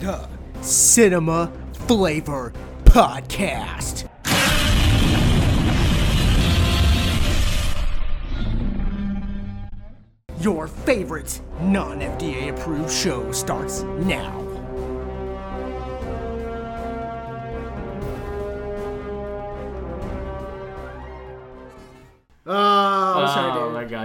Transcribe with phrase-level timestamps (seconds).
[0.00, 0.28] the
[0.60, 2.52] Cinema Flavor
[2.84, 4.08] Podcast.
[10.40, 14.45] Your favorite non FDA approved show starts now.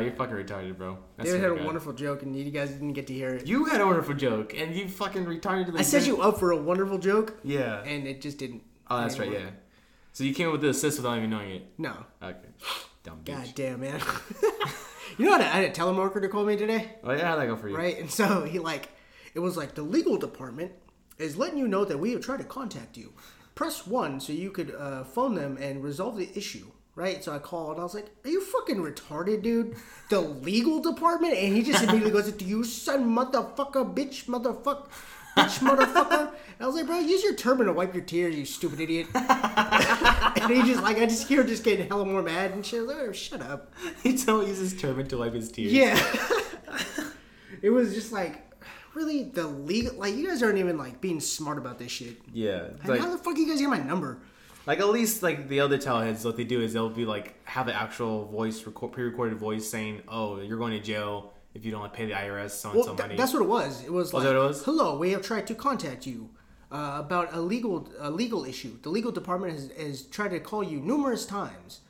[0.02, 0.97] You're fucking retarded, bro.
[1.17, 3.47] That's David had a wonderful joke, and you guys didn't get to hear it.
[3.47, 5.67] You had a wonderful joke, and you fucking retarded.
[5.67, 7.81] to the I set you up for a wonderful joke, Yeah.
[7.84, 8.63] and it just didn't.
[8.89, 9.31] oh, that's right.
[9.31, 9.49] Yeah.
[10.13, 11.67] So you came up with the assist without even knowing it.
[11.77, 11.94] No.
[12.22, 12.38] Okay.
[13.03, 13.35] Dumb bitch.
[13.35, 13.99] God damn, man.
[15.17, 15.41] you know what?
[15.41, 17.75] I had a telemarketer to call me today, Oh yeah, how'd that go for you?
[17.77, 17.97] right?
[17.99, 18.89] And so he like,
[19.33, 20.72] it was like the legal department
[21.17, 23.13] is letting you know that we have tried to contact you.
[23.55, 26.67] Press one so you could uh, phone them and resolve the issue.
[26.94, 27.80] Right, so I called.
[27.80, 29.76] I was like, "Are you fucking retarded, dude?
[30.09, 34.88] The legal department?" And he just immediately goes, "Do you son, motherfucker, bitch, motherfucker,
[35.38, 38.44] bitch, motherfucker?" And I was like, "Bro, use your turban to wipe your tears, you
[38.44, 42.66] stupid idiot." and he just like, I just hear just getting hella more mad and
[42.66, 42.81] shit.
[42.81, 45.72] I was like, oh, "Shut up." He don't use his turban to wipe his tears.
[45.72, 45.98] Yeah.
[47.61, 48.52] it was just like,
[48.95, 49.95] really, the legal.
[49.95, 52.17] Like, you guys aren't even like being smart about this shit.
[52.33, 52.67] Yeah.
[52.83, 54.20] Like, how the fuck you guys get my number?
[54.66, 57.67] Like at least like the other tellheads, what they do is they'll be like have
[57.67, 61.81] an actual voice record, pre-recorded voice saying, "Oh, you're going to jail if you don't
[61.81, 63.84] like pay the IRS so and Well, so th- money." that's what it was.
[63.84, 64.64] It was like, that what it was?
[64.64, 66.30] hello, we have tried to contact you
[66.72, 68.78] uh, about a legal a legal issue.
[68.82, 71.82] The legal department has, has tried to call you numerous times,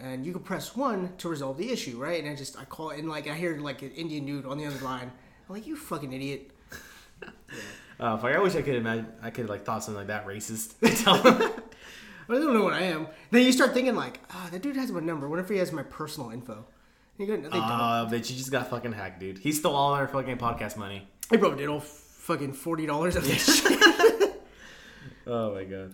[0.00, 2.22] and you can press one to resolve the issue, right?
[2.22, 4.66] And I just I call and like I hear like an Indian dude on the
[4.66, 5.10] other line.
[5.48, 6.50] I'm like, you fucking idiot.
[7.98, 9.06] Uh, fuck, I wish I could imagine.
[9.22, 10.74] I could like thought something like that racist.
[12.26, 12.36] Tell.
[12.36, 13.06] I don't know what I am.
[13.30, 15.28] Then you start thinking like, ah, that dude has my number.
[15.28, 16.64] What if he has my personal info?
[17.18, 17.62] And you go, they don't.
[17.62, 19.38] Uh, bitch, you just got fucking hacked, dude.
[19.38, 21.08] He stole all our fucking podcast money.
[21.30, 23.82] Hey, bro, did all fucking forty dollars of this shit.
[25.28, 25.92] Oh my god.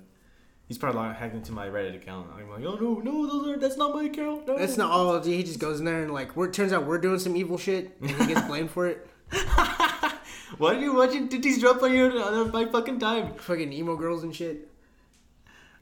[0.68, 2.28] He's probably like hacked into my Reddit account.
[2.36, 4.46] I'm like, oh no, no, those are that's not my account.
[4.46, 4.58] No.
[4.58, 5.20] That's not all.
[5.22, 7.96] He just goes in there and like, we're, turns out we're doing some evil shit,
[8.00, 9.06] and he gets blamed for it.
[10.58, 13.34] Why are you watching titties drop on your on my fucking time?
[13.34, 14.68] Fucking emo girls and shit.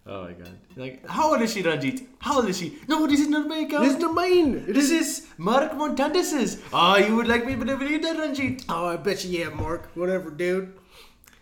[0.07, 0.59] Oh my god.
[0.77, 2.07] Like, how old is she, Ranjit?
[2.21, 2.79] How old is she?
[2.89, 3.85] No, this is not my account.
[3.85, 4.55] This is the main.
[4.57, 5.27] It This is.
[5.37, 6.63] Mark Montandis's.
[6.73, 8.65] Ah, you would like me to believe that, Ranjit.
[8.69, 9.91] Oh, I bet you, yeah, Mark.
[9.95, 10.73] Whatever, dude.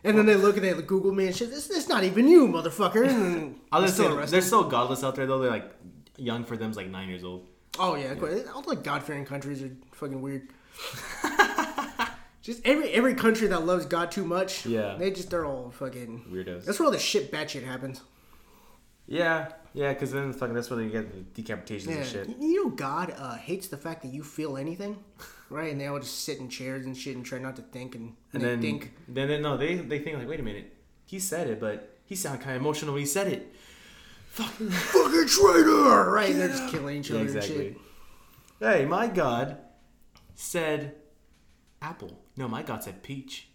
[0.05, 1.51] And then they look and they Google me and shit.
[1.51, 3.55] This, this not even you, motherfucker.
[3.73, 4.35] I'll still arrested.
[4.35, 5.39] they're so godless out there though.
[5.39, 5.71] They're like
[6.17, 7.47] young for them's like nine years old.
[7.79, 10.49] Oh yeah, quite- all like God fearing countries are fucking weird.
[12.43, 14.67] just every every country that loves God too much.
[14.67, 14.97] Yeah.
[14.99, 16.65] They just they're all fucking Weirdos.
[16.65, 18.01] That's where all the shit bad shit happens.
[19.11, 21.97] Yeah, yeah, because then fucking that's where they get the decapitations Yeah.
[21.97, 22.29] and shit.
[22.39, 24.99] You know God uh, hates the fact that you feel anything,
[25.51, 25.73] right?
[25.73, 28.15] And they all just sit in chairs and shit and try not to think and,
[28.35, 28.93] And they then, think.
[29.09, 30.75] then they, no, they they think like, wait a minute,
[31.07, 33.55] he said it, but he sounded kind of emotional when he said it.
[34.29, 36.11] Fucking Fucking traitor!
[36.11, 36.31] Right?
[36.31, 37.69] And they're just killing each yeah, other and exactly.
[37.71, 37.77] shit.
[38.61, 39.57] Hey, my God
[40.35, 40.97] said
[41.81, 42.19] apple.
[42.37, 43.48] No, my God said peach.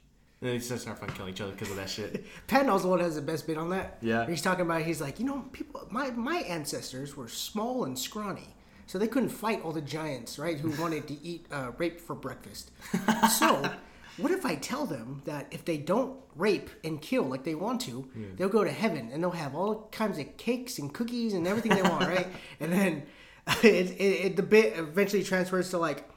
[0.44, 2.26] And then they just start fucking killing each other because of that shit.
[2.48, 3.98] Patton Oswalt has the best bit on that.
[4.02, 4.28] Yeah.
[4.28, 8.54] He's talking about he's like, you know, people my my ancestors were small and scrawny.
[8.86, 12.14] So they couldn't fight all the giants, right, who wanted to eat uh, rape for
[12.14, 12.72] breakfast.
[13.40, 13.72] so
[14.18, 17.80] what if I tell them that if they don't rape and kill like they want
[17.82, 18.06] to,
[18.36, 21.74] they'll go to heaven and they'll have all kinds of cakes and cookies and everything
[21.74, 22.28] they want, right?
[22.60, 23.04] And then
[23.64, 26.10] it, it, it, the bit eventually transfers to like,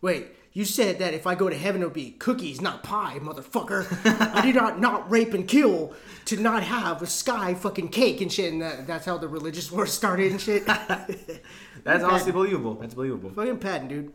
[0.00, 3.86] Wait, you said that if I go to heaven it'll be cookies, not pie, motherfucker.
[4.34, 5.94] I did not not rape and kill
[6.26, 9.70] to not have a sky fucking cake and shit, and that, that's how the religious
[9.70, 10.66] war started and shit.
[11.84, 12.74] That's honestly believable.
[12.74, 13.30] That's believable.
[13.30, 14.12] fucking Patton, dude.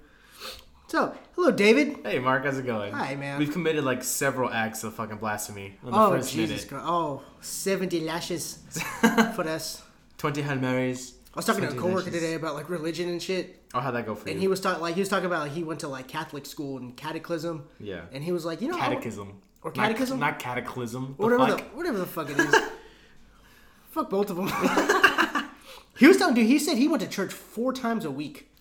[0.88, 1.98] So, hello, David.
[2.04, 2.94] Hey, Mark, how's it going?
[2.94, 3.40] Hi, man.
[3.40, 6.70] We've committed like several acts of fucking blasphemy on the Oh, first Jesus minute.
[6.70, 6.86] Christ.
[6.88, 8.60] Oh, 70 lashes
[9.36, 9.82] for us.
[10.20, 11.14] Twenty Hail Marys.
[11.34, 13.96] I was talking to a 20 coworker today about like religion and shit, Oh, how'd
[13.96, 14.34] that go for and you?
[14.34, 16.78] And he was talking like he was talking about he went to like Catholic school
[16.78, 17.64] and catechism.
[17.80, 18.02] Yeah.
[18.12, 19.42] And he was like, you know, catechism.
[19.64, 20.20] Or catechism?
[20.20, 21.16] Not, cataclysm.
[21.18, 21.58] The whatever fuck?
[21.58, 22.56] the whatever the fuck it is.
[23.90, 24.48] fuck both of them.
[25.98, 26.46] he was telling dude.
[26.46, 28.52] He said he went to church four times a week.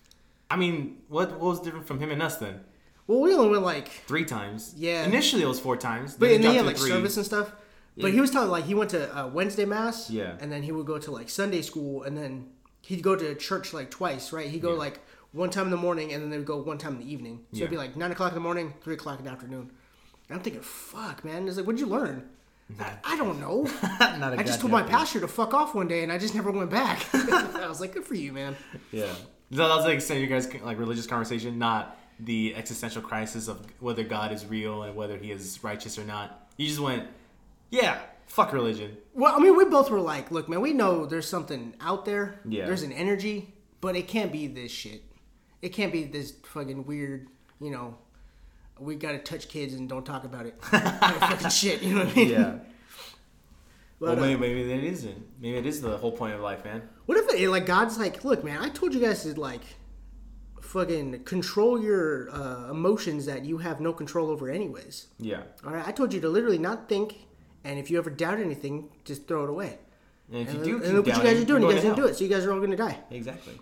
[0.49, 2.61] I mean, what, what was different from him and us then?
[3.05, 4.73] Well, we only went like, Three times.
[4.77, 5.03] Yeah.
[5.03, 6.15] Initially, it was four times.
[6.15, 6.89] but it and then he had like three.
[6.89, 7.51] service and stuff.
[7.97, 10.09] But he was telling like he went to uh, Wednesday mass.
[10.09, 10.37] Yeah.
[10.39, 12.47] And then he would go to like Sunday school, and then
[12.83, 14.31] he'd go to church like twice.
[14.31, 14.47] Right?
[14.49, 14.79] He'd go Yeah.
[14.79, 14.99] like
[15.31, 17.45] one time in the morning, and then they would go one time in the evening.
[17.53, 19.71] So it'd be like nine o'clock in the morning, three o'clock in the afternoon.
[20.29, 21.47] And I'm thinking, fuck, man.
[21.47, 22.29] It's like, what'd you learn?
[22.79, 23.63] Not- I don't know.
[23.99, 26.33] Not a I just told my pastor to fuck off one day, and I just
[26.33, 27.05] never went back.
[27.13, 28.55] I was like, good for you, man.
[28.91, 29.11] Yeah.
[29.51, 33.59] So that was like saying you guys like religious conversation, not the existential crisis of
[33.79, 36.47] whether God is real and whether He is righteous or not.
[36.57, 37.07] You just went,
[37.69, 38.97] yeah, fuck religion.
[39.13, 42.39] Well, I mean, we both were like, look, man, we know there's something out there.
[42.45, 42.65] Yeah.
[42.65, 45.03] There's an energy, but it can't be this shit.
[45.61, 47.27] It can't be this fucking weird,
[47.61, 47.97] you know,
[48.79, 50.55] we gotta touch kids and don't talk about it.
[50.61, 52.29] fucking shit, you know what I mean?
[52.29, 52.55] Yeah.
[53.99, 55.25] But, well, uh, maybe, maybe it isn't.
[55.39, 56.81] Maybe it is the whole point of life, man.
[57.05, 59.61] What if it, like God's like, look, man, I told you guys to like
[60.61, 65.07] fucking control your uh, emotions that you have no control over, anyways.
[65.19, 65.43] Yeah.
[65.65, 67.27] All right, I told you to literally not think,
[67.63, 69.77] and if you ever doubt anything, just throw it away.
[70.31, 71.63] And if And, you do, and look what you guys are doing.
[71.63, 72.97] You guys didn't do it, so you guys are all gonna die.
[73.11, 73.53] Exactly.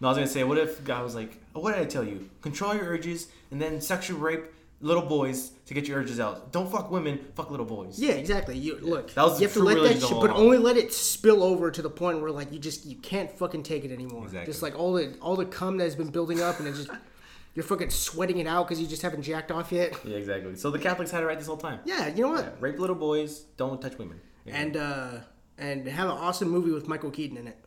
[0.00, 2.04] No, I was gonna say, what if God was like, oh, "What did I tell
[2.04, 2.28] you?
[2.42, 4.44] Control your urges, and then sexual rape
[4.80, 6.52] little boys to get your urges out.
[6.52, 8.56] Don't fuck women, fuck little boys." Yeah, exactly.
[8.58, 9.14] You look.
[9.14, 11.82] That was you have to let that shit, but only let it spill over to
[11.82, 14.24] the point where like you just you can't fucking take it anymore.
[14.24, 14.52] Exactly.
[14.52, 16.90] Just like all the all the cum that has been building up, and it just
[17.54, 19.94] you're fucking sweating it out because you just haven't jacked off yet.
[20.04, 20.56] Yeah, exactly.
[20.56, 21.80] So the Catholics had it right this whole time.
[21.84, 22.44] Yeah, you know what?
[22.44, 24.20] Yeah, rape little boys, don't touch women.
[24.44, 24.56] Yeah.
[24.56, 25.08] And uh
[25.56, 27.58] and have an awesome movie with Michael Keaton in it.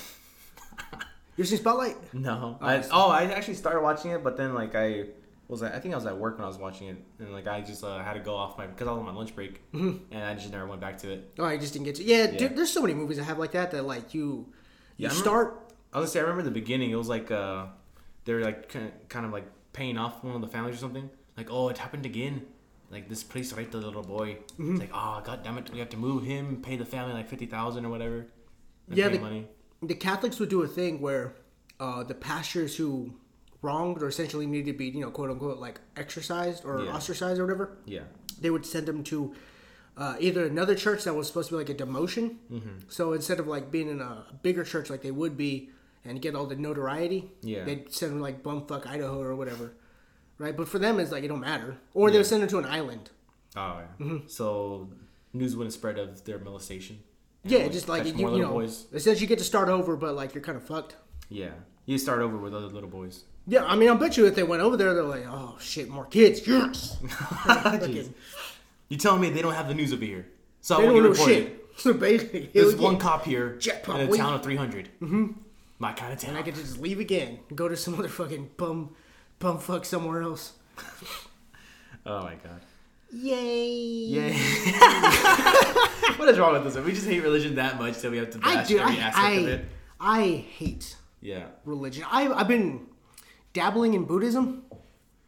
[1.37, 1.97] You seen Spotlight?
[2.13, 2.57] No.
[2.61, 5.07] I, oh, I actually started watching it, but then like I
[5.49, 7.59] was I think I was at work when I was watching it, and like I
[7.59, 9.99] just uh, had to go off my because I was on my lunch break, and
[10.13, 11.33] I just never went back to it.
[11.37, 12.03] Oh, I just didn't get to.
[12.03, 12.37] Yeah, Yeah.
[12.37, 14.45] Dude, there's so many movies that have like that that like you you
[14.95, 15.73] Yeah, I remember- start.
[15.91, 16.91] I was gonna say I remember the beginning.
[16.91, 17.65] It was like uh,
[18.25, 18.69] they were like
[19.09, 21.09] kind of, like paying off one of the families or something.
[21.37, 22.45] Like, oh, it happened again.
[22.91, 24.37] Like this police raped the little boy.
[24.53, 24.71] Mm-hmm.
[24.73, 27.27] It's like, oh god damn it, we have to move him, pay the family like
[27.27, 28.27] fifty thousand or whatever.
[28.87, 29.47] Yeah, the- money.
[29.81, 31.33] the Catholics would do a thing where
[31.79, 33.13] uh, the pastors who
[33.61, 36.95] wronged or essentially needed to be, you know, quote unquote, like exorcised or Yeah.
[36.95, 38.03] ostracized or whatever, Yeah,
[38.39, 39.33] they would send them to
[39.97, 42.35] uh, either another church that was supposed to be like a demotion.
[42.51, 42.69] Mm-hmm.
[42.89, 45.69] So instead of like being in a bigger church like they would be
[46.05, 47.63] and get all the notoriety, Yeah.
[47.63, 49.73] they'd send them like bumfuck Idaho or whatever,
[50.37, 50.55] right?
[50.55, 51.77] But for them, it's like it don't matter.
[51.93, 53.09] Or they would send them to an island.
[53.55, 54.17] Oh yeah.
[54.27, 54.89] So
[55.33, 56.97] news wouldn't spread of their molestation.
[57.45, 57.49] Mm-hmm.
[57.55, 58.85] Yeah, just like you, you know, boys.
[58.91, 60.95] it says you get to start over, but like you're kind of fucked.
[61.29, 61.51] Yeah,
[61.85, 63.23] you start over with other little boys.
[63.47, 65.87] Yeah, I mean, I bet you if they went over there, they're like, oh shit,
[65.89, 66.45] more kids.
[66.47, 66.97] Yes.
[68.87, 70.27] You telling me they don't have the news over here?
[70.61, 71.61] So They when don't you know reported, shit.
[71.77, 74.89] So basically, There's one cop here Jackpot, in a town of 300.
[75.01, 75.31] Mm-hmm.
[75.79, 76.31] My kind of town.
[76.31, 78.95] And I to just leave again and go to some other fucking bum,
[79.39, 80.53] bum fuck somewhere else.
[82.05, 82.61] oh my god.
[83.11, 83.67] Yay.
[83.67, 84.33] Yay.
[86.17, 86.75] what is wrong with us?
[86.83, 88.79] We just hate religion that much that we have to I bash do.
[88.79, 89.65] every I, aspect of it.
[89.99, 90.21] I
[90.57, 91.45] hate Yeah.
[91.65, 92.03] religion.
[92.11, 92.87] I, I've been
[93.53, 94.63] dabbling in Buddhism.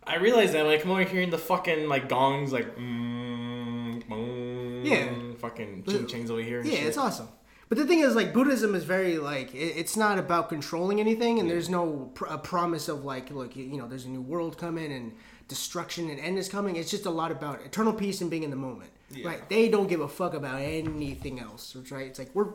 [0.05, 5.33] I realize that like I'm over hearing the fucking like gongs like mm, mm, Yeah.
[5.39, 6.59] fucking ching changs over here.
[6.61, 6.87] And Yeah, shit.
[6.87, 7.27] it's awesome.
[7.69, 11.39] But the thing is, like, Buddhism is very, like, it, it's not about controlling anything,
[11.39, 14.21] and there's no pr- a promise of, like, look, you, you know, there's a new
[14.21, 15.11] world coming and
[15.49, 16.75] destruction and end is coming.
[16.77, 18.91] It's just a lot about eternal peace and being in the moment.
[19.23, 19.47] Right?
[19.49, 22.07] They don't give a fuck about anything else, right?
[22.07, 22.47] It's like, we're,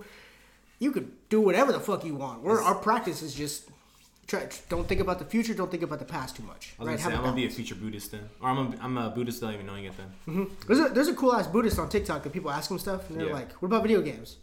[0.79, 2.43] you could do whatever the fuck you want.
[2.43, 3.69] We're, our practice is just,
[4.27, 6.75] try, don't think about the future, don't think about the past too much.
[6.79, 6.99] Right?
[6.99, 9.55] say I'm gonna be a future Buddhist then, or I'm a, I'm a Buddhist without
[9.55, 10.13] even knowing it then.
[10.29, 10.55] Mm-hmm.
[10.67, 13.19] There's a, there's a cool ass Buddhist on TikTok that people ask him stuff, and
[13.19, 13.33] they're Yeah.
[13.35, 14.37] like, "What about video games?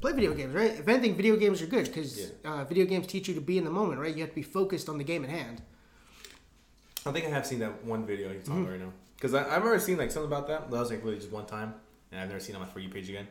[0.00, 0.70] Play video games, right?
[0.72, 2.26] If anything, video games are good because Yeah.
[2.52, 4.14] uh, video games teach you to be in the moment, right?
[4.14, 5.62] You have to be focused on the game at hand."
[7.06, 8.46] I think I have seen that one video you're Mm-hmm.
[8.46, 8.92] talking about right now.
[9.16, 10.70] Because I, I've already seen like something about that.
[10.70, 11.74] That was like really just one time,
[12.12, 13.26] and I've never seen it on my for you page again.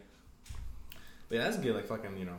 [1.30, 1.76] But yeah, that's good.
[1.76, 2.38] Like fucking, you know,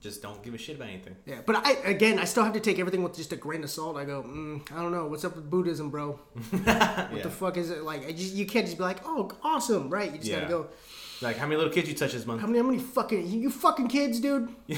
[0.00, 1.16] just don't give a shit about anything.
[1.26, 3.70] Yeah, but I again, I still have to take everything with just a grain of
[3.70, 3.96] salt.
[3.96, 6.20] I go, mm, I don't know, what's up with Buddhism, bro?
[6.52, 7.22] What yeah.
[7.22, 8.06] the fuck is it like?
[8.06, 10.10] I just you can't just be like, oh, awesome, right?
[10.12, 10.40] You just Yeah.
[10.42, 10.66] gotta go.
[11.22, 12.40] Like how many little kids you touch this month?
[12.42, 14.48] How many, how many fucking you, you fucking kids, dude?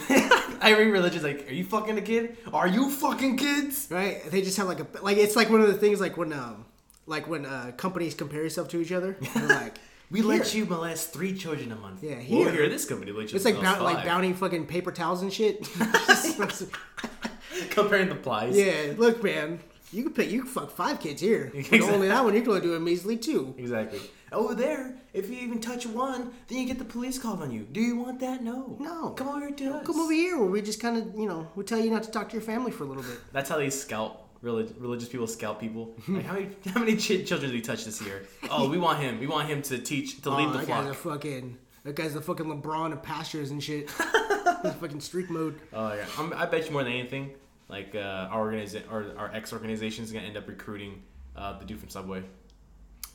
[0.61, 2.37] I read religions like, are you fucking a kid?
[2.52, 3.88] Are you fucking kids?
[3.90, 4.23] Right?
[4.30, 6.64] They just have like a like it's like one of the things like when um
[7.07, 9.16] like when uh, companies compare yourself to each other.
[9.35, 9.78] They're like,
[10.11, 12.02] We let "Here." you molest three children a month.
[12.04, 12.52] Yeah, Well, here.
[12.52, 15.66] here this company let you It's like like bounty fucking paper towels and shit.
[17.71, 18.57] comparing the plies.
[18.57, 19.59] yeah, look, man,
[19.92, 21.50] you can pay, you can fuck five kids here.
[21.54, 21.80] Exactly.
[21.83, 23.54] only that one you can only do a measly two.
[23.59, 24.00] Exactly.
[24.32, 27.62] Over there, if you even touch one, then you get the police called on you.
[27.73, 28.42] Do you want that?
[28.42, 28.76] No.
[28.78, 29.11] No.
[29.11, 29.87] Come over here to us.
[29.87, 32.11] Come over here where we just kind of you know we tell you not to
[32.11, 33.18] talk to your family for a little bit.
[33.32, 34.25] That's how they scout.
[34.40, 35.97] Relig- religious people scout people.
[36.08, 38.23] Like how many how many ch- children did we touch this year?
[38.50, 39.18] Oh, we want him.
[39.18, 42.14] We want him to teach to lead Oh, the that guy's a fucking that guy's
[42.14, 43.90] the fucking LeBron of pastures and shit.
[44.62, 45.58] He's fucking streak mode.
[45.73, 47.30] Oh yeah, I'm, I bet you more than anything,
[47.68, 51.02] like uh, our organiza- or our ex organization is gonna end up recruiting
[51.37, 52.23] uh, the dude from Subway.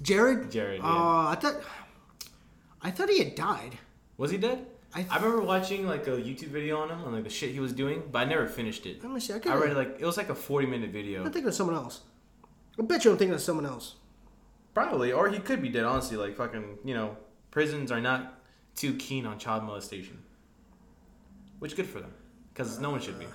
[0.02, 0.52] Jared.
[0.52, 1.00] Jared, Oh, yeah.
[1.00, 1.56] Uh, I thought
[2.82, 3.78] I thought he had died.
[4.18, 4.66] Was he dead?
[4.96, 7.60] I- I, remember watching like a YouTube video on him on like the shit he
[7.60, 9.02] was doing, but I never finished it.
[9.04, 9.34] Let me see.
[9.34, 11.24] I, I read like it was like a 40 minute video.
[11.24, 12.02] I'm thinking of someone else.
[12.80, 13.96] I bet you I'm thinking of someone else.
[14.74, 15.84] Probably, or he could be dead.
[15.84, 17.18] Honestly, like fucking, you know,
[17.52, 18.40] prisons are not
[18.76, 20.18] too keen on child molestation,
[21.60, 22.12] which good for them,
[22.54, 23.26] because no one should be.
[23.26, 23.30] Uh,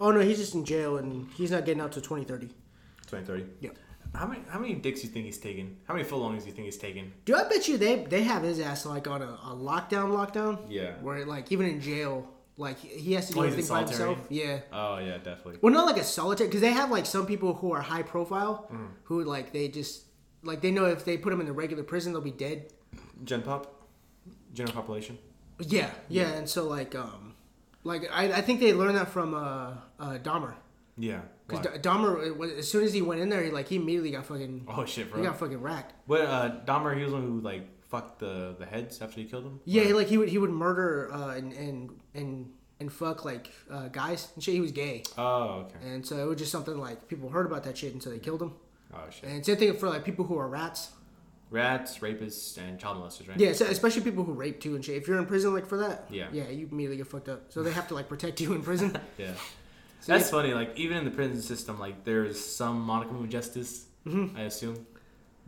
[0.00, 2.48] oh no, he's just in jail and he's not getting out till 2030.
[3.06, 3.46] Twenty thirty.
[3.60, 3.70] Yeah.
[4.16, 5.76] How many how many dicks do you think he's taking?
[5.84, 7.12] How many footlongs do you think he's taking?
[7.24, 10.58] Do I bet you they they have his ass like on a, a lockdown lockdown?
[10.68, 10.92] Yeah.
[11.02, 14.18] Where like even in jail, like he has to do Oh, everything by himself.
[14.30, 14.60] Yeah.
[14.72, 15.58] Oh yeah, definitely.
[15.60, 18.68] Well, not like a solitary, because they have like some people who are high profile,
[18.72, 18.88] Mm.
[19.04, 20.04] who like they just
[20.42, 22.72] like they know if they put them in the regular prison, they'll be dead.
[23.24, 23.62] Gen pop,
[24.54, 25.18] general population.
[25.60, 27.34] Yeah, yeah, and so like um,
[27.84, 30.54] like I, I think they learned that from uh, uh Dahmer,
[30.98, 31.20] Yeah.
[31.46, 31.78] Because Why?
[31.78, 34.84] Dahmer as soon as he went in there, he like he immediately got fucking Oh
[34.84, 35.20] shit, bro!
[35.20, 35.94] he got fucking racked.
[36.08, 39.26] But uh, Dahmer, he was the one who like fucked the the heads after he
[39.26, 39.60] killed them.
[39.64, 42.50] Yeah, like he would he would murder uh, and and and
[42.80, 44.54] and fuck like uh, guys and shit.
[44.54, 45.88] He was gay, Oh okay.
[45.88, 48.18] and so it was just something like people heard about that shit, and so they
[48.18, 48.52] killed him.
[48.94, 49.28] Oh shit.
[49.30, 50.90] And same thing for like people who are rats.
[51.48, 53.38] Rats, rapists, and child molesters, right?
[53.38, 54.96] Yeah, so especially people who rape too and shit.
[54.96, 56.26] If you're in prison like for that, Yeah.
[56.32, 57.52] yeah, you immediately get fucked up.
[57.52, 58.98] So they have to like protect you in prison.
[59.16, 59.30] Yeah.
[60.06, 60.30] So That's yeah.
[60.30, 60.54] funny.
[60.54, 64.36] Like even in the prison system, like there's some modicum of justice, Mm-hmm.
[64.36, 64.86] I assume.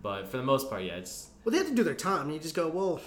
[0.02, 2.28] But for the most part, yeah, it's well, they have to do their time.
[2.28, 3.00] You just go, well,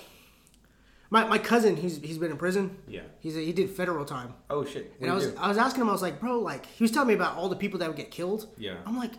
[1.10, 2.77] my, my cousin, he's he's been in prison.
[2.88, 3.01] yeah.
[3.20, 4.93] He's a, he did federal time, Oh shit.
[5.01, 7.10] and I was I was asking him, I was like, bro, like he was telling
[7.10, 8.48] me about all the people that would get killed.
[8.58, 8.75] Yeah.
[8.86, 9.12] I'm like,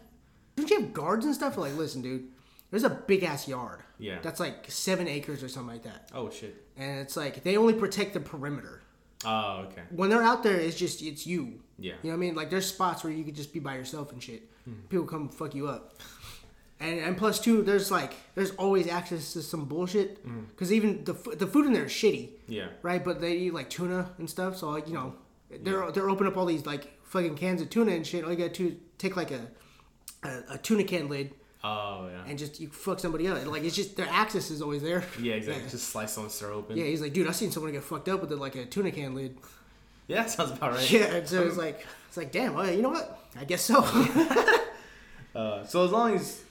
[0.56, 1.58] don't you have guards and stuff?
[1.58, 2.28] Like, listen, dude,
[2.70, 3.80] there's a big ass yard.
[3.98, 4.18] Yeah.
[4.22, 6.64] That's like seven acres or something like that, Oh shit.
[6.78, 8.80] and it's like they only protect the perimeter.
[9.24, 9.82] Oh okay.
[9.90, 11.60] When they're out there, it's just it's you.
[11.78, 11.92] Yeah.
[12.02, 12.34] You know what I mean?
[12.34, 14.42] Like there's spots where you could just be by yourself and shit.
[14.64, 14.74] Hmm.
[14.88, 16.00] People come fuck you up.
[16.80, 20.40] And and plus two, there's like there's always access to some bullshit hmm.
[20.50, 22.68] because even the the food in there is shitty, Yeah.
[22.82, 23.04] right?
[23.04, 25.14] But they eat like tuna and stuff, so like you know
[25.50, 28.24] they're they're opening up all these like fucking cans of tuna and shit.
[28.24, 29.46] All you got to take like a,
[30.24, 32.22] a a tuna can lid Oh yeah.
[32.26, 33.46] and just you fuck somebody up.
[33.46, 35.04] Like it's just their access is always there.
[35.20, 35.68] yeah, exactly.
[35.70, 36.76] Just slice someone's throat open.
[36.76, 38.90] Yeah, he's like, dude, I seen someone get fucked up with it, like a tuna
[38.90, 39.38] can lid.
[40.08, 40.90] Yeah, sounds about right.
[40.90, 43.18] Yeah, and so it's like, it's like, damn, well, you know what?
[43.38, 43.82] I guess so.
[45.34, 46.42] Uh, so as long as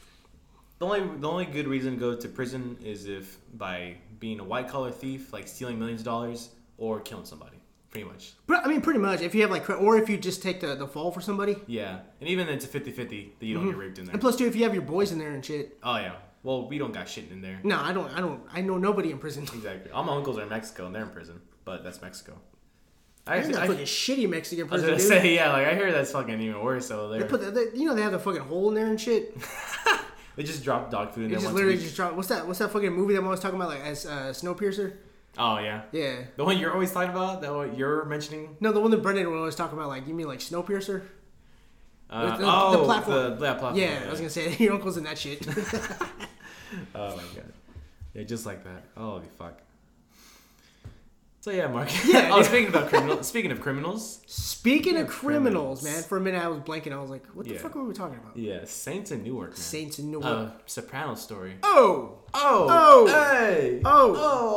[0.79, 4.43] the only the only good reason to go to prison is if by being a
[4.43, 6.49] white collar thief, like stealing millions of dollars,
[6.79, 7.57] or killing somebody,
[7.91, 8.33] pretty much.
[8.49, 10.87] I mean, pretty much, if you have like, or if you just take the, the
[10.87, 11.57] fall for somebody.
[11.67, 14.13] Yeah, and even it's a 50-50 that you don't get raped in there.
[14.13, 15.77] And plus, too, if you have your boys in there and shit.
[15.83, 16.15] Oh yeah.
[16.43, 17.59] Well, we don't got shit in there.
[17.63, 18.11] No, I don't.
[18.17, 18.41] I don't.
[18.51, 19.43] I know nobody in prison.
[19.53, 19.91] Exactly.
[19.91, 22.39] All my uncles are in Mexico and they're in prison, but that's Mexico.
[23.27, 24.89] I, I that I, fucking shitty Mexican prison.
[24.89, 25.23] I was gonna dude.
[25.23, 27.85] say yeah, like I hear that's fucking even worse over they put the, they, you
[27.85, 29.37] know they have the fucking hole in there and shit.
[30.35, 32.13] They just drop dog food in They there just once a literally just drop.
[32.13, 32.47] What's that?
[32.47, 33.69] What's that fucking movie that I was talking about?
[33.69, 34.93] Like as uh, Snowpiercer.
[35.43, 35.81] Oh yeah.
[35.91, 36.17] Yeah.
[36.35, 38.57] The one you're always talking about, that one you're mentioning.
[38.59, 39.87] No, the one that Brendan would always talk about.
[39.87, 41.01] Like you mean like Snowpiercer?
[42.11, 43.15] Uh, The- the- the oh, platform.
[43.39, 43.75] The, yeah, platform.
[43.75, 45.45] Yeah, I was gonna say your uncle's in that shit.
[46.95, 47.51] Oh my god.
[48.13, 48.83] Yeah, just like that.
[48.95, 49.59] Holy fuck.
[51.41, 51.89] So yeah, Mark.
[52.05, 53.27] Yeah, oh, speaking about criminals.
[53.27, 54.21] Speaking of criminals.
[54.27, 55.81] Speaking of criminals.
[55.81, 56.93] criminals, man, for a minute I was blanking.
[56.93, 57.59] I was like, what the Yeah.
[57.59, 58.37] fuck were we talking about?
[58.37, 59.49] Yeah, Saints in Newark.
[59.49, 59.57] Man.
[59.57, 60.25] Saints in Newark.
[60.25, 61.55] Uh, Soprano story.
[61.63, 62.67] oh, Oh.
[62.69, 63.07] Oh.
[63.07, 63.81] Hey.
[63.83, 64.13] oh,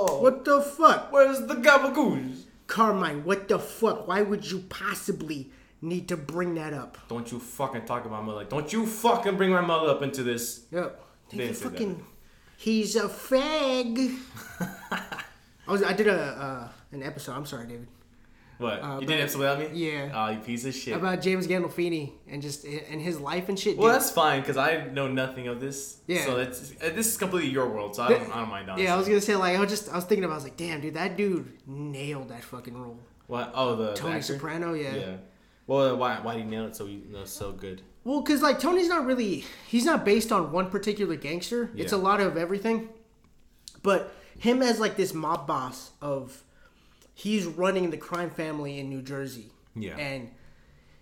[0.08, 0.20] Oh.
[0.20, 1.10] what the fuck?
[1.10, 2.42] Where's the gabagoose?
[2.66, 4.06] Carmine, what the fuck?
[4.06, 5.50] Why would you possibly
[5.80, 6.98] need to bring that up?
[7.08, 8.44] Don't you fucking talk about my mother.
[8.44, 10.66] Don't you fucking bring my mother up into this.
[10.70, 11.02] Yep.
[11.30, 11.70] They didn't He's say that.
[11.72, 12.06] fucking.
[12.58, 14.16] He's a fag.
[15.66, 15.82] I was.
[15.82, 17.32] I did a uh, an episode.
[17.32, 17.88] I'm sorry, David.
[18.58, 18.82] What?
[18.82, 19.68] Uh, you did episode without me?
[19.72, 20.10] Yeah.
[20.14, 20.96] Oh, you piece of shit.
[20.96, 23.76] About James Gandolfini and just and his life and shit.
[23.76, 23.96] well, dude.
[23.96, 25.98] that's fine because I know nothing of this.
[26.06, 26.24] Yeah.
[26.24, 28.70] So that's uh, this is completely your world, so I don't, I don't mind.
[28.70, 28.84] Honestly.
[28.84, 30.44] yeah, I was gonna say like I was just I was thinking about I was
[30.44, 32.98] like, damn, dude, that dude nailed that fucking role.
[33.26, 33.52] What?
[33.54, 34.34] Oh, the the Tony actor?
[34.34, 34.94] Soprano, yeah.
[34.94, 35.16] Yeah.
[35.66, 37.82] Well, why why did he nail it so no, so good?
[38.04, 41.70] Well, because like Tony's not really he's not based on one particular gangster.
[41.74, 42.90] It's a lot of everything.
[43.82, 46.42] But him as like this mob boss of
[47.14, 49.50] he's running the crime family in New Jersey.
[49.76, 49.96] Yeah.
[49.96, 50.30] And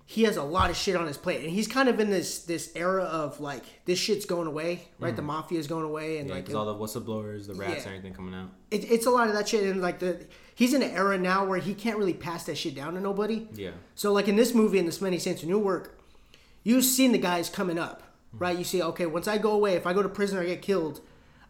[0.04, 2.40] he has a lot of shit on his plate, and he's kind of in this
[2.40, 5.14] this era of like this shit's going away, right?
[5.16, 6.28] The mafia is going away, and Mm.
[6.30, 7.78] Yeah, like because all the whistleblowers, the rats, Yeah.
[7.78, 8.50] and everything coming out.
[8.70, 11.46] it, it's a lot of that shit, and like the he's in an era now
[11.46, 13.48] where he can't really pass that shit down to nobody.
[13.54, 13.70] Yeah.
[13.94, 15.98] So like in this movie, in this Many Saints of Newark,
[16.62, 18.02] you've seen the guys coming up,
[18.34, 18.58] right?
[18.58, 21.00] You see, okay, once I go away, if I go to prison or get killed,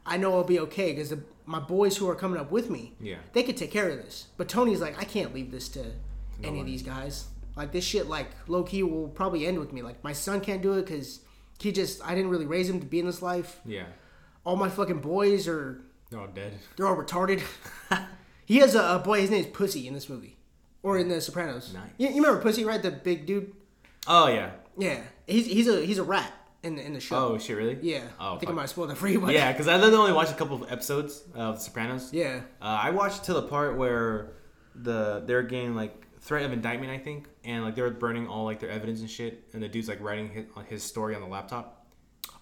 [0.07, 1.13] I know I'll be okay because
[1.47, 3.17] my boys who are coming up with me, Yeah.
[3.33, 4.27] they could take care of this.
[4.37, 5.85] But Tony's like, I can't leave this to
[6.43, 6.61] any one.
[6.61, 7.27] of these guys.
[7.57, 9.83] Like this shit, like low key will probably end with me.
[9.83, 11.21] Like my son can't do it because
[11.59, 13.61] he just I didn't really raise him to be in this life.
[13.67, 13.85] Yeah.
[14.45, 16.55] All my fucking boys are They're all dead.
[16.77, 17.43] they're all retarded.
[18.47, 19.21] he has a, a boy.
[19.21, 20.37] His name's Pussy in this movie,
[20.83, 21.73] or in The Sopranos.
[21.75, 21.91] Nice.
[21.99, 22.83] You, you remember Pussy, right?
[22.83, 23.53] The big dude.
[24.07, 24.53] Oh yeah.
[24.79, 26.33] Yeah, he's he's a he's a rat.
[26.63, 27.17] In the in the show.
[27.35, 27.79] Oh shit, really?
[27.83, 28.03] yeah.
[28.21, 29.21] Oh, I think I might have spoiled that for you.
[29.21, 32.13] But Yeah, because I literally only watched a couple of episodes of The Sopranos.
[32.13, 32.41] Yeah.
[32.61, 34.33] Uh, I watched to the part where
[34.75, 38.45] the they're getting like threat of indictment, I think, and like they were burning all
[38.45, 41.27] like their evidence and shit, and the dude's like writing his, his story on the
[41.29, 41.87] laptop.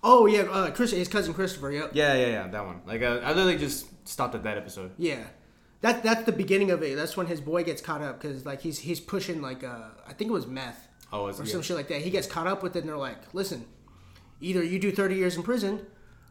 [0.02, 1.70] Oh yeah, uh, Chris, his cousin Christopher.
[1.72, 1.90] Yep.
[1.94, 2.80] Yeah, yeah, yeah, that one.
[2.86, 4.92] Like I, I literally just stopped at that episode.
[4.98, 5.24] Yeah.
[5.82, 6.94] That that's the beginning of it.
[6.96, 10.12] That's when his boy gets caught up because like he's he's pushing like uh I
[10.12, 11.44] think it was meth Oh, or yeah.
[11.44, 12.02] some shit like that.
[12.02, 13.64] He gets caught up with it and they're like, listen,
[14.40, 15.86] either you do thirty years in prison,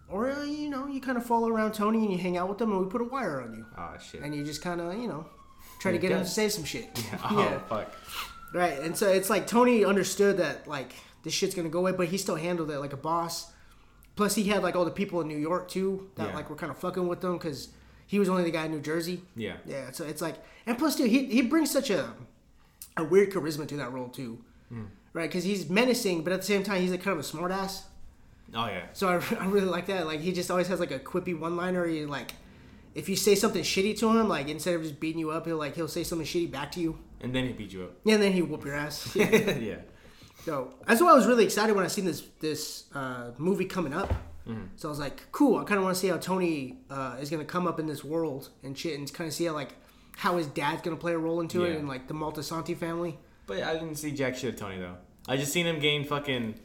[0.09, 2.59] or uh, you know you kind of follow around Tony and you hang out with
[2.61, 4.21] him and we put a wire on you Oh shit.
[4.21, 5.25] and you just kind of you know
[5.79, 6.87] try to get him to say some shit.
[7.11, 7.19] Yeah.
[7.31, 7.95] oh fuck.
[8.53, 12.07] Right, and so it's like Tony understood that like this shit's gonna go away, but
[12.07, 13.51] he still handled it like a boss.
[14.15, 16.35] Plus, he had like all the people in New York too that Yeah.
[16.35, 17.69] like were kind of fucking with them because
[18.07, 19.21] he was only the guy in New Jersey.
[19.35, 19.57] Yeah.
[19.65, 20.35] Yeah, so it's like,
[20.65, 22.11] and plus, dude, he he brings such a
[22.97, 24.39] a weird charisma to that role too,
[24.69, 24.85] Hmm.
[25.13, 25.29] right?
[25.29, 27.83] Because he's menacing, but at the same time, he's like kind of a smartass.
[28.53, 28.85] Oh yeah.
[28.93, 30.05] So I, I really like that.
[30.05, 31.85] Like he just always has like a quippy one liner.
[31.85, 32.33] He like,
[32.95, 35.57] if you say something shitty to him, like instead of just beating you up, he'll
[35.57, 37.91] like he'll say something shitty back to you, And then he beat you up.
[38.03, 39.15] Yeah, and then he whoop your ass.
[39.15, 39.57] yeah.
[39.57, 39.75] yeah.
[40.45, 43.93] So that's why I was really excited when I seen this this uh, movie coming
[43.93, 44.13] up.
[44.77, 45.59] So I was like, cool.
[45.59, 48.03] I kind of want to see how Tony uh, is gonna come up in this
[48.03, 49.75] world and shit, and kind of see how like
[50.17, 53.19] how his dad's gonna play a role into it, and like the Moltisanti family.
[53.45, 54.95] But I didn't see jack shit of Tony though.
[55.27, 56.55] I just seen him getting fucking,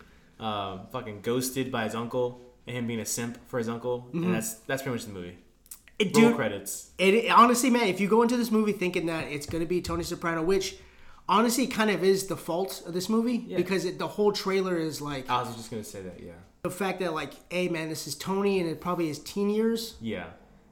[0.45, 4.35] uh, fucking ghosted by his uncle and him being a simp for his uncle, and
[4.35, 5.39] that's that's pretty much the movie.
[5.99, 6.91] It, Roll dude, credits.
[6.99, 9.81] it, it- honestly, man, if you go into this movie thinking that it's gonna be
[9.81, 10.77] Tony Soprano, which
[11.29, 13.57] honestly kind of is the fault of this movie Yeah.
[13.57, 16.21] because it, the whole trailer is like I was just gonna say that.
[16.21, 16.33] Yeah.
[16.63, 19.95] the fact that like, hey man, this is Tony, and it probably his teen years.
[20.01, 20.27] Yeah.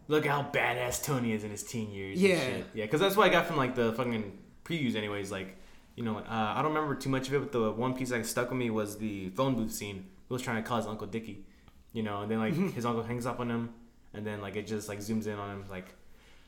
[0.08, 2.20] Look how badass Tony is in his teen years.
[2.20, 2.38] Yeah.
[2.74, 4.24] Yeah, because that's what I got from like the fucking
[4.64, 5.30] previews, anyways.
[5.30, 5.56] Like,
[5.96, 8.24] you know, uh, I don't remember too much of it, but the one piece that
[8.26, 10.06] stuck with me was the phone booth scene.
[10.28, 11.44] He was trying to call his uncle Dickie,
[11.92, 13.70] you know, and then like his uncle hangs up on him,
[14.14, 15.86] and then like it just like zooms in on him, like,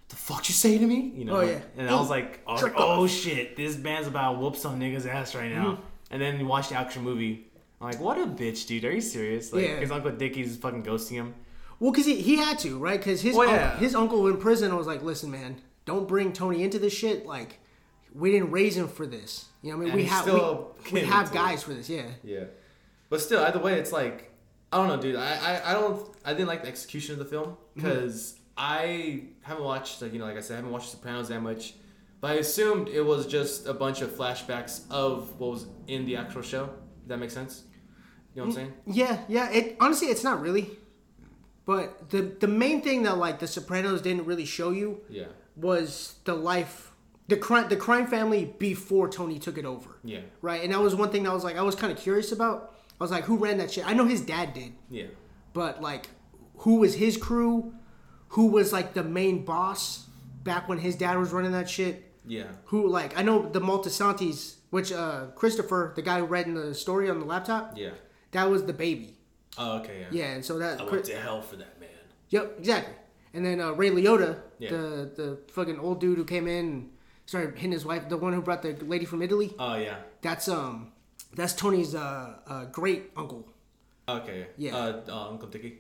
[0.09, 1.13] the fuck you say to me?
[1.17, 1.37] You know?
[1.37, 1.61] Oh, yeah.
[1.79, 5.07] And I was like, was like, oh shit, this band's about to whoop some nigga's
[5.07, 5.73] ass right now.
[5.73, 5.83] Mm-hmm.
[6.11, 7.47] And then you watch the actual movie.
[7.81, 8.85] I'm like, what a bitch, dude.
[8.85, 9.53] Are you serious?
[9.53, 9.77] Like, Yeah.
[9.77, 11.35] his uncle Dickie's fucking ghosting him.
[11.81, 12.99] Well, because he, he had to, right?
[13.01, 13.77] Because his Well, unc- yeah.
[13.79, 17.27] his uncle in prison was like, "Listen, man, don't bring Tony into this shit.
[17.27, 17.59] Like,
[18.15, 19.47] we didn't raise him for this.
[19.63, 20.27] You know, what I mean, And we have
[20.93, 21.43] we, we have into it.
[21.43, 21.89] guys for this.
[21.89, 22.45] Yeah, Yeah,
[23.09, 24.31] but still, either way, it's like
[24.73, 25.17] I don't know, dude.
[25.17, 27.81] I I, I don't I didn't like the execution of the film mm-hmm.
[27.81, 31.29] because I haven't watched like you know like I said I haven't watched The Sopranos
[31.29, 31.75] that much,
[32.21, 36.17] but I assumed it was just a bunch of flashbacks of what was in the
[36.17, 36.67] actual show.
[36.67, 37.65] Does that make sense?
[38.35, 38.73] You know what I'm saying?
[38.89, 39.51] Mm, yeah, yeah.
[39.51, 40.71] It honestly, it's not really.
[41.67, 46.17] But the the main thing that like the Sopranos didn't really show you Yeah, was
[46.25, 46.93] the life,
[47.29, 49.97] the crime, the crime family before Tony took it over.
[50.05, 51.99] yeah, Right, and that was one thing that I was like, I was kind of
[51.99, 52.75] curious about.
[53.01, 53.87] I was like, who ran that shit?
[53.87, 54.73] I know his dad did.
[54.91, 55.07] yeah,
[55.53, 56.09] but like
[56.59, 57.75] who was his crew
[58.29, 60.07] who was like the main boss
[60.43, 62.45] back when his dad was running that shit yeah.
[62.67, 66.75] who like i know the Moltisantis which uh christopher the guy who read in the
[66.75, 67.91] story on the laptop Yeah.
[68.33, 69.17] that was the baby
[69.59, 70.01] Oh, okay.
[70.01, 70.07] Yeah.
[70.27, 71.89] yeah and so that I went to hell for that man.
[72.31, 72.95] yep exactly
[73.33, 74.71] and then uh, ray liotta Yeah.
[74.71, 76.91] the the fucking old dude who came in
[77.27, 79.97] started hitting his wife the one who brought the lady from italy Oh yeah.
[80.23, 80.93] that's um
[81.35, 83.49] that's tony's uh, uh great uncle
[84.07, 84.49] Okay.
[84.59, 84.77] Yeah.
[84.77, 85.79] Uh, uh, Uncle Dickie.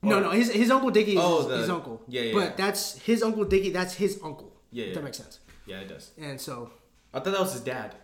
[0.00, 2.00] No, no, his, his uncle Dickie is Oh, his, the- his uncle.
[2.06, 3.70] yeah, yeah, But that's his uncle Dickie.
[3.70, 4.52] That's his uncle.
[4.70, 4.94] Yeah, If yeah.
[4.94, 5.40] that makes sense.
[5.66, 6.12] Yeah, it does.
[6.16, 6.70] And so
[7.12, 7.96] I thought that was his dad.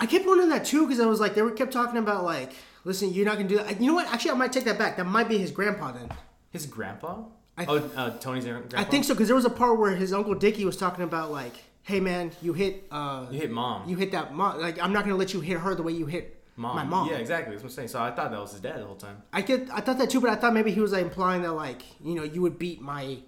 [0.00, 2.52] I kept wondering that too because I was like, they were kept talking about like,
[2.84, 3.80] listen, you're not gonna do that.
[3.80, 4.08] You know what?
[4.12, 4.96] Actually, I might take that back.
[4.96, 6.08] That might be his grandpa then.
[6.50, 7.22] His grandpa?
[7.56, 8.78] I- oh, uh, Tony's grandpa.
[8.78, 11.30] I think so because there was a part where his uncle Dickie was talking about
[11.30, 13.88] like, hey man, you hit uh, You hit mom.
[13.88, 14.60] you hit that mom.
[14.60, 16.74] Like, I'm not gonna let you hit her the way you hit mom.
[16.76, 17.08] my mom.
[17.08, 17.52] Yeah, exactly.
[17.54, 17.88] That's what I'm saying.
[17.88, 19.22] So I thought that was his dad the whole time.
[19.32, 21.52] I get, I thought that too, but I thought maybe he was like implying that
[21.52, 23.18] like, you know, you would beat my,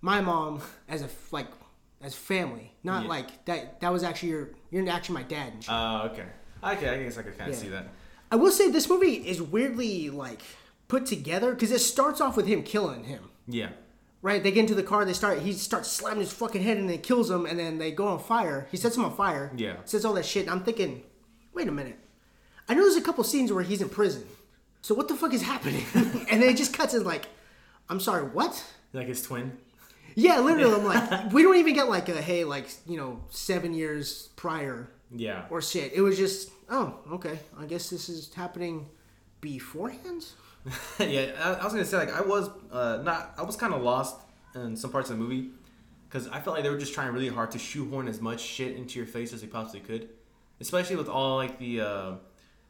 [0.00, 1.48] my mom as a like,
[2.00, 3.08] as family, not Yeah.
[3.08, 3.80] like that.
[3.80, 5.52] That was actually your, you're actually my dad.
[5.68, 6.24] Oh, okay.
[6.64, 7.62] Okay, I guess I could kind of Yeah.
[7.62, 7.88] see that.
[8.30, 10.40] I will say this movie is weirdly like
[10.88, 13.30] put together because it starts off with him killing him.
[13.46, 13.70] Yeah.
[14.22, 14.42] Right?
[14.42, 15.04] They get into the car.
[15.04, 15.40] They start.
[15.40, 17.44] He starts slamming his fucking head, and then kills him.
[17.46, 18.68] And then they go on fire.
[18.70, 19.50] He sets him on fire.
[19.56, 19.76] Yeah.
[19.84, 20.48] Says all that shit.
[20.48, 21.02] I'm thinking,
[21.52, 21.98] wait a minute.
[22.68, 24.24] I know there's a couple scenes where he's in prison.
[24.80, 25.84] So what the fuck is happening?
[25.94, 27.26] and then it just cuts in like,
[27.88, 28.64] I'm sorry, what?
[28.92, 29.58] Like his twin.
[30.14, 30.74] Yeah, literally.
[30.74, 34.88] I'm like, we don't even get like a hey, like you know, seven years prior
[35.10, 35.46] Yeah.
[35.50, 35.92] or shit.
[35.94, 37.38] It was just, oh, okay.
[37.58, 38.86] I guess this is happening
[39.40, 40.26] beforehand.
[41.00, 43.82] yeah, I, I was gonna say like I was uh, not I was kind of
[43.82, 44.16] lost
[44.54, 45.50] in some parts of the movie
[46.08, 48.76] because I felt like they were just trying really hard to shoehorn as much shit
[48.76, 50.10] into your face as they possibly could,
[50.60, 52.12] especially with all like the uh,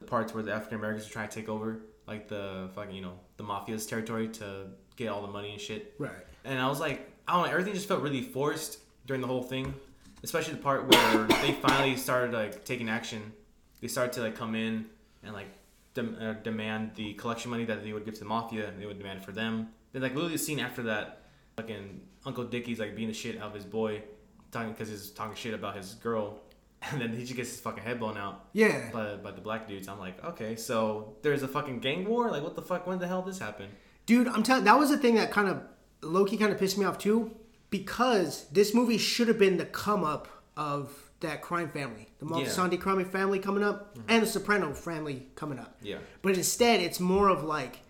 [0.07, 3.15] parts where the African Americans are trying to take over like the fucking you know
[3.37, 5.95] the mafia's territory to get all the money and shit.
[5.99, 6.13] Right.
[6.45, 9.43] And I was like, I don't know, everything just felt really forced during the whole
[9.43, 9.75] thing,
[10.23, 13.33] especially the part where they finally started like taking action.
[13.81, 14.87] They started to like come in
[15.23, 15.49] and like
[15.95, 18.87] dem- uh, demand the collection money that they would give to the mafia, and they
[18.87, 19.69] would demand for them.
[19.93, 21.23] Then like literally the scene after that,
[21.57, 24.03] fucking Uncle Dickie's like being the shit out of his boy,
[24.51, 26.41] talking because he's talking shit about his girl,
[26.91, 28.91] and then he just gets his fucking head blown out Yeah.
[28.93, 29.87] by, by the black dudes.
[29.89, 32.31] I'm like, okay, so there's a fucking gang war.
[32.31, 32.87] Like, what the fuck?
[32.87, 33.69] When the hell did this happen?
[34.07, 35.63] Dude, I'm telling that was the thing that kind of
[36.03, 37.31] Loki kind of pissed me off too,
[37.71, 42.79] because this movie should have been the come up of that crime family, the Moltisanti
[42.81, 45.77] crime family coming up, and the Soprano family coming up.
[45.83, 45.99] Yeah.
[46.23, 47.81] But instead, it's more of like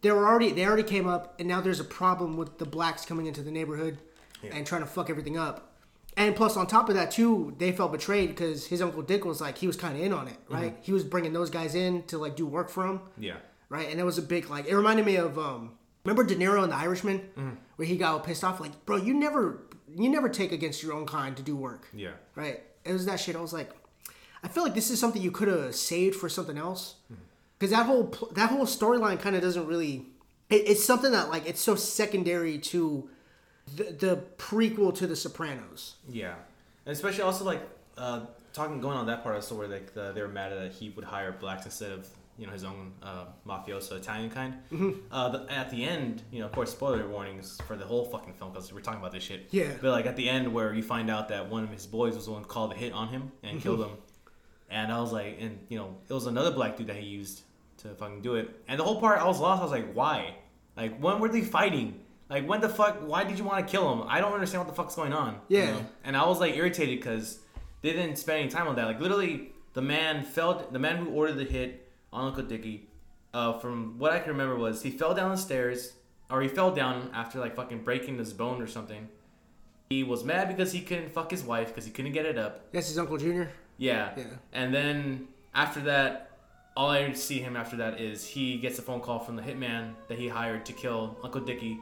[0.00, 3.04] they were already they already came up, and now there's a problem with the blacks
[3.04, 3.98] coming into the neighborhood
[4.52, 5.64] and trying to fuck everything up.
[6.16, 9.40] And plus, on top of that too, they felt betrayed because his uncle Dick was
[9.40, 10.76] like he was kind of in on it, right?
[10.82, 13.36] He was bringing those guys in to like do work for him Yeah.
[13.68, 13.88] right?
[13.90, 15.72] And it was a big like it reminded me of um
[16.04, 17.50] remember De Niro in The Irishman Mm-hmm.
[17.76, 19.62] where he got all pissed off like bro you never
[19.96, 21.88] you never take against your own kind to do work.
[21.92, 22.12] Yeah.
[22.34, 22.62] right?
[22.84, 23.36] It was that shit.
[23.36, 23.70] I was like
[24.42, 26.96] I feel like this is something you could have saved for something else.
[27.58, 30.06] Because that whole that whole storyline kind of doesn't really
[30.48, 33.08] it, it's something that like it's so secondary to
[33.76, 35.96] the, the prequel to The Sopranos.
[36.08, 36.34] Yeah,
[36.86, 37.60] and especially also like
[37.96, 40.90] uh, talking going on that part also where like the, they were mad that he
[40.90, 44.54] would hire blacks instead of you know his own uh, mafioso Italian kind.
[44.72, 44.90] Mm-hmm.
[45.10, 48.34] Uh, the, at the end, you know, of course, spoiler warnings for the whole fucking
[48.34, 49.48] film because we're talking about this shit.
[49.50, 49.72] Yeah.
[49.80, 52.26] But like at the end where you find out that one of his boys was
[52.26, 53.46] the one who called the hit on him Mm-hmm.
[53.46, 53.90] and killed him,
[54.70, 57.42] and I was like, and you know, it was another black dude that he used
[57.78, 59.60] to fucking do it, and the whole part I was lost.
[59.60, 60.34] I was like, why?
[60.76, 62.00] Like when were they fighting?
[62.30, 62.98] Like when the fuck?
[63.06, 64.06] Why did you want to kill him?
[64.08, 65.40] I don't understand what the fuck's going on.
[65.48, 65.70] you Yeah.
[65.72, 65.86] know?
[66.04, 67.38] And I was like irritated because
[67.82, 68.84] they didn't spend any time on that.
[68.86, 70.66] Like literally, the man fell.
[70.70, 72.88] The man who ordered the hit on Uncle Dickie,
[73.34, 75.92] uh, from what I can remember was he fell down the stairs,
[76.30, 79.08] or he fell down after like fucking breaking his bone or something.
[79.90, 82.70] He was mad because he couldn't fuck his wife because he couldn't get it up.
[82.72, 84.12] that's his Uncle Junior Yeah.
[84.16, 84.24] Yeah.
[84.52, 86.30] And then after that,
[86.76, 89.94] all I see him after that is he gets a phone call from the hitman
[90.08, 91.78] that he hired to kill Uncle Dickie,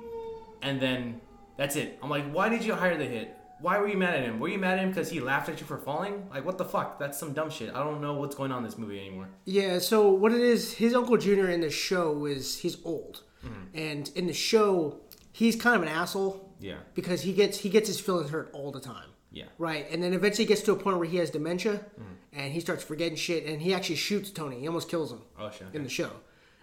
[0.62, 1.20] and then
[1.56, 1.98] that's it.
[2.02, 3.36] I'm like, why did you hire the hit?
[3.60, 4.38] Why were you mad at him?
[4.38, 6.28] Were you mad at him because he laughed at you for falling?
[6.30, 6.98] Like, what the fuck?
[6.98, 7.74] That's some dumb shit.
[7.74, 9.28] I don't know what's going on in this movie anymore.
[9.46, 13.78] Yeah, so what it is, his Uncle Junior in the show is he's old, Mm-hmm.
[13.78, 14.98] and in the show
[15.32, 16.78] he's kind of an asshole Yeah.
[16.94, 19.44] because he gets he gets his feelings hurt all the time, Yeah.
[19.58, 19.86] right?
[19.90, 22.12] And then eventually gets to a point where he has dementia, Mm-hmm.
[22.40, 24.58] and he starts forgetting shit, and he actually shoots Tony.
[24.60, 25.68] He almost kills him Oh shit.
[25.74, 26.10] in the show,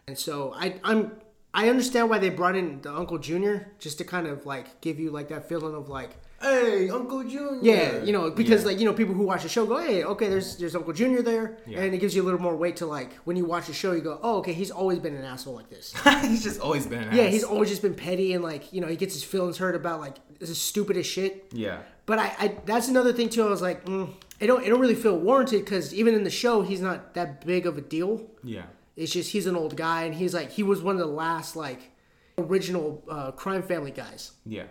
[0.08, 1.12] and so I I'm
[1.54, 5.00] I understand why they brought in the Uncle Junior just to kind of like give
[5.00, 6.12] you like that feeling of like
[6.44, 7.60] Hey, Uncle Junior.
[7.62, 8.68] yeah, you know, because Yeah.
[8.70, 11.22] like you know, people who watch the show go, "Hey, okay, there's there's Uncle Junior
[11.22, 11.80] there," Yeah.
[11.82, 13.94] and it gives you a little more weight to like when you watch the show,
[13.94, 17.04] you go, "Oh, okay, he's always been an asshole like this." he's just always been
[17.04, 17.32] an yeah, ass.
[17.34, 20.00] he's always just been petty and like you know he gets his feelings hurt about
[20.02, 21.46] like this is stupid as shit.
[21.54, 21.78] Yeah.
[22.06, 23.44] But I, I that's another thing too.
[23.46, 24.10] I was like, mm,
[24.42, 27.46] I don't, I don't really feel warranted because even in the show, he's not that
[27.46, 28.22] big of a deal.
[28.44, 28.64] Yeah.
[28.98, 31.56] It's just he's an old guy and he's like he was one of the last
[31.56, 31.92] like
[32.38, 34.32] original uh, crime family guys.
[34.46, 34.64] Yeah.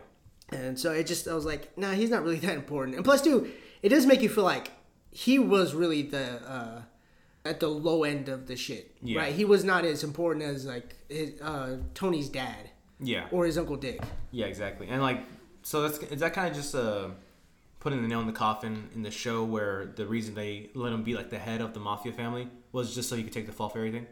[0.52, 2.96] And so it just, I was like, nah, he's not really that important.
[2.96, 3.50] And plus, too,
[3.82, 4.70] it does make you feel like
[5.10, 6.82] he was really the, uh,
[7.44, 8.94] at the low end of the shit.
[9.02, 9.20] Yeah.
[9.20, 9.34] Right?
[9.34, 13.26] He was not as important as, like, his, uh, Tony's dad Yeah.
[13.32, 14.00] or his Uncle Dick.
[14.30, 14.88] Yeah, exactly.
[14.88, 15.20] And like,
[15.62, 17.08] so that's is that kind of just uh,
[17.80, 21.02] putting the nail in the coffin in the show where the reason they let him
[21.02, 23.52] be like the head of the mafia family was just so he could take the
[23.52, 24.06] fall for everything.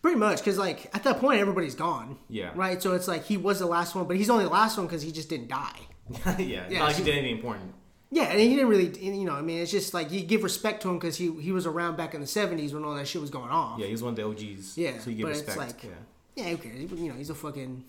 [0.00, 2.18] Pretty much, because, like, at that point, everybody's gone.
[2.28, 2.50] Yeah.
[2.54, 2.80] Right?
[2.80, 5.02] So it's like he was the last one, but he's only the last one because
[5.02, 5.80] he just didn't die.
[6.38, 7.74] yeah, Yeah, not like he did anything important.
[8.10, 10.80] Yeah, and he didn't really, you know, I mean, it's just like you give respect
[10.82, 13.20] to him because he he was around back in the '70s when all that shit
[13.20, 13.78] was going on.
[13.78, 14.78] Yeah, he's one of the OGs.
[14.78, 15.48] Yeah, so you give but respect.
[15.48, 16.90] it's like, yeah, yeah, who cares?
[16.90, 17.84] You know, he's a fucking,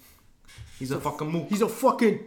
[0.78, 1.48] he's a fucking mook.
[1.48, 2.19] he's a fucking,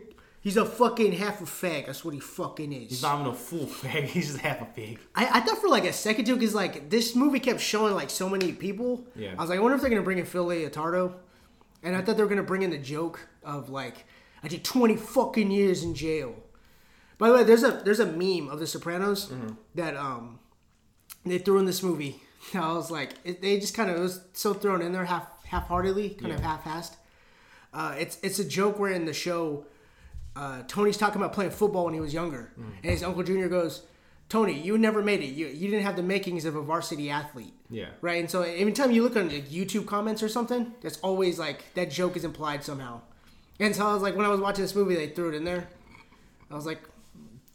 [0.43, 1.87] he's a fucking half a fag.
[1.87, 2.91] That's what he fucking is.
[2.91, 4.05] He's not even a fool fag.
[4.05, 4.99] He's just half a pig.
[5.15, 8.11] I, I thought for like a second too, because like this movie kept showing like
[8.11, 9.05] so many people.
[9.17, 9.35] Yeah.
[9.39, 11.15] I was like, I wonder if they're gonna bring in Phil Leotardo,
[11.83, 14.05] and I thought they were gonna bring in the joke of like,
[14.43, 16.35] I did twenty fucking years in jail.
[17.19, 19.55] By the way, there's a there's a meme of The Sopranos Mm-hmm.
[19.77, 20.41] that um
[21.25, 22.21] they threw in this movie.
[22.55, 25.29] I was like, it, they just kind of it was so thrown in there half
[25.47, 26.57] half heartedly, kind of Yeah.
[26.57, 26.97] half assed.
[27.73, 29.65] Uh, it's it's a joke where in the show,
[30.37, 32.65] uh, Tony's talking about playing football when he was younger, Mm.
[32.83, 33.83] and his uncle Junior goes,
[34.29, 35.27] "Tony, you never made it.
[35.27, 37.89] You you didn't have the makings of a varsity athlete." Yeah.
[38.01, 41.39] Right, and so every time you look on like, YouTube comments or something, that's always
[41.39, 43.01] like that joke is implied somehow.
[43.61, 45.45] And so I was like, when I was watching this movie, they threw it in
[45.45, 45.69] there.
[46.51, 46.81] I was like,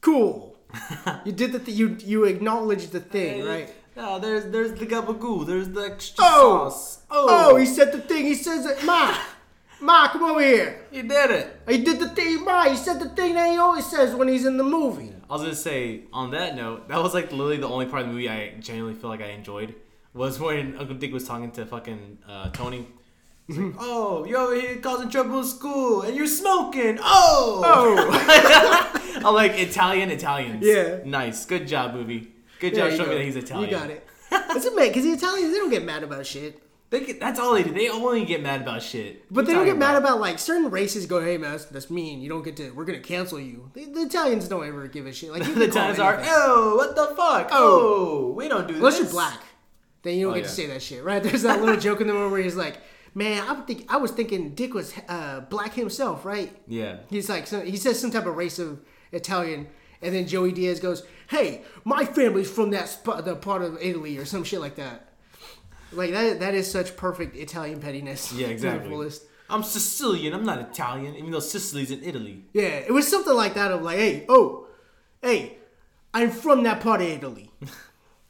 [0.01, 0.55] cool.
[1.25, 3.73] you did the th- you you acknowledged the thing, right?
[3.95, 5.45] Oh, there's there's the gabagoo.
[5.47, 7.01] There's the extra Oh, sauce.
[7.09, 8.25] oh, he said the thing.
[8.25, 8.83] He says it.
[8.85, 9.15] Ma,
[9.79, 10.81] Ma, come over here.
[10.91, 11.61] he did it.
[11.69, 12.43] He did the thing.
[12.43, 15.13] Ma, he said the thing that he always says when he's in the movie.
[15.29, 18.07] I was gonna say on that note, that was like literally the only part of
[18.07, 19.75] the movie I genuinely feel like I enjoyed
[20.13, 22.87] was when Uncle Dick was talking to fucking uh, Tony.
[23.49, 26.97] Like, "Oh, you're over here causing trouble in school, and you're smoking.
[27.01, 30.65] Oh, Oh, I'm like Italian Italians.
[30.65, 30.99] Yeah.
[31.05, 32.31] nice, good job, movie.
[32.59, 33.69] Good job you showing me that he's Italian.
[33.69, 34.07] You got it.
[34.31, 36.61] That's a man, because the Italians they don't get mad about shit.
[36.89, 37.71] They get, that's all they do.
[37.73, 39.25] They only get mad about shit.
[39.29, 41.05] But they don't get mad about like certain races.
[41.05, 42.21] Go, hey man, that's, that's mean.
[42.21, 42.71] You don't get to.
[42.71, 43.69] We're gonna cancel you.
[43.73, 45.31] The, the Italians don't ever give a shit.
[45.31, 47.49] Like the can call times them are, oh, what the fuck?
[47.51, 49.03] Oh, we don't do Unless this.
[49.07, 49.41] you're black,
[50.03, 50.47] then you don't Oh, get yeah.
[50.47, 51.21] to say that shit, right?
[51.23, 52.77] There's that little joke in the movie where he's like,
[53.13, 56.99] "Man, I think I was thinking Dick was uh, black himself, right?" Yeah.
[57.09, 58.79] He's like, so, he says some type of race of
[59.11, 59.67] Italian,
[60.01, 64.17] and then Joey Diaz goes, "Hey, my family's from that spot, the part of Italy,
[64.17, 65.06] or some shit like that."
[65.91, 68.33] Like that, that is such perfect Italian pettiness.
[68.33, 69.09] Yeah, exactly.
[69.49, 70.33] I'm Sicilian.
[70.33, 72.43] I'm not Italian, even though Sicily's in Italy.
[72.53, 74.67] Yeah, it was something like that of like, "Hey, oh,
[75.21, 75.57] hey,
[76.13, 77.51] I'm from that part of Italy."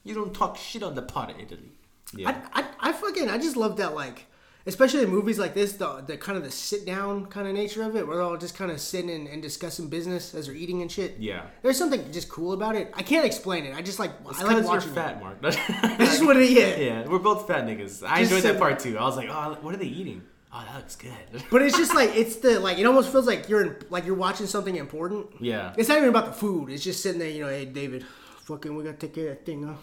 [0.03, 1.73] You don't talk shit on the part of Italy.
[2.13, 2.41] Yeah.
[2.53, 4.25] I, I, I fucking I just love that like
[4.67, 7.81] especially in movies like this the the kind of the sit down kind of nature
[7.83, 10.55] of it where they're all just kind of sitting and, and discussing business as they're
[10.55, 11.15] eating and shit.
[11.17, 11.43] Yeah.
[11.63, 12.91] There's something just cool about it.
[12.93, 13.75] I can't explain it.
[13.75, 15.21] I just like It's I like because you're watching fat, it.
[15.23, 15.41] Mark.
[15.97, 16.79] This is what it is.
[16.79, 18.03] yeah, we're both fat niggas.
[18.07, 18.97] I Just enjoyed that part too.
[18.97, 20.21] I was like, oh, what are they eating?
[20.53, 21.11] Oh, that looks good.
[21.51, 24.15] But it's just like it's the like it almost feels like you're in, like you're
[24.15, 25.27] watching something important.
[25.39, 25.73] yeah.
[25.77, 26.69] It's not even about the food.
[26.69, 28.05] It's just sitting there, you know, hey David,
[28.45, 29.73] fucking we gotta take care of that thing, huh?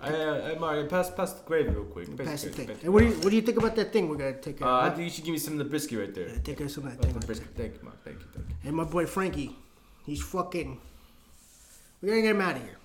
[0.00, 2.08] I, uh, Mark, pass, pass the gravy real quick.
[2.16, 2.76] Pass the gravy, thing.
[2.76, 4.66] pass what do you what do you think about that thing we gotta take care
[4.66, 4.94] Uh, I of?
[4.96, 6.28] think you should give me some of the brisket right there.
[6.42, 7.12] Take care of some of that Oh, thing.
[7.12, 7.48] the right brisket.
[7.56, 8.02] Thank you, Mark.
[8.04, 8.54] Thank you, thank you.
[8.64, 9.56] And my boy Frankie,
[10.04, 10.80] he's fucking.
[12.00, 12.78] We gotta get him out of here.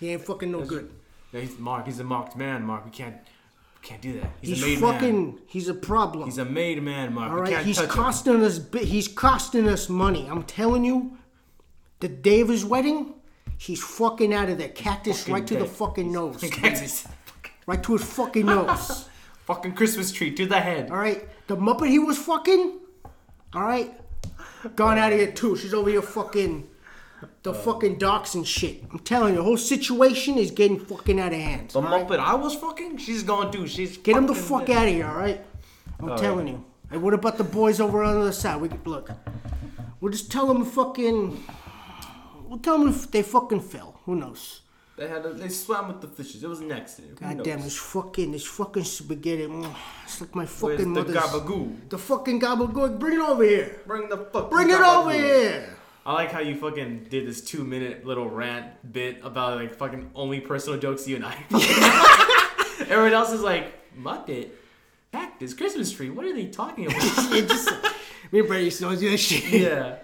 [0.00, 0.90] He ain't fucking no good.
[1.32, 1.86] Yeah, he's Mark.
[1.86, 2.84] He's a marked man, Mark.
[2.84, 3.16] We can't,
[3.82, 4.30] can't do that.
[4.40, 5.24] He's, He's, a made fucking.
[5.26, 5.38] man.
[5.46, 6.24] He's a problem.
[6.26, 7.30] He's a made man, Mark.
[7.32, 7.90] All right, he's touch him.
[7.90, 8.60] costing us.
[8.82, 10.28] He's costing us money.
[10.30, 11.16] I'm telling you.
[12.00, 13.14] The day of his wedding,
[13.58, 14.68] he's fucking out of there.
[14.68, 16.40] Cactus Fucking right to the fucking nose.
[16.50, 17.06] Cactus.
[17.66, 19.08] right to his fucking nose.
[19.44, 20.90] Fucking Christmas tree to the head.
[20.90, 22.78] All right, the Muppet he was fucking.
[23.52, 23.92] All right,
[24.74, 25.54] gone out of here too.
[25.54, 26.66] She's over here fucking
[27.42, 27.54] the Uh.
[27.54, 28.82] fucking docks and shit.
[28.90, 31.68] I'm telling you, the whole situation is getting fucking out of hand.
[31.72, 33.66] The Muppet I was fucking, she's gone too.
[33.66, 34.76] She's Get him the fuck dead.
[34.78, 35.44] out of here, all right?
[36.00, 36.64] I'm Oh, telling you.
[36.90, 38.62] And what about the boys over on the other side?
[38.62, 39.10] We could look.
[40.00, 41.44] We'll just tell them fucking.
[42.54, 43.98] We'll tell them if they fucking fell.
[44.06, 44.60] Who knows?
[44.96, 46.44] They had a, they swam with the fishes.
[46.44, 47.08] It was next to you.
[47.08, 47.64] Who God damn, knows?
[47.64, 49.46] this fucking this fucking spaghetti.
[49.48, 51.16] mm, It's like my Where's fucking the mother's.
[51.16, 51.88] gabagoo?
[51.88, 53.00] The fucking gobbledygook.
[53.00, 53.80] Bring it over here.
[53.88, 54.50] Bring the fuck.
[54.52, 55.68] Bring it over here.
[56.06, 60.12] I like how you fucking did this two minute little rant bit about like fucking
[60.14, 61.34] only personal jokes you and I.
[62.88, 64.50] Everyone else is like Muppet,
[65.10, 66.10] cactus, Christmas tree.
[66.10, 67.02] What are they talking about?
[67.32, 67.68] It just.
[68.30, 69.44] Me and Brady used to always do that shit.
[69.60, 69.96] yeah,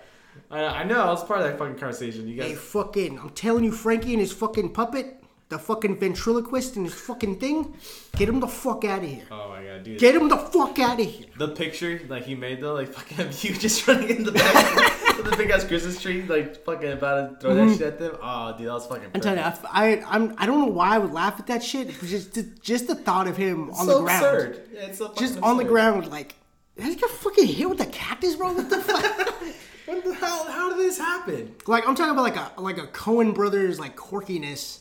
[0.51, 1.01] I, I know.
[1.03, 2.27] I was part of that fucking conversation.
[2.29, 2.59] You Hey, guys.
[2.59, 7.37] fucking, I'm telling you, Frankie and his fucking puppet, the fucking ventriloquist and his fucking
[7.39, 7.75] thing,
[8.17, 9.25] get him the fuck out of here.
[9.31, 9.99] Oh my god, dude.
[9.99, 11.27] Get him the fuck out of here.
[11.39, 15.25] The picture like he made though, like fucking you just running in the back with
[15.31, 18.17] the big ass Christmas tree, like fucking about to throw that shit at them.
[18.23, 19.05] Oh, dude, that was fucking.
[19.09, 19.17] Mm-hmm.
[19.17, 21.63] I'm telling you, I, I, I'm, I don't know why I would laugh at that
[21.65, 21.89] shit.
[21.91, 24.63] It was just, just the thought of him on so the ground, absurd.
[24.73, 26.35] Yeah, it's so just on the ground, like,
[26.77, 28.53] did I get fucking hit with a cactus, bro?
[28.53, 29.35] What the fuck?
[29.87, 30.45] What the hell?
[30.51, 31.55] How did this happen?
[31.67, 34.81] like, I'm talking about like a, like a Coen brothers like quirkiness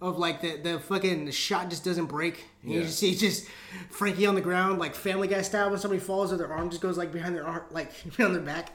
[0.00, 2.44] of like the, the fucking the shot just doesn't break.
[2.62, 3.46] And You just see just
[3.90, 6.82] Frankie on the ground, like Family Guy style, when somebody falls, or their arm just
[6.82, 8.72] goes like behind their arm, like behind their back.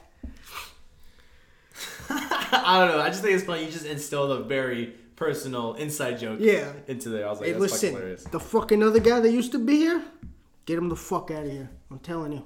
[2.08, 3.02] I don't know.
[3.02, 3.64] I just think it's funny.
[3.64, 6.38] You just instilled a very personal inside joke.
[6.40, 6.72] Yeah.
[6.86, 8.24] Into there, I was like, Hey, that's listen, fucking hilarious.
[8.24, 10.02] the fucking other guy that used to be here,
[10.64, 11.70] get him the fuck out of here.
[11.90, 12.44] I'm telling you.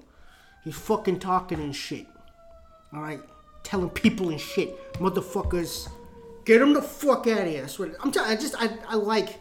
[0.65, 2.07] He's fucking talking and shit.
[2.95, 3.21] Alright?
[3.63, 4.93] Telling people and shit.
[4.95, 5.89] Motherfuckers.
[6.45, 7.65] Get them the fuck out of here.
[7.65, 7.93] I swear.
[8.01, 9.41] I'm telling I just, I, I like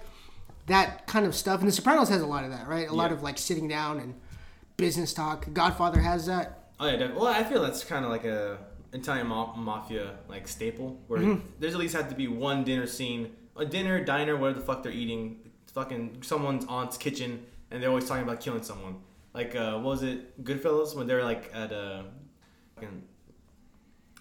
[0.68, 1.60] that kind of stuff.
[1.62, 2.88] And The Sopranos has a lot of that, right?
[2.88, 4.14] A lot of like sitting down and
[4.78, 5.52] business talk.
[5.54, 6.70] Godfather has that.
[6.80, 7.22] Oh yeah, definitely.
[7.22, 8.58] well, I feel that's kind of like a
[8.94, 11.46] Italian ma- mafia like staple, where Mm-hmm.
[11.60, 14.84] there's at least had to be one dinner scene, a dinner, diner, whatever the fuck
[14.84, 15.40] they're eating,
[15.74, 18.96] fucking someone's aunt's kitchen, and they're always talking about killing someone.
[19.34, 22.06] Like, uh, what was it, Goodfellas, when they're like at a
[22.76, 23.04] fucking,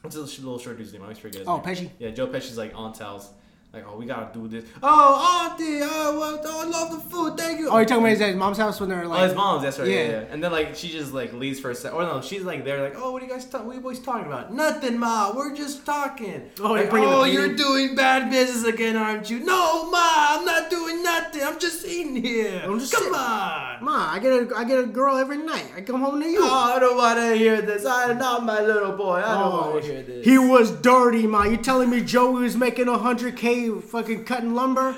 [0.02, 1.02] what's the little short dude's name?
[1.02, 1.40] I always forget.
[1.40, 1.64] His Oh, name.
[1.64, 1.90] Pesci?
[1.98, 3.30] Yeah, Joe Pesci's like aunt's house.
[3.70, 4.64] Like, oh, we gotta do this.
[4.82, 7.36] Oh, auntie, oh, well, oh, I love the food.
[7.36, 7.68] Thank you.
[7.68, 9.20] Oh, you're talking about his, his mom's house when they're like.
[9.20, 9.62] Oh, his mom's.
[9.62, 9.86] That's right.
[9.88, 9.94] Yeah.
[10.02, 10.08] Yeah.
[10.10, 10.24] yeah.
[10.30, 11.92] And then like she just like leaves for a sec.
[11.92, 13.66] Or no, she's like there, like, oh, what are you guys talking?
[13.66, 14.54] What are you boys talking about?
[14.54, 15.32] Nothing, ma.
[15.36, 16.48] We're just talking.
[16.60, 19.40] Oh, like, oh, you're doing bad business again, aren't you?
[19.40, 19.98] No, ma.
[20.38, 21.42] I'm not doing nothing.
[21.42, 22.62] I'm just eating here.
[22.64, 23.84] I'm just Come sitting- on.
[23.84, 25.70] Ma, I get a I get a girl every night.
[25.76, 26.40] I come home to you.
[26.42, 27.84] Oh, I don't want to hear this.
[27.84, 29.16] I'm not my little boy.
[29.24, 30.24] I don't Oh, want to hear this.
[30.24, 31.44] he was dirty, ma.
[31.44, 34.96] You telling me Joey was making hundred k fucking cutting lumber?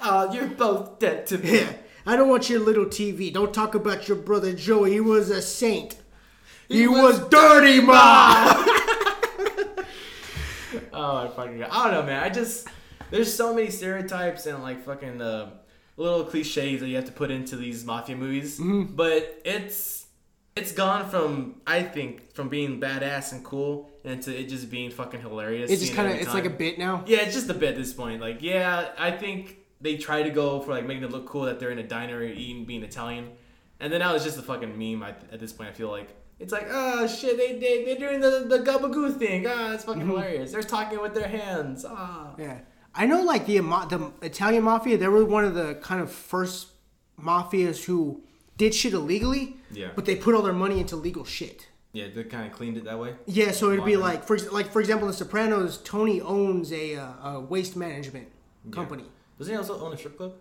[0.00, 1.60] Oh, you're both dead to me.
[1.60, 1.72] Yeah.
[2.06, 3.32] I don't want your little TV.
[3.32, 4.92] Don't talk about your brother Joey.
[4.92, 5.96] He was a saint.
[6.68, 8.66] He, was, was dirty, ma.
[10.92, 11.62] Oh, I fucking.
[11.64, 12.22] I don't know, man.
[12.22, 12.68] I just
[13.10, 15.50] there's so many stereotypes and like fucking uh,
[15.96, 18.58] little cliches that you have to put into these mafia movies.
[18.58, 18.94] Mm-hmm.
[18.94, 20.01] But it's
[20.54, 25.20] it's gone from I think from being badass and cool into it just being fucking
[25.20, 25.70] hilarious.
[25.70, 27.04] It's just kind of it's like a bit now.
[27.06, 28.20] Yeah, it's just a bit at this point.
[28.20, 31.58] Like, yeah, I think they try to go for like making it look cool that
[31.58, 33.30] they're in a diner eating being Italian,
[33.80, 35.02] and then now it's just a fucking meme.
[35.02, 38.20] I, at this point, I feel like it's like, oh shit, they they they're doing
[38.20, 39.46] the the gabagoo thing.
[39.46, 40.52] Ah, that's fucking hilarious.
[40.52, 41.86] They're talking with their hands.
[41.88, 42.34] Ah.
[42.38, 42.58] Yeah,
[42.94, 43.22] I know.
[43.22, 46.68] Like the the Italian mafia, they were one of the kind of first
[47.18, 48.24] mafias who
[48.56, 49.56] did shit illegally.
[49.70, 49.90] Yeah.
[49.94, 51.68] But they put all their money into legal shit.
[51.92, 53.14] Yeah, they kind of cleaned it that way.
[53.26, 56.96] Yeah, so it'd be like, for like for example, in The Sopranos, Tony owns a,
[56.96, 58.28] uh, a waste management
[58.70, 59.04] company.
[59.38, 60.34] Does he also own a strip club?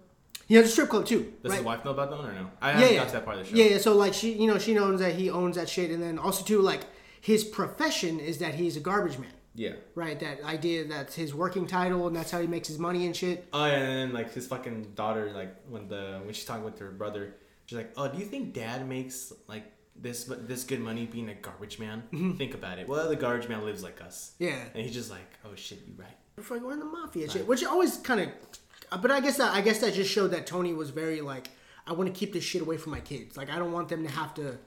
[0.48, 1.34] He has a strip club too.
[1.44, 1.58] Does right?
[1.58, 2.52] his wife know about that one or no?
[2.62, 3.00] I yeah, haven't yeah.
[3.00, 3.58] got to that part of the show.
[3.58, 3.78] Yeah, yeah.
[3.78, 6.44] So like she, you know, she knows that he owns that shit, and then also
[6.44, 6.82] too, like
[7.20, 9.32] his profession is that he's a garbage man.
[9.54, 9.74] Yeah.
[9.96, 13.16] Right, that idea that's his working title, and that's how he makes his money and
[13.16, 13.48] shit.
[13.52, 16.80] Oh yeah, and then like his fucking daughter, like when the when she's talking with
[16.80, 17.36] her brother,
[17.72, 19.64] she's like, "Oh, do you think Dad makes like
[19.96, 22.04] this this good money being a garbage man?
[22.38, 22.88] Think about it.
[22.88, 24.44] Well, the garbage man lives like us." Mm-hmm.
[24.44, 24.64] Yeah.
[24.76, 27.64] And he's just like, "Oh shit, you right." Fucking we're in the mafia shit, which
[27.64, 29.02] always kind of.
[29.02, 31.48] But I guess that I guess that just showed that Tony was very like,
[31.88, 33.38] I want to keep this shit away from my kids.
[33.38, 34.58] Like I don't want them to have to.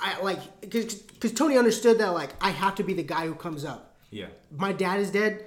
[0.00, 3.64] I like because Tony understood that like I have to be the guy who comes
[3.64, 3.96] up.
[4.10, 4.26] Yeah.
[4.50, 5.44] My dad is dead.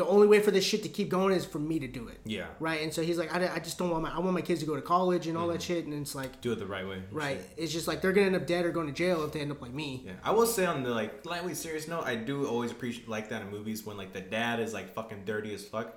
[0.00, 2.20] The only way for this shit to keep going is for me to do it.
[2.24, 2.46] Yeah.
[2.58, 4.60] Right, and so he's like, I, I just don't want my I want my kids
[4.60, 6.86] to go to college and all that shit, and it's like, Do it the right
[6.88, 7.02] way.
[7.12, 7.50] right, shit.
[7.58, 9.52] it's just like they're gonna end up dead or going to jail if they end
[9.52, 10.04] up like me.
[10.06, 13.28] Yeah, I will say on the like lightly serious note, I do always appreciate like
[13.28, 15.88] that in movies when like the dad is like fucking dirty as fuck,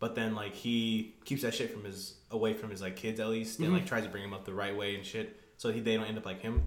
[0.00, 3.28] but then like he keeps that shit from his away from his like kids at
[3.28, 3.76] least, and Mm-hmm.
[3.76, 6.06] like tries to bring him up the right way and shit, so he, they don't
[6.06, 6.66] end up like him.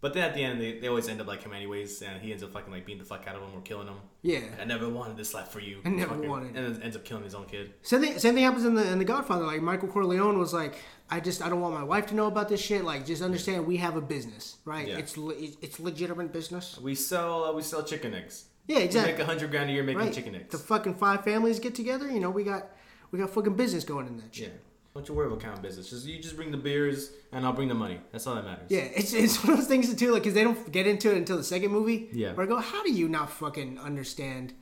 [0.00, 2.30] But then at the end, they, they always end up like him anyways, and he
[2.30, 3.96] ends up fucking like beating the fuck out of him or killing him.
[4.22, 4.42] Yeah.
[4.60, 5.80] I never wanted this life for you.
[5.84, 6.28] I never fucker.
[6.28, 7.74] wanted- and then ends up killing his own kid.
[7.82, 8.16] Same thing.
[8.18, 9.44] Same thing happens in the in the Godfather.
[9.44, 10.76] Like Michael Corleone was like,
[11.10, 12.84] I just I don't want my wife to know about this shit.
[12.84, 14.86] Like, just understand we have a business, right?
[14.86, 14.98] Yeah.
[14.98, 16.78] It's le- it's legitimate business.
[16.80, 18.44] We sell uh, we sell chicken eggs.
[18.68, 19.12] Yeah, exactly.
[19.14, 20.12] We make a hundred grand a year making Right.
[20.12, 20.52] chicken eggs.
[20.52, 22.08] The fucking five families get together.
[22.08, 22.66] You know, we got
[23.10, 24.48] we got fucking business going in that shit.
[24.48, 24.54] yeah.
[24.98, 25.90] Don't you worry about counting business.
[25.90, 28.00] Just you just bring the beers and I'll bring the money.
[28.10, 28.66] That's all that matters.
[28.68, 31.16] Yeah, it's it's one of those things too, like, because they don't get into it
[31.16, 32.08] until the second movie.
[32.12, 32.32] Yeah.
[32.32, 34.54] Where I go, how do you not fucking understand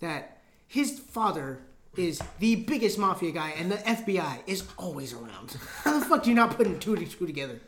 [0.00, 1.60] that his father
[1.96, 5.56] is the biggest mafia guy and the FBI is always around?
[5.84, 7.58] How the fuck do you not put two to two together?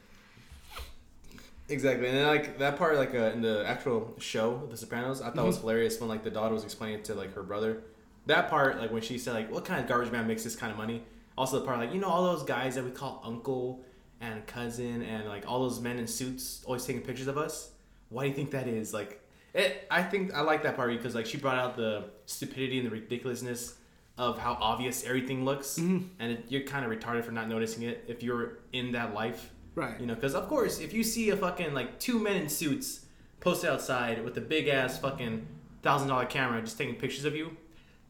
[1.71, 5.31] Exactly, and then like that part, like uh, in the actual show, The Sopranos, I
[5.31, 7.79] thought was hilarious when like the daughter was explaining to like her brother.
[8.27, 10.71] That part, like when she said like, "What kind of garbage man makes this kind
[10.71, 11.03] of money?"
[11.37, 13.85] Also the part like, you know, all those guys that we call uncle
[14.21, 17.71] and cousin and like all those men in suits always taking pictures of us.
[18.11, 18.93] Why do you think that is?
[18.93, 19.21] Like,
[19.55, 22.87] it, I think I like that part because like she brought out the stupidity and
[22.87, 23.77] the ridiculousness
[24.19, 26.07] of how obvious everything looks, mm-hmm.
[26.19, 29.51] and it, you're kind of retarded for not noticing it if you're in that life.
[29.75, 29.99] Right.
[29.99, 33.07] You know, because of course, if you see a fucking like two men in suits
[33.41, 35.47] posted outside with a big ass fucking
[35.83, 37.57] thousand dollar camera just taking pictures of you,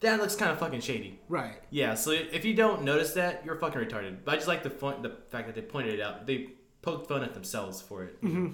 [0.01, 1.21] that looks kind of fucking shady.
[1.29, 1.57] Right.
[1.71, 1.95] Yeah.
[1.95, 4.19] So if you don't notice that, you're fucking retarded.
[4.25, 6.27] But I just like the fun, the fact that they pointed it out.
[6.27, 6.49] They
[6.83, 8.23] poked fun at themselves for it.
[8.23, 8.49] Mm-hmm.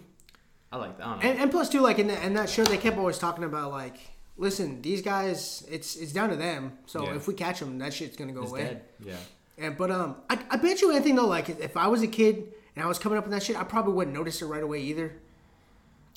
[0.73, 1.07] I like that.
[1.07, 1.31] I don't know.
[1.31, 3.71] And, and plus too, like in, the, in that show, they kept always talking about
[3.71, 3.97] like,
[4.37, 6.73] listen, these guys, it's it's down to them.
[6.87, 7.15] So Yeah.
[7.15, 8.63] if we catch them, that shit's gonna go It's away.
[8.65, 8.83] dead.
[9.05, 9.17] Yeah.
[9.59, 12.53] And but um, I, I bet you anything though, like if I was a kid
[12.75, 14.81] and I was coming up with that shit, I probably wouldn't notice it right away
[14.81, 15.17] either.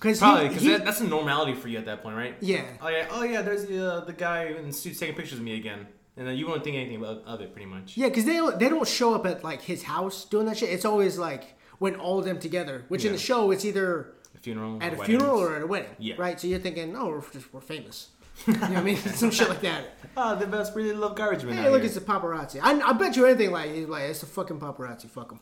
[0.02, 2.36] Cause Probably because that, that's a normality for you at that point, right?
[2.40, 3.08] yeah, Oh yeah.
[3.12, 3.42] Oh yeah.
[3.42, 6.48] There's the uh, the guy in suits taking pictures of me again, and then you
[6.48, 7.98] won't think anything of, of it, pretty much.
[7.98, 10.70] yeah, because they don't, they don't show up at like his house doing that shit.
[10.70, 12.86] It's always like when all of them together.
[12.88, 14.82] Which in the show, it's either A funeral.
[14.82, 15.06] at a weddings.
[15.08, 15.92] funeral or at a wedding.
[16.00, 16.16] Yeah.
[16.18, 16.40] Right.
[16.40, 18.08] So you're thinking, oh, we're just we're famous.
[18.48, 18.96] you know what I mean?
[19.24, 19.98] Some shit like that.
[20.16, 21.58] Oh, the best really love garbage man.
[21.58, 21.88] Hey, look, here.
[21.88, 22.62] it's the paparazzi.
[22.64, 25.10] I, I bet you anything like like it's the fucking paparazzi.
[25.10, 25.40] Fuck them.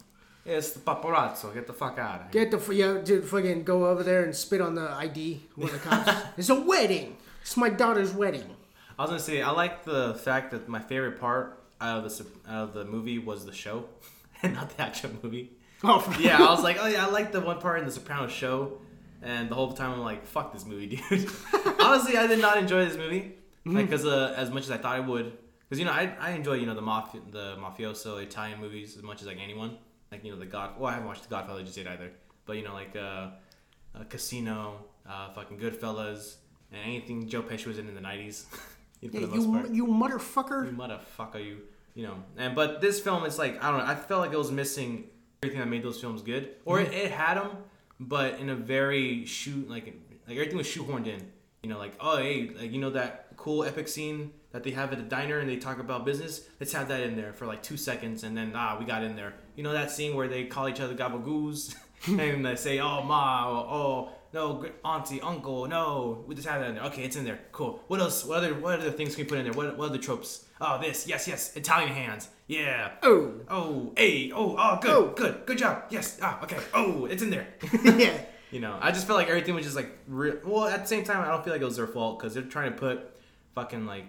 [0.47, 1.53] It's the paparazzo.
[1.53, 2.45] Get the fuck out of here.
[2.45, 5.79] Get the yeah, dude, fucking go over there and spit on the ID with the
[5.79, 6.09] cops.
[6.37, 7.17] it's a wedding.
[7.41, 8.45] It's my daughter's wedding.
[8.97, 12.25] I was gonna say I like the fact that my favorite part out of the
[12.49, 13.85] out of the movie was the show,
[14.41, 15.51] and not the actual movie.
[15.83, 18.31] Oh, Yeah, I was like, oh yeah, I like the one part in the Sopranos
[18.31, 18.79] show,
[19.21, 21.29] and the whole time I'm like, fuck this movie, dude.
[21.79, 23.33] Honestly, I did not enjoy this movie,
[23.65, 25.37] like because uh, as much as I thought I would,
[25.67, 29.03] because you know I, I enjoy you know the mafia the mafioso Italian movies as
[29.03, 29.77] much as like anyone,
[30.11, 30.79] like you know the God.
[30.79, 32.11] Well, I haven't watched the Godfather just yet either,
[32.45, 33.29] but you know like uh,
[33.95, 36.35] uh Casino, uh, fucking Goodfellas,
[36.71, 38.45] and anything Joe Pesci was in in the '90s.
[39.11, 40.65] for Yeah, the most part you you motherfucker.
[40.65, 41.57] you motherfucker, you
[41.95, 42.15] you know.
[42.37, 43.85] And but this film, it's like I don't know.
[43.85, 45.05] I felt like it was missing
[45.43, 47.51] everything that made those films good, or it, it had them,
[47.99, 49.85] but in a very shoot like
[50.27, 51.21] like everything was shoehorned in.
[51.63, 54.91] You know, like oh hey, like you know that cool epic scene that they have
[54.91, 56.47] at the diner and they talk about business.
[56.59, 59.15] Let's have that in there for like two seconds, and then ah, we got in
[59.15, 59.33] there.
[59.55, 61.75] You know that scene where they call each other gabagoos
[62.07, 66.69] and they say oh ma, oh, oh no, auntie, uncle, no, we just have that
[66.69, 66.83] in there.
[66.85, 67.39] Okay, it's in there.
[67.51, 67.81] Cool.
[67.87, 68.25] What else?
[68.25, 69.53] What other what other things can we put in there?
[69.53, 70.45] What what other tropes?
[70.59, 72.29] Oh, this, yes, yes, Italian hands.
[72.47, 72.91] Yeah.
[73.03, 73.33] Oh.
[73.49, 75.13] Oh, hey, oh, oh, good, Oh.
[75.15, 75.83] good, good job.
[75.89, 76.17] Yes.
[76.21, 76.57] Ah, okay.
[76.73, 77.47] Oh, it's in there.
[77.83, 78.17] yeah.
[78.51, 80.37] you know, I just felt like everything was just like real.
[80.43, 82.43] Well, at the same time, I don't feel like it was their fault because they're
[82.43, 83.11] trying to put
[83.53, 84.05] fucking like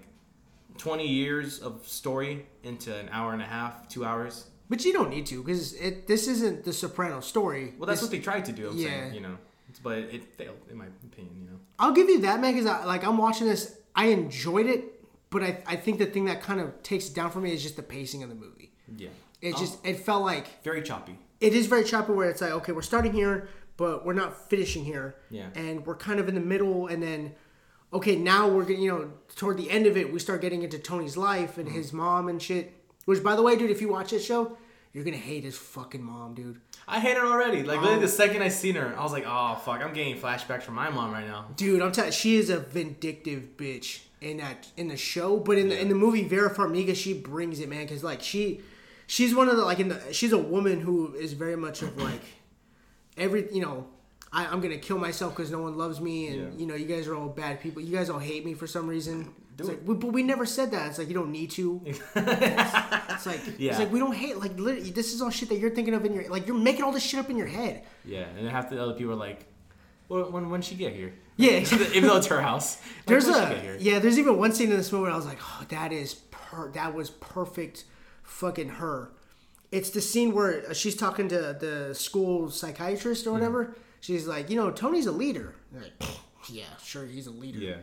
[0.79, 4.47] twenty years of story into an hour and a half, two hours.
[4.71, 6.07] But you don't need to because it.
[6.07, 7.75] This isn't the Soprano story.
[7.79, 8.71] Well, that's This- what they tried to do.
[8.71, 8.89] I'm Yeah.
[8.89, 9.37] saying, you know,
[9.83, 11.35] but it failed in my opinion.
[11.41, 11.59] You know.
[11.79, 15.43] I'll give you that, man, because I, like I'm watching this, I enjoyed it, but
[15.43, 17.77] I, I think the thing that kind of takes it down for me is just
[17.77, 18.73] the pacing of the movie.
[18.97, 19.09] Yeah.
[19.41, 21.19] It Oh, just it felt like very choppy.
[21.41, 24.85] it is very choppy where it's like okay, we're starting here, but we're not finishing
[24.85, 25.15] here.
[25.31, 25.49] Yeah.
[25.55, 27.35] And we're kind of in the middle, and then
[27.93, 30.79] okay, now we're getting you know toward the end of it, we start getting into
[30.79, 31.77] Tony's life and mm-hmm.
[31.77, 32.75] his mom and shit.
[33.05, 34.59] Which, by the way, dude, if you watch this show,
[34.93, 36.61] you're gonna hate his fucking mom, dude.
[36.87, 37.63] I hate her already.
[37.63, 40.63] Like literally the second I seen her, I was like, oh fuck, I'm getting flashbacks
[40.63, 41.47] from my mom right now.
[41.57, 45.69] Dude, I'm telling she is a vindictive bitch in that in the show, but in
[45.69, 48.61] the in the movie Vera Farmiga, she brings it, man, because like she
[49.07, 51.97] she's one of the like in the she's a woman who is very much of
[52.01, 52.23] like
[53.17, 53.87] every you know
[54.33, 56.59] I, I'm gonna kill myself because no one loves me, and Yeah.
[56.61, 57.81] you know you guys are all bad people.
[57.83, 59.33] You guys all hate me for some reason.
[59.59, 60.89] It's like, we, but we never said that.
[60.91, 61.83] It's like you don't need to.
[63.15, 63.71] It's like Yeah.
[63.71, 64.37] it's like we don't hate.
[64.39, 66.85] Like literally, this is all shit that you're thinking of in your like you're making
[66.85, 67.83] all this shit up in your head.
[68.05, 69.47] Yeah, and then half the other people are like,
[70.09, 71.15] well, when when she get here?
[71.37, 71.59] Yeah.
[71.95, 72.77] even though it's her house.
[72.77, 73.77] Like, There's a get here?
[73.81, 73.99] yeah.
[73.99, 76.71] There's even one scene in this movie where I was like, oh, that is per
[76.73, 77.85] that was perfect,
[78.23, 79.11] fucking her.
[79.73, 83.75] It's the scene where uh, she's talking to the school psychiatrist or whatever.
[84.01, 85.55] She's like, you know, Tony's a leader.
[85.73, 85.93] Like,
[86.51, 87.59] yeah, sure, he's a leader.
[87.59, 87.77] Yeah.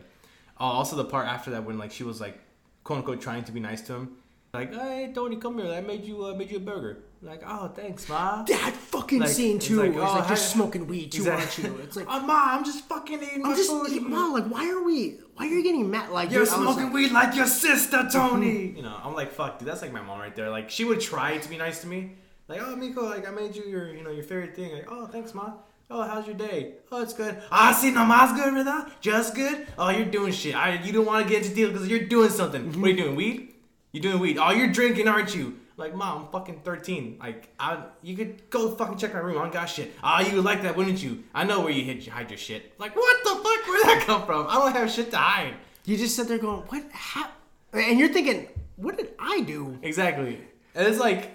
[0.60, 2.40] Oh, also the part after that when like she was like,
[2.84, 4.18] quote unquote, trying to be nice to him.
[4.54, 5.72] Like, hey Tony, come here.
[5.74, 7.00] I made you uh, made you a burger.
[7.22, 8.44] Like, oh, thanks, ma.
[8.44, 9.78] That fucking Like, scene it's too.
[9.82, 11.64] like, Like, it's oh, like you're smoking weed too, Exactly.
[11.66, 11.84] aren't you?
[11.84, 14.02] It's like oh, ma, I'm just fucking eating I'm my just food.
[14.04, 15.20] Ma, Like, why are we?
[15.36, 16.12] Why are you getting mad?
[16.12, 18.68] Like, You're smoking like- weed like your sister, Tony.
[18.78, 20.50] you know, I'm like, fuck, dude, that's like my mom right there.
[20.52, 22.12] Like, she would try to be nice to me.
[22.48, 24.72] Like, oh, Miko, like, I made you your, you know, your favorite thing.
[24.74, 25.54] Like, oh, thanks, ma.
[25.90, 26.74] Oh, how's your day?
[26.92, 27.42] Oh, it's good.
[27.52, 28.90] Ah, see, no, ma's good, brother.
[29.02, 29.68] Just good.
[29.78, 30.56] Oh, you're doing shit.
[30.56, 32.68] I, you don't want to get into deal because you're doing something.
[32.82, 33.16] What are you doing?
[33.16, 33.54] Weed?
[33.92, 34.38] You're doing weed?
[34.40, 35.60] Oh, you're drinking, aren't you?
[35.78, 37.18] Like, mom, I'm fucking 13.
[37.20, 39.38] Like, I, you could go fucking check my room.
[39.38, 39.94] I don't got shit.
[40.02, 41.24] Ah, you would like that, wouldn't you?
[41.36, 42.74] I know where you hid, hide your shit.
[42.80, 43.68] Like, what the fuck?
[43.68, 44.48] Where'd that come from?
[44.48, 45.54] I don't have shit to hide.
[45.86, 46.84] You just sit there going, what?
[46.92, 47.32] hap
[47.74, 49.78] And you're thinking, what did I do?
[49.84, 50.40] Exactly.
[50.74, 51.32] And it's like,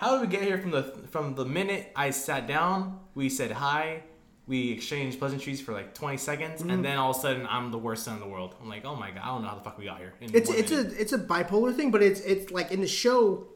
[0.00, 3.50] how did we get here from the from the minute I sat down, we said
[3.52, 4.02] hi,
[4.46, 6.70] we exchanged pleasantries for like 20 seconds, Mm-hmm.
[6.70, 8.54] and then all of a sudden I'm the worst son in the world.
[8.62, 10.14] I'm like, oh my god, I don't know how the fuck we got here.
[10.20, 13.46] it's it's a it's a bipolar thing, but it's it's like in the show,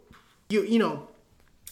[0.50, 1.08] you you know,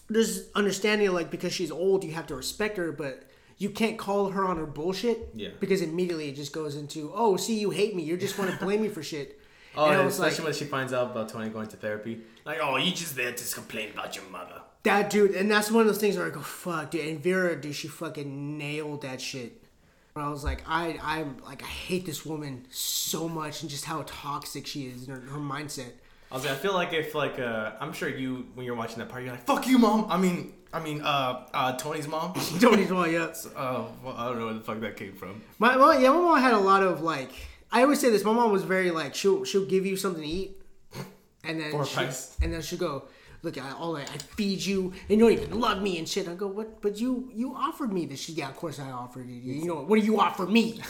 [0.08, 4.30] there's understanding like because she's old, you have to respect her, but you can't call
[4.30, 5.28] her on her bullshit.
[5.34, 5.50] Yeah.
[5.60, 8.56] Because immediately it just goes into, oh, see, you hate me, you just want to
[8.64, 9.38] blame me for shit.
[9.76, 12.22] Oh, and and especially like, when she finds out about Tony going to therapy.
[12.44, 14.61] Like, oh, you just there to complain about your mother.
[14.85, 17.07] That dude, and that's one of those things where I go, fuck, dude.
[17.07, 19.62] And Vera, dude, she fucking nailed that shit.
[20.14, 23.85] Where I was like, I, I'm like, I hate this woman so much, and just
[23.85, 25.93] how toxic she is, and her, her mindset.
[26.30, 28.99] I was like, I feel like if like uh, I'm sure you when you're watching
[28.99, 30.07] that part, you're like, fuck you, mom.
[30.09, 32.33] I mean, I mean, uh, uh, Tony's mom.
[32.61, 33.33] Tony's mom, yeah.
[33.55, 35.43] uh, well, I don't know where the fuck that came from.
[35.59, 37.30] My, my yeah, my mom had a lot of like.
[37.70, 38.24] I always say this.
[38.24, 40.62] My mom was very like she'll she'll give you something to eat,
[41.45, 42.01] and then she,
[42.43, 43.05] and then she'll go,
[43.43, 46.28] look, I all I, I feed you, and you don't even love me and shit.
[46.28, 46.80] I go, what?
[46.80, 48.20] But you you offered me this.
[48.20, 49.43] She, yeah, of course I offered it.
[49.43, 50.80] You know what do you offer me?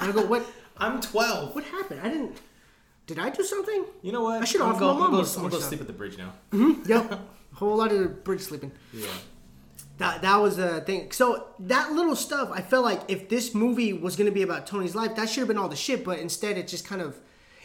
[0.00, 0.44] I go, what?
[0.76, 1.54] I'm 12.
[1.54, 2.00] What happened?
[2.02, 2.36] I didn't.
[3.06, 3.84] Did I do something?
[4.02, 4.42] You know what?
[4.42, 6.32] I should offer go, my mom I'm go, I'm go sleep at the bridge now.
[6.52, 7.20] Mm-hmm, yep.
[7.54, 8.72] Whole lot of bridge sleeping.
[8.92, 9.06] Yeah.
[9.98, 11.12] That that was the thing.
[11.12, 14.94] So that little stuff, I felt like if this movie was gonna be about Tony's
[14.94, 16.04] life, that should have been all the shit.
[16.04, 17.20] But instead, it just kind of,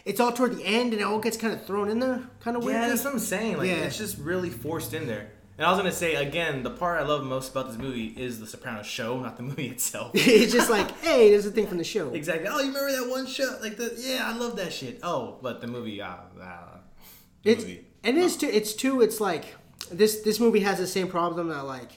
[0.05, 2.55] it's all toward the end and it all gets kind of thrown in there, kind
[2.57, 2.81] of weird.
[2.81, 3.57] Yeah, that's what I'm saying.
[3.57, 3.75] Like Yeah.
[3.85, 5.31] it's just really forced in there.
[5.57, 8.39] And I was gonna say again, the part I love most about this movie is
[8.39, 10.11] the Sopranos show, not the movie itself.
[10.13, 12.09] it's just like, hey, there's a thing from the show.
[12.13, 12.47] exactly.
[12.49, 13.57] Oh, you remember that one show?
[13.61, 14.99] Like the yeah, I love that shit.
[15.03, 16.79] Oh, but the movie, ah, ah,
[17.43, 17.85] the It's movie.
[18.05, 18.47] and it's too.
[18.47, 19.01] It's too.
[19.01, 19.55] It's like
[19.91, 20.21] this.
[20.21, 21.91] This movie has the same problem that like,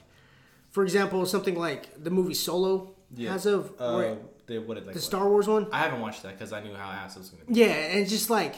[0.71, 4.17] for example, something like the movie Solo has of uh,
[4.47, 5.05] they what it like the what?
[5.05, 5.67] Star Wars one.
[5.73, 7.55] I haven't watched that because I knew how ass it was gonna be.
[7.61, 8.57] Yeah, and it's just like,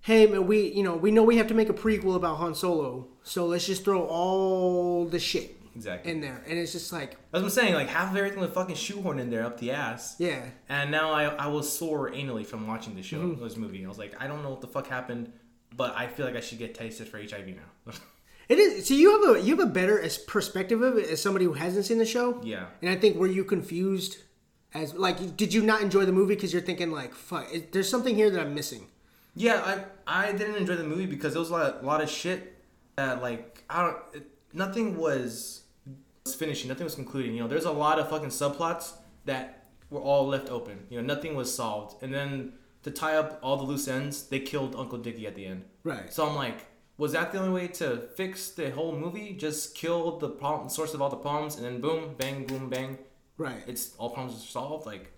[0.00, 2.54] hey, man, we you know we know we have to make a prequel about Han
[2.54, 6.10] Solo, so let's just throw all the shit Exactly.
[6.12, 7.74] in there, and it's just like, That's what I'm saying.
[7.74, 10.16] Like half of everything was fucking shoehorned in there up the ass.
[10.18, 13.44] yeah, And now I, I was sore anally from watching the show, Mm-hmm.
[13.44, 13.84] this movie.
[13.84, 15.32] I was like, I don't know what the fuck happened,
[15.76, 17.92] but I feel like I should get tested for HIV now.
[18.48, 18.88] it is.
[18.88, 21.84] So you have a you have a better perspective of it as somebody who hasn't
[21.84, 22.40] seen the show.
[22.42, 22.66] Yeah.
[22.80, 24.16] and I think were you confused
[24.76, 27.88] as like did you not enjoy the movie because you're thinking like fuck, it, there's
[27.88, 28.86] something here that I'm missing.
[29.34, 32.10] yeah, I I didn't enjoy the movie because there was a lot, a lot of
[32.10, 32.54] shit
[32.96, 33.98] that like I don't.
[34.14, 35.62] It, nothing was
[36.24, 36.68] was finishing.
[36.68, 37.34] Nothing was concluding.
[37.34, 38.92] You know, there's a lot of fucking subplots
[39.24, 40.86] that were all left open.
[40.90, 42.02] You know, nothing was solved.
[42.02, 42.52] And then
[42.82, 45.64] to tie up all the loose ends, they killed Uncle Dickie at the end.
[45.84, 46.12] Right.
[46.12, 46.66] So I'm like,
[46.98, 49.34] was that the only way to fix the whole movie?
[49.34, 52.98] Just kill the problem, source of all the problems, and then boom, bang, boom, bang.
[53.38, 53.62] Right.
[53.66, 54.86] It's all problems are solved.
[54.86, 55.12] Like,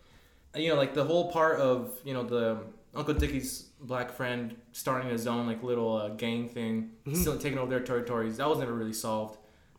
[0.55, 2.59] you know, like the whole part of you know the
[2.95, 7.71] Uncle Dickie's black friend starting his own like little uh, gang thing, still taking over
[7.71, 8.39] their territories.
[8.39, 9.39] That was never really solved.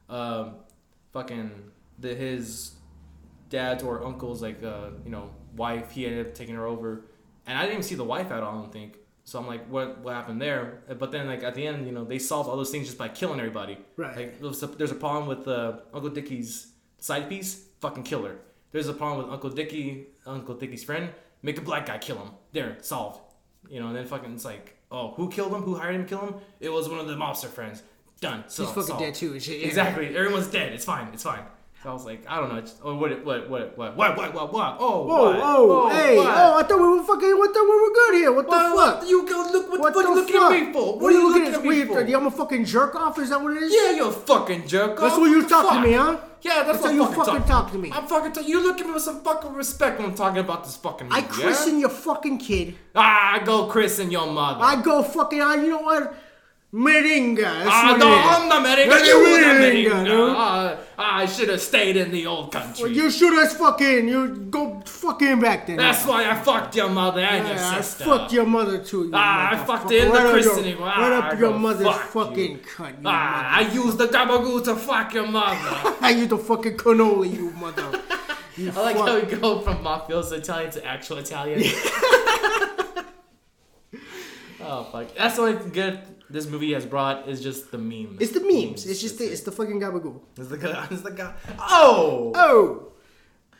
[0.09, 0.55] Um,
[1.11, 1.51] fucking
[1.99, 2.73] the his
[3.49, 5.91] dad's or uncle's like uh, you know wife.
[5.91, 7.05] He ended up taking her over,
[7.45, 8.57] and I didn't even see the wife at all.
[8.57, 8.97] I don't think.
[9.25, 10.81] So I'm like, what what happened there?
[10.97, 13.09] But then like at the end, you know, they solved all those things just by
[13.09, 13.77] killing everybody.
[13.95, 14.15] Right.
[14.15, 18.35] Like there's a, there's a problem with uh, Uncle Dickie's side piece, fucking kill her.
[18.71, 21.09] There's a problem with Uncle Dickie, Uncle Dickie's friend,
[21.41, 22.29] make a black guy kill him.
[22.51, 23.21] There, solved.
[23.69, 25.61] You know, and then fucking it's like, oh, who killed him?
[25.63, 26.35] Who hired him to kill him?
[26.59, 27.83] It was one of the mobster friends.
[28.21, 28.43] Done.
[28.47, 29.03] So He's fucking solved.
[29.03, 29.59] dead too and shit.
[29.61, 29.67] Yeah.
[29.67, 30.15] Exactly.
[30.15, 30.73] Everyone's dead.
[30.73, 31.07] It's fine.
[31.13, 31.43] It's fine.
[31.81, 32.57] So I was like, I don't know.
[32.57, 34.77] It's, oh, what, what, what, what, what, what, what, what?
[34.81, 35.39] Oh, Whoa, what?
[35.39, 36.27] whoa, Oh, hey, what?
[36.27, 38.31] oh, I thought we were fucking, what thought we were good here.
[38.33, 38.99] What the What, fuck?
[39.01, 39.09] what?
[39.09, 39.69] You go look.
[39.71, 40.99] What, What what, the are you looking at me for?
[40.99, 41.93] What, are you looking at me for?
[42.03, 43.17] What, I'm a fucking jerk off?
[43.19, 43.73] Is that what it is?
[43.73, 44.91] Yeah, you're a fucking jerk.
[44.91, 44.99] Off.
[44.99, 46.17] That's what you talk to me, huh?
[46.41, 47.91] Yeah, that's, That's what you fucking fucking talk to me.
[47.93, 48.31] I'm fucking.
[48.33, 51.07] T- you look at me with some fucking respect when I'm talking about this fucking.
[51.11, 51.79] I christen yeah?
[51.81, 52.75] your fucking kid.
[52.95, 54.59] Ah, I go christen your mother.
[54.63, 56.13] I go fucking, ah, you know what?
[56.71, 57.65] Meringa.
[57.65, 58.07] Ah, no.
[58.07, 58.89] I'm the American.
[58.91, 60.05] That's You the the Meringa, American.
[60.05, 60.35] dude.
[60.37, 62.91] Ah, I should have stayed in the old country.
[62.93, 65.77] You should have fucking, you go fucking back then.
[65.77, 69.05] That's why I fucked your mother and your Yeah, I fucked your mother too.
[69.05, 70.77] You Ah, I fucked her in the Right up your- christening.
[70.79, 72.57] Ah, Right up your mother's fuck fucking you.
[72.59, 72.89] cunt.
[73.01, 75.95] You Ah, I used the gabagoo to fuck your mother.
[76.01, 77.99] I used the fucking cannoli, you mother.
[78.57, 81.61] You I like how we go from mafioso Italian to actual Italian.
[84.61, 85.15] oh fuck!
[85.15, 85.99] That's the only thing good
[86.29, 88.21] this movie has brought is just the memes.
[88.21, 88.85] It's the memes.
[88.85, 90.21] It's just the, That's it's the fucking gabagool.
[90.37, 90.87] It's the guy.
[90.91, 91.33] It's the guy.
[91.59, 92.31] Oh.
[92.35, 92.89] Oh,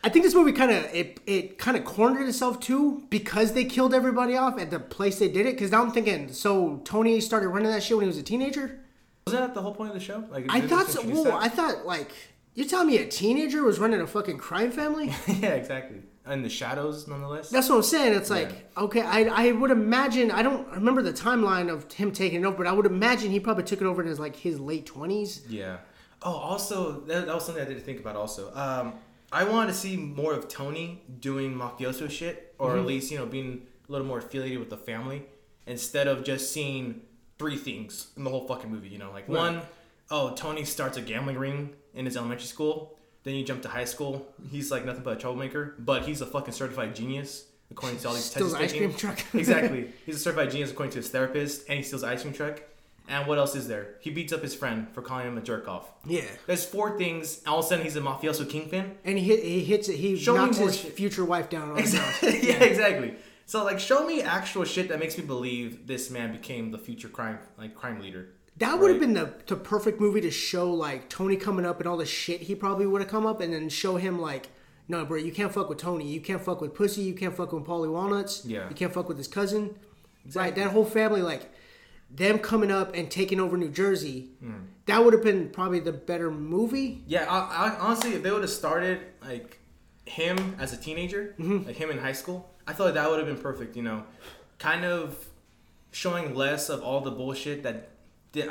[0.02, 3.64] I think this movie kind of it it kind of cornered itself too because they
[3.64, 5.54] killed everybody off at the place they did it.
[5.54, 8.80] Because now I'm thinking, so Tony started running that shit when he was a teenager.
[9.26, 10.24] Wasn't that the whole point of the show?
[10.30, 11.02] Like, I thought so.
[11.02, 11.36] Whoa.
[11.36, 12.12] I thought like
[12.54, 15.12] you're telling me a teenager was running a fucking crime family.
[15.26, 16.02] yeah, exactly.
[16.30, 17.50] And the shadows, nonetheless.
[17.50, 18.14] That's what I'm saying.
[18.14, 22.42] It's like, okay, I, I would imagine, I don't remember the timeline of him taking
[22.42, 24.60] it over, but I would imagine he probably took it over in his like his
[24.60, 25.40] late 20s.
[25.48, 25.78] Yeah.
[26.22, 28.14] Oh, also, that, that was something I didn't think about.
[28.14, 28.94] Also, um,
[29.32, 32.78] I wanted to see more of Tony doing mafioso shit, or Mm-hmm.
[32.80, 35.22] at least you know being a little more affiliated with the family,
[35.66, 37.00] instead of just seeing
[37.38, 38.88] three things in the whole fucking movie.
[38.88, 39.62] You know, like one,
[40.10, 42.96] oh, Tony starts a gambling ring in his elementary school.
[43.22, 44.26] Then you jump to high school.
[44.50, 48.14] He's like nothing but a troublemaker, but he's a fucking certified genius according to all
[48.14, 48.64] these Steals tests.
[48.72, 49.18] ice cream truck.
[49.34, 49.92] exactly.
[50.06, 52.62] He's a certified genius according to his therapist, and he steals ice cream truck.
[53.08, 53.94] And what else is there?
[54.00, 55.88] He beats up his friend for calling him a jerk off.
[56.04, 56.24] Yeah.
[56.46, 57.42] There's four things.
[57.46, 58.96] All of a sudden, he's a mafioso kingpin.
[59.04, 60.92] And he hit, he hits it, he Show knocks his shit.
[60.94, 61.86] future wife down on the ground.
[61.86, 62.48] Exactly.
[62.48, 63.14] yeah, exactly.
[63.46, 67.08] So like, show me actual shit that makes me believe this man became the future
[67.08, 68.28] crime like crime leader.
[68.60, 69.06] That would have Right.
[69.06, 72.42] been the, the perfect movie to show like Tony coming up and all the shit
[72.42, 74.48] he probably would have come up and then show him like,
[74.88, 76.06] no, bro, you can't fuck with Tony.
[76.06, 77.02] You can't fuck with Pussy.
[77.02, 78.44] You can't fuck with Paulie Walnuts.
[78.44, 78.68] Yeah.
[78.68, 79.76] You can't fuck with his cousin.
[80.34, 80.54] Right.
[80.54, 81.50] That whole family, like
[82.10, 84.30] them coming up and taking over New Jersey.
[84.40, 84.52] Hmm.
[84.86, 87.02] That would have been probably the better movie.
[87.06, 89.58] Yeah, I, I, honestly, if they would have started like
[90.06, 91.66] him as a teenager, Mm-hmm.
[91.68, 93.76] like him in high school, I feel like that would have been perfect.
[93.76, 94.02] You know,
[94.58, 95.24] kind of
[95.92, 97.90] showing less of all the bullshit that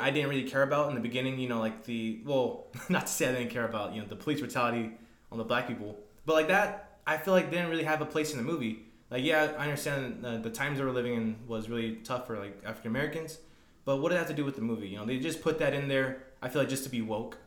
[0.00, 1.38] I didn't really care about in the beginning.
[1.38, 4.16] You know, like the well, not to say I didn't care about you know the
[4.16, 4.92] police brutality
[5.32, 8.32] on the black people, but like that, I feel like didn't really have a place
[8.32, 8.84] in the movie.
[9.10, 12.38] Like, yeah, I understand uh, the times they were living in was really tough for
[12.38, 13.38] like African Americans,
[13.84, 14.88] but what did that have to do with the movie?
[14.88, 16.22] You know, they just put that in there.
[16.42, 17.38] I feel like just to be woke.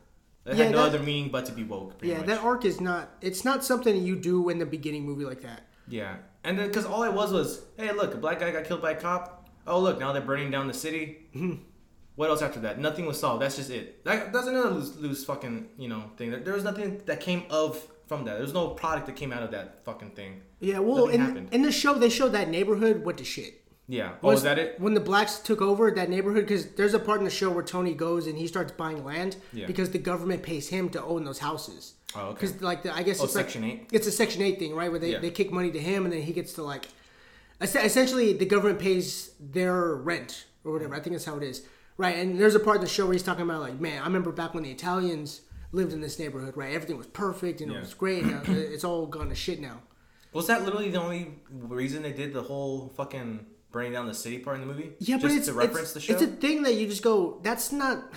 [0.44, 1.94] It Yeah, had no that- other meaning but to be woke.
[2.02, 2.26] Yeah, much.
[2.26, 3.08] that arc is not.
[3.22, 5.62] It's not something you do in the beginning movie like that.
[5.88, 8.82] Yeah, and then because all it was was, hey, look, a black guy got killed
[8.82, 9.48] by a cop.
[9.66, 11.26] Oh, look, now they're burning down the city.
[12.16, 12.78] What else after that?
[12.78, 13.42] Nothing was solved.
[13.42, 14.04] That's just it.
[14.04, 16.30] That, that's another loose, loose fucking you know thing.
[16.30, 18.34] There- There was nothing that came of from that.
[18.34, 20.42] There was no product that came out of that fucking thing.
[20.60, 21.48] Yeah, well, Nothing in, happened.
[21.52, 23.60] in the show they showed that neighborhood went to shit.
[23.86, 24.12] Yeah.
[24.22, 24.80] Oh, was that it?
[24.80, 27.62] When the blacks took over that neighborhood, because there's a part in the show where
[27.64, 29.66] Tony goes and he starts buying land Yeah.
[29.66, 31.94] because the government pays him to own those houses.
[32.16, 32.32] Oh, okay.
[32.46, 33.88] Because like the, I guess Oh, it's Section like, 8?
[33.92, 34.90] It's a Section Eight thing, right?
[34.90, 35.18] Where they, Yeah.
[35.18, 36.86] they kick money to him and then he gets to like,
[37.60, 40.94] essentially the government pays their rent or whatever.
[40.94, 41.66] I think that's how it is,
[41.96, 42.16] right?
[42.18, 44.32] And there's a part in the show where he's talking about like, man, I remember
[44.32, 45.42] back when the Italians
[45.72, 46.72] lived in this neighborhood, right?
[46.74, 47.78] Everything was perfect and Yeah.
[47.78, 48.22] it was great.
[48.22, 49.82] And now it's all gone to shit now.
[50.32, 54.38] Was that literally the only reason they did the whole fucking burning down the city
[54.38, 54.92] part in the movie?
[54.98, 56.12] Yeah, just but it's to reference it's, the show.
[56.14, 57.38] it's a thing that you just go.
[57.42, 58.12] That's not.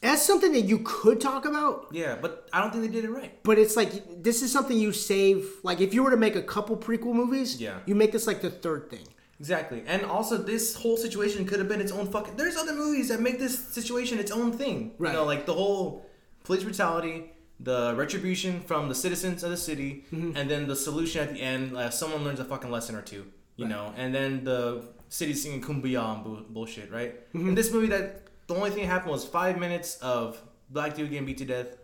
[0.00, 3.10] That's something that you could talk about, yeah, but I don't think they did it
[3.10, 3.42] right.
[3.42, 5.48] but it's like this is something you save.
[5.62, 7.78] Like if you were to make a couple prequel movies, Yeah.
[7.86, 9.06] you make this like the third thing.
[9.40, 12.36] Exactly, and also this whole situation could have been its own fucking.
[12.36, 14.92] There's other movies that make this situation its own thing.
[14.98, 15.10] Right.
[15.12, 16.06] You know, like the whole
[16.44, 17.30] police brutality,
[17.60, 20.36] the retribution from the citizens of the city, Mm-hmm.
[20.36, 21.76] and then the solution at the end.
[21.76, 23.26] Uh, someone learns a fucking lesson or two.
[23.56, 27.12] You know, and then the city singing "Kumbaya" and bu- bullshit, right?
[27.32, 27.50] Mm-hmm.
[27.50, 31.10] In this movie, that the only thing that happened was five minutes of black dude
[31.10, 31.76] getting beat to death.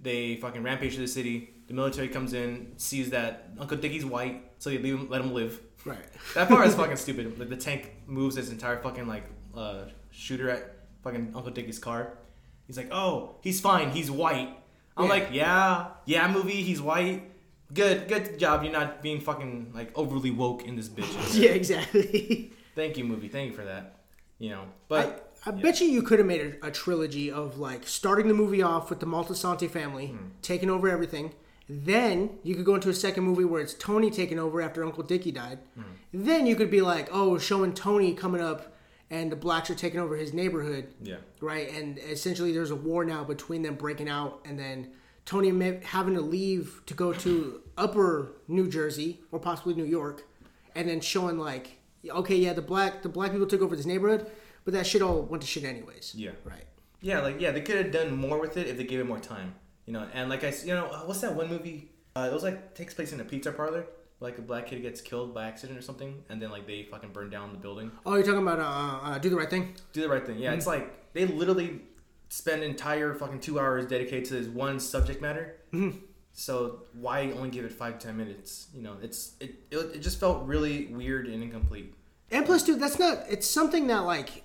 [0.00, 1.52] They fucking rampage to the city.
[1.66, 5.32] The military comes in, sees that Uncle Dickie's white, so they leave him, let him
[5.34, 5.60] live.
[5.84, 6.04] Right.
[6.34, 7.38] That part is fucking stupid.
[7.38, 9.24] Like the tank moves its entire fucking like
[9.56, 12.18] uh, shooter at fucking Uncle Dickie's car.
[12.66, 13.90] He's like, "Oh, he's fine.
[13.90, 14.56] He's white."
[14.96, 15.10] I'm Yeah.
[15.10, 16.62] like, "Yeah, yeah, movie.
[16.62, 17.30] He's white.
[17.72, 18.62] Good, good job.
[18.62, 22.52] You're not being fucking like overly woke in this bitch." Yeah, exactly.
[22.74, 23.28] Thank you, movie.
[23.28, 23.96] Thank you for that.
[24.38, 27.58] You know, I, but I bet you you could have made a, a trilogy of
[27.58, 30.28] like starting the movie off with the Moltisanti family Hmm.
[30.42, 31.32] taking over everything.
[31.72, 35.04] Then you could go into a second movie where it's Tony taking over after Uncle
[35.04, 35.60] Dickie died.
[35.76, 35.82] Hmm.
[36.12, 38.74] Then you could be like, oh, showing Tony coming up
[39.08, 40.92] and the blacks are taking over his neighborhood.
[41.00, 41.72] yeah, right?
[41.72, 44.90] And essentially, there's a war now between them breaking out, and then
[45.24, 50.24] Tony having to leave to go to Upper New Jersey or possibly New York,
[50.74, 54.28] and then showing like, okay, yeah, the black the black people took over this neighborhood,
[54.64, 56.14] but that shit all went to shit anyways.
[56.16, 56.30] Yeah.
[56.44, 56.64] right.
[57.00, 59.20] yeah, like yeah, they could have done more with it if they gave it more
[59.20, 59.54] time.
[59.90, 61.90] You know, and like I, you know, uh, what's that one movie?
[62.14, 63.86] Uh, it was like takes place in a pizza parlor.
[64.20, 67.10] Like a black kid gets killed by accident or something, and then like they fucking
[67.10, 67.90] burn down the building.
[68.06, 69.74] Oh, you're talking about uh, uh, do the right thing?
[69.92, 70.38] Do the right thing.
[70.38, 71.80] Yeah, it's like they literally
[72.28, 75.56] spend entire fucking two hours dedicated to this one subject matter.
[76.34, 78.68] So why only give it five ten minutes?
[78.72, 81.94] You know, it's it, it it just felt really weird and incomplete.
[82.30, 83.24] And plus, dude, that's not.
[83.28, 84.44] It's something that like,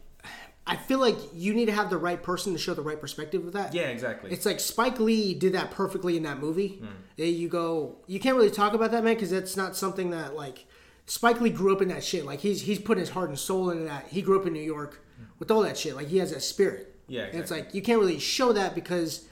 [0.68, 3.46] I feel like you need to have the right person to show the right perspective
[3.46, 3.74] of that.
[3.74, 4.32] Yeah, exactly.
[4.32, 6.80] It's like Spike Lee did that perfectly in that movie.
[6.80, 6.88] Hmm.
[7.18, 7.98] There you go.
[8.08, 10.66] You can't really talk about that man because that's not something that like
[11.06, 12.26] Spike Lee grew up in that shit.
[12.26, 14.08] Like he's he's put his heart and soul into that.
[14.08, 15.26] He grew up in New York hmm.
[15.38, 15.96] with all that shit.
[15.96, 16.96] Like he has that spirit.
[17.08, 19.28] Yeah, And it's like you can't really show that because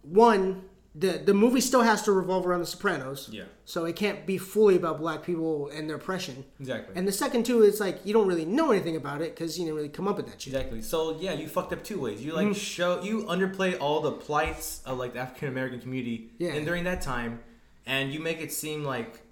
[0.00, 0.64] one,
[0.94, 3.30] the the movie still has to revolve around the Sopranos.
[3.32, 3.44] Yeah.
[3.64, 6.44] So it can't be fully about black people and their oppression.
[6.60, 6.94] Exactly.
[6.96, 9.64] And the second two, it's like you don't really know anything about it because you
[9.64, 10.52] didn't really come up with that shit.
[10.52, 10.82] Exactly.
[10.82, 12.22] So yeah, you fucked up two ways.
[12.22, 12.54] You like mm-hmm.
[12.54, 16.52] show you underplay all the plights of like the African American community, Yeah.
[16.52, 17.40] and during that time,
[17.86, 19.22] and you make it seem like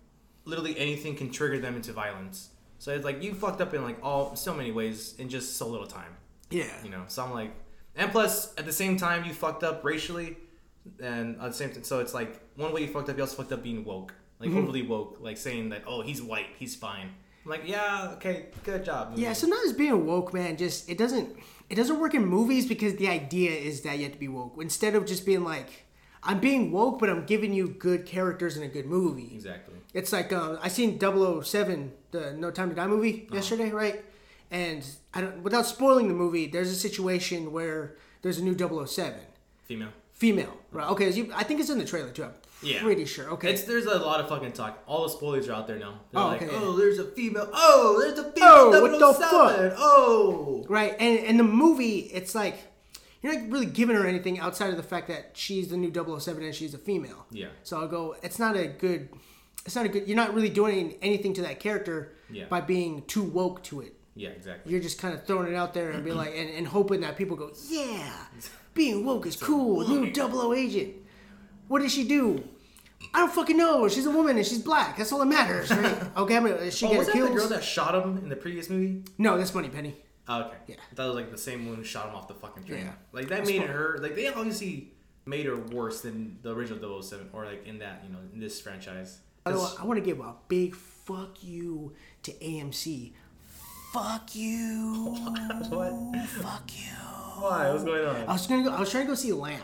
[0.46, 2.50] literally anything can trigger them into violence.
[2.78, 5.68] So it's like you fucked up in like all so many ways in just so
[5.68, 6.16] little time.
[6.48, 6.72] Yeah.
[6.82, 7.04] You know.
[7.08, 7.52] So I'm like,
[7.94, 10.38] and plus at the same time you fucked up racially,
[11.02, 13.36] and at the same time, so it's like one way you fucked up, you also
[13.36, 17.10] fucked up being woke, like overly woke, like saying that oh he's white, he's fine.
[17.44, 19.12] I'm like yeah, okay, good job.
[19.16, 21.36] Yeah, sometimes being woke, man, just it doesn't
[21.68, 24.54] it doesn't work in movies because the idea is that you have to be woke
[24.60, 25.86] instead of just being like
[26.22, 29.30] I'm being woke, but I'm giving you good characters in a good movie.
[29.34, 29.76] Exactly.
[29.94, 33.36] It's like um, I seen 007, the No Time to Die movie Uh-huh.
[33.36, 34.04] yesterday, right?
[34.50, 38.54] And I don't, without spoiling the movie, there's a situation where there's a new
[38.86, 39.18] 007
[39.62, 39.88] Female.
[40.20, 40.88] Female, right?
[40.90, 42.24] Okay, you, I think it's in the trailer too.
[42.24, 42.82] I'm Yeah.
[42.82, 43.30] pretty sure.
[43.30, 44.78] Okay, It's there's a lot of fucking talk.
[44.86, 46.00] All the spoilers are out there now.
[46.12, 46.54] They're Oh, like, okay.
[46.54, 47.48] oh, there's a female.
[47.52, 48.48] Oh, there's a female.
[48.48, 49.72] Oh, what the 007.
[49.78, 50.64] Oh.
[50.68, 52.56] Right, and and the movie, it's like
[53.22, 56.42] you're not really giving her anything outside of the fact that she's the new 007
[56.44, 57.26] and she's a female.
[57.30, 57.48] Yeah.
[57.64, 58.16] So I'll go.
[58.22, 59.08] It's not a good.
[59.66, 60.06] It's not a good.
[60.06, 62.44] You're not really doing anything to that character Yeah.
[62.48, 63.94] by being too woke to it.
[64.16, 64.70] Yeah, exactly.
[64.72, 67.16] You're just kind of throwing it out there and be like, and, and hoping that
[67.16, 68.10] people go, yeah,
[68.74, 69.86] being woke is cool.
[69.88, 70.94] New 00 agent.
[71.68, 72.42] What did she do?
[73.14, 73.88] I don't fucking know.
[73.88, 74.96] She's a woman and she's black.
[74.98, 76.16] That's all that matters, right?
[76.16, 78.36] okay, I'm gonna, she Oh, get was that the girl that shot him in the
[78.36, 79.02] previous movie?
[79.18, 79.96] No, that's Moneypenny.
[80.28, 80.56] Oh, okay.
[80.68, 80.76] Yeah.
[80.98, 82.84] I it was like the same one who shot him off the fucking train.
[82.84, 82.92] Yeah.
[83.12, 84.92] Like that made her like they obviously
[85.26, 88.60] made her worse than the original 007 or like in that, you know, in this
[88.60, 89.20] franchise.
[89.44, 91.94] By the way, 'Cause- I want to give a big fuck you
[92.24, 93.14] to AMC.
[93.92, 95.16] Fuck you.
[95.70, 96.16] What?
[96.28, 96.94] Fuck you.
[97.42, 97.70] Why?
[97.70, 98.16] What's going on?
[98.28, 98.70] I was gonna go.
[98.70, 99.60] I was trying to go see Lamb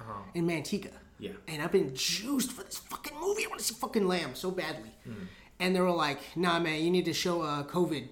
[0.00, 0.12] Uh-huh.
[0.34, 0.90] in Manteca.
[1.18, 1.32] Yeah.
[1.48, 3.44] And I've been juiced for this fucking movie.
[3.44, 4.90] I want to see fucking Lamb so badly.
[5.04, 5.12] Hmm.
[5.58, 8.08] And they were like, "Nah, man, you need to show a COVID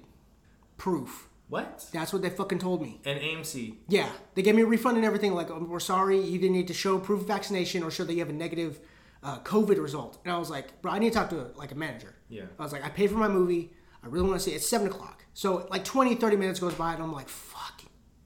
[0.76, 1.86] proof." What?
[1.92, 3.00] That's what they fucking told me.
[3.04, 3.74] And AMC.
[3.88, 5.34] Yeah, they gave me a refund and everything.
[5.34, 8.12] Like, "Oh, we're sorry, you didn't need to show proof of vaccination or show that
[8.14, 8.80] you have a negative
[9.22, 10.18] uh, COVID result.
[10.24, 12.14] And I was like, bro, I need to talk to like a manager.
[12.28, 12.44] Yeah.
[12.58, 13.72] I was like, I paid for my movie.
[14.04, 14.56] I really want to see it.
[14.56, 15.24] It's seven o'clock.
[15.34, 17.82] So like 20, 30 minutes goes by, and I'm like, fuck,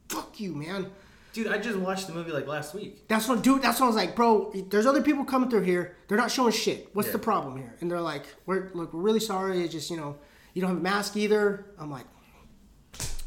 [0.08, 0.90] fuck you, man.
[1.32, 3.06] Dude, I just watched the movie like last week.
[3.06, 3.62] That's what, dude.
[3.62, 4.52] That's what I was like, bro.
[4.70, 5.94] There's other people coming through here.
[6.08, 6.88] They're not showing shit.
[6.94, 7.12] What's Yeah.
[7.12, 7.74] the problem here?
[7.80, 9.62] And they're like, we're look, we're really sorry.
[9.62, 10.16] It's just you know,
[10.54, 11.66] you don't have a mask either.
[11.78, 12.06] I'm like,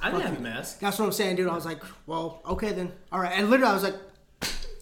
[0.01, 0.79] I didn't have a mask.
[0.79, 1.47] that's what I'm saying, dude.
[1.47, 2.91] I was like, well, okay then.
[3.11, 3.31] All right.
[3.37, 3.95] And literally, I was like,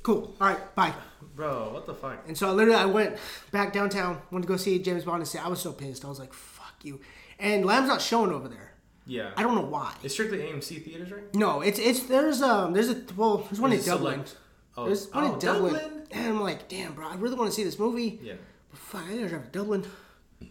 [0.01, 0.33] cool.
[0.39, 0.93] All right, bye.
[1.35, 2.23] Bro, what the fuck?
[2.27, 3.17] And so I literally I went
[3.51, 6.03] back downtown, went to go see James Bond and say I was so pissed.
[6.05, 6.99] I was like, fuck you.
[7.39, 8.73] And Lamb's not showing over there.
[9.05, 9.31] Yeah.
[9.35, 9.93] I don't know why.
[10.03, 11.33] It's strictly AMC theaters, right?
[11.33, 14.13] No, it's it's there's um there's a well there's one Or in Dublin.
[14.25, 14.37] select?
[14.77, 15.73] Oh, There's one oh, in Dublin.
[15.73, 16.03] Dublin?
[16.11, 18.19] And I'm like, damn, bro, I really want to see this movie.
[18.21, 18.33] Yeah.
[18.69, 19.85] But fuck, I gotta drive to Dublin.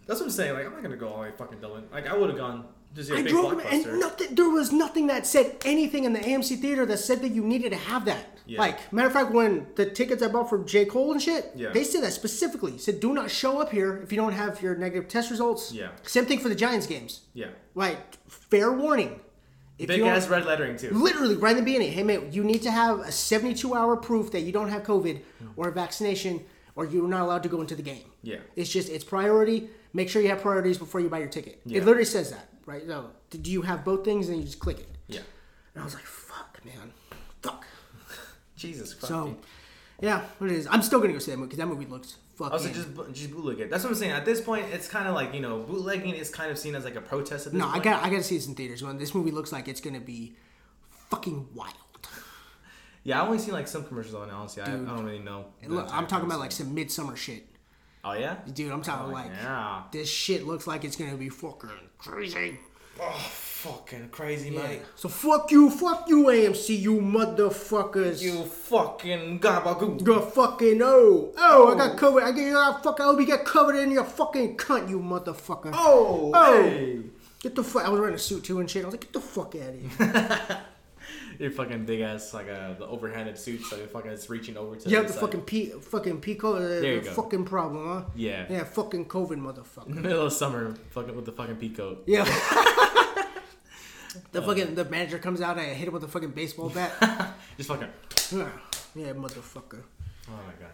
[0.07, 0.55] That's what I'm saying.
[0.55, 1.85] Like, I'm not gonna go all the way fucking Dublin.
[1.93, 2.65] Like, I would have gone
[2.95, 4.35] to see a I drove and nothing.
[4.35, 7.71] There was nothing that said anything in the AMC theater that said that you needed
[7.71, 8.38] to have that.
[8.49, 8.61] Yeah.
[8.61, 11.71] Like matter of fact, when the tickets I bought for J Cole and shit, Yeah.
[11.71, 12.79] they said that specifically.
[12.79, 15.71] Said do not show up here if you don't have your negative test results.
[15.73, 15.91] Yeah.
[16.03, 17.21] Same thing for the Giants games.
[17.35, 17.49] yeah.
[17.75, 19.21] Like fair warning.
[19.79, 20.91] If Big ass red lettering too.
[20.91, 24.33] Literally, right in the beginning, hey man, you need to have a 72 hour proof
[24.33, 25.21] that you don't have COVID
[25.57, 26.41] or a vaccination,
[26.75, 28.07] or you're not allowed to go into the game.
[28.23, 28.39] Yeah.
[28.57, 29.69] It's just it's priority.
[29.93, 31.61] Make sure you have priorities before you buy your ticket.
[31.65, 31.79] Yeah.
[31.79, 32.87] It literally says that, right?
[32.87, 34.29] No, do you have both things?
[34.29, 34.89] And you just click it.
[35.07, 35.21] Yeah.
[35.75, 36.93] And I was like, fuck, man,
[37.43, 37.65] fuck.
[38.59, 39.09] Jesus Christ.
[39.09, 39.37] So,
[40.01, 40.67] yeah, what it is.
[40.71, 42.53] I'm still gonna go see that movie because that movie looks fucking.
[42.53, 43.71] Also, just just bootleg it.
[43.71, 44.13] That's what I'm saying.
[44.13, 46.85] At this point, it's kind of like you know, bootlegging is kind of seen as
[46.85, 47.85] like a protest at this no, I point.
[47.85, 48.83] got I gotta see this in theaters.
[48.83, 50.35] When this movie looks like it's gonna be
[51.11, 51.75] fucking wild.
[53.05, 54.33] Yeah, I only seen like some commercials on it.
[54.33, 55.47] Honestly, I, I don't really know.
[55.67, 57.47] Look, I'm talking about like some midsummer shit.
[58.05, 58.37] Oh yeah.
[58.53, 59.83] Dude, I'm talking Oh, like yeah.
[59.93, 62.59] this shit looks like it's gonna be fucking crazy.
[63.01, 63.31] Oh,
[63.63, 64.63] fucking crazy, Yeah.
[64.63, 64.83] mate.
[64.97, 68.23] So fuck you, fuck you, AMC, you motherfuckers.
[68.23, 70.05] You fucking gabagoo.
[70.07, 72.23] You're fucking oh oh I got covered.
[72.23, 75.71] I get you fucking I hope you get covered in your fucking cunt, you motherfucker.
[75.75, 76.63] Oh, Oh.
[76.63, 77.01] hey.
[77.41, 77.85] Get the fuck.
[77.85, 78.83] I was wearing a suit too and shit.
[78.83, 80.61] I was like, get the fuck out of here.
[81.39, 84.75] Your fucking big ass like uh, the overhanded suit, so you're fucking it's reaching over
[84.75, 84.89] to.
[84.91, 87.13] You have the the fucking P, fucking Pico, uh, There you the go.
[87.13, 88.11] fucking problem, huh?
[88.17, 88.47] Yeah.
[88.51, 89.95] Yeah, fucking COVID, In motherfucker.
[89.95, 91.99] the middle of summer, fucking with the fucking peacoat.
[92.07, 92.25] Yeah.
[94.33, 96.93] the fucking the manager comes out and I hit him with a fucking baseball bat.
[97.57, 97.89] Just fucking.
[98.33, 98.49] yeah,
[98.95, 99.83] yeah, motherfucker.
[100.29, 100.73] Oh my god.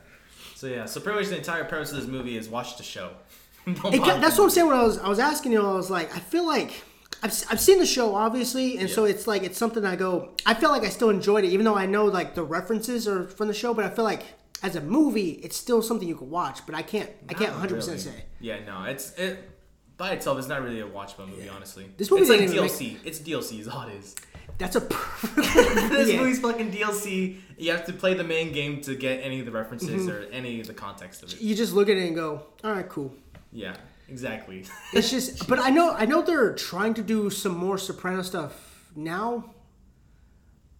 [0.54, 3.10] So yeah, so pretty much the entire premise of this movie is watch the show.
[3.66, 4.66] It, that's what I'm saying.
[4.66, 6.82] When I was I was asking you, I was like, I feel like
[7.22, 10.32] I've, I've seen the show obviously, and so it's like it's something I go.
[10.44, 13.26] I feel like I still enjoyed it, even though I know like the references are
[13.26, 13.72] from the show.
[13.72, 14.24] But I feel like
[14.62, 16.66] as a movie, it's still something you can watch.
[16.66, 18.24] But I can't I can't Not 100 percent say.
[18.40, 19.53] Yeah, no, it's it
[19.96, 20.38] by itself.
[20.38, 21.90] It's not really a watchable movie, honestly.
[21.96, 22.96] This movie it's like DLC.
[23.04, 24.14] It's DLC is all it is.
[24.58, 24.80] That's a
[25.36, 26.20] this Yeah.
[26.20, 27.38] movie's fucking DLC.
[27.58, 30.10] You have to play the main game to get any of the references Mm-hmm.
[30.10, 31.40] or any of the context of it.
[31.40, 33.12] You just look at it and go, all right, cool.
[33.52, 33.76] Yeah,
[34.08, 34.64] exactly.
[34.92, 38.88] It's just, but I know, I know they're trying to do some more Soprano stuff
[38.96, 39.50] now.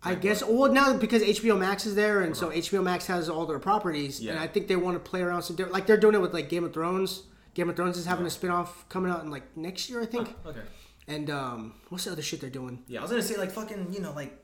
[0.02, 3.30] I Like guess, well, now because HBO Max is there, and so HBO Max has
[3.30, 5.96] all their properties, and I think they want to play around some different, like they're
[5.96, 7.22] doing it with like Game of Thrones.
[7.54, 10.34] Game of Thrones is having a spin-off coming out in like next year, I think.
[10.46, 10.60] okay.
[11.06, 12.82] And um, what's the other shit they're doing?
[12.88, 14.36] Yeah, I was gonna say like fucking, you know, like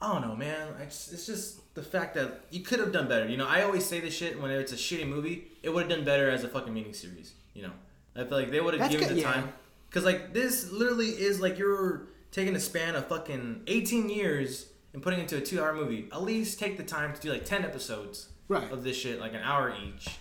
[0.00, 0.68] I don't know, man.
[0.82, 3.26] It's, it's just the fact that you could have done better.
[3.26, 5.48] You know, I always say this shit when it's a shitty movie.
[5.62, 7.32] It would have done better as a fucking mini series.
[7.54, 7.72] You know,
[8.14, 9.32] I feel like they would have given good, the yeah.
[9.32, 9.52] time.
[9.90, 15.02] Cause like this literally is like you're taking a span of fucking 18 years and
[15.02, 16.08] putting it into a two-hour movie.
[16.12, 18.70] At least take the time to do like 10 episodes Right.
[18.70, 20.18] of this shit, like an hour each,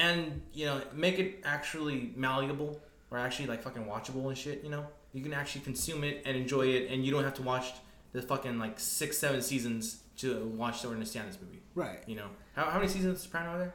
[0.00, 2.80] and you know, make it actually malleable
[3.10, 4.64] or actually like fucking watchable and shit.
[4.64, 7.42] You know, you can actually consume it and enjoy it, and you don't have to
[7.42, 7.72] watch
[8.12, 11.60] the fucking like six, seven seasons to watch or understand this movie.
[11.74, 12.00] Right.
[12.06, 13.74] You know, how, how many seasons of Soprano are there?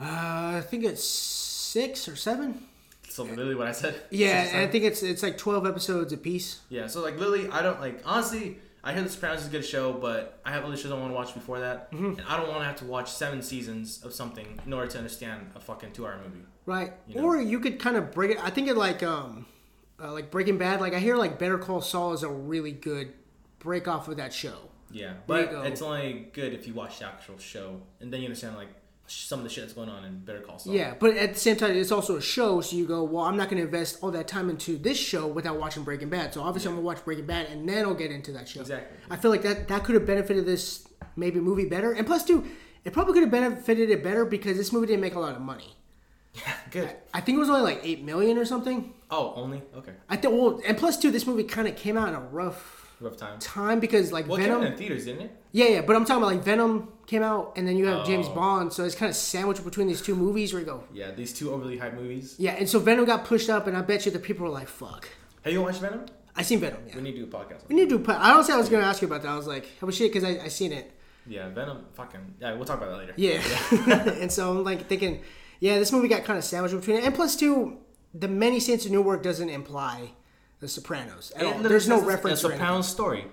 [0.00, 2.66] Uh, I think it's six or seven.
[3.08, 3.94] So literally what I said.
[4.10, 6.60] Yeah, and I think it's it's like twelve episodes a piece.
[6.68, 8.58] Yeah, so like literally, I don't like honestly.
[8.86, 11.10] I hear The Sopranos is a good show, but I have other shows I want
[11.10, 12.18] to watch before that, Mm-hmm.
[12.18, 14.98] and I don't want to have to watch seven seasons of something in order to
[14.98, 16.44] understand a fucking two-hour movie.
[16.66, 16.92] Right.
[17.08, 17.24] You know?
[17.24, 18.44] Or you could kind of break it.
[18.44, 19.46] I think it like um,
[20.02, 20.80] uh, like Breaking Bad.
[20.82, 23.12] Like I hear like Better Call Saul is a really good
[23.58, 24.56] break off of that show.
[24.90, 28.54] Yeah, but it's only good if you watch the actual show, and then you understand
[28.56, 28.68] like
[29.06, 30.72] some of the shit that's going on in Better Call Saul.
[30.74, 33.36] Yeah, but at the same time, it's also a show, so you go, well, I'm
[33.36, 36.32] not going to invest all that time into this show without watching Breaking Bad.
[36.34, 38.60] So obviously, I'm going to watch Breaking Bad, and then I'll get into that show.
[38.60, 38.96] Exactly.
[39.10, 40.86] I feel like that that could have benefited this
[41.16, 42.44] maybe movie better, and plus, too,
[42.84, 45.40] it probably could have benefited it better because this movie didn't make a lot of
[45.42, 45.76] money.
[46.34, 46.90] Yeah, good.
[47.12, 48.92] I think it was only like eight million or something.
[49.08, 49.92] Oh, only okay.
[50.08, 50.34] I think.
[50.34, 53.38] Well, and plus, too, this movie kind of came out in a rough Rough time.
[53.38, 54.62] time because like Well, Venom.
[54.62, 55.36] out in theaters, didn't it?
[55.56, 58.26] Yeah, yeah, but I'm talking about like Venom came out, and then you have James
[58.28, 58.34] Oh.
[58.34, 61.32] Bond, so it's kind of sandwiched between these two movies where you go, Yeah, these
[61.32, 62.34] two overly hyped movies.
[62.38, 64.66] yeah, and so Venom got pushed up, and I bet you the people were like,
[64.66, 65.08] fuck.
[65.42, 66.06] Have you watched Venom?
[66.34, 66.96] I seen Venom, yeah.
[66.96, 67.68] We need to do a podcast.
[67.68, 68.12] We need to do.
[68.12, 69.28] I honestly, I was gonna ask you about that.
[69.28, 70.90] I was like, "How shit?" Because I, I seen it.
[71.28, 71.84] Yeah, Venom.
[71.92, 72.54] Fucking yeah.
[72.54, 73.14] We'll talk about that later.
[73.16, 73.40] Yeah.
[74.20, 75.22] and so I'm like thinking,
[75.60, 77.76] yeah, this movie got kind of sandwiched between it, and plus two,
[78.12, 80.10] the Many Saints of Newark doesn't imply
[80.58, 81.58] The Sopranos at all.
[81.60, 82.42] There's no it's a- reference.
[82.42, 82.50] A or.
[82.50, 83.26] Sopranos story.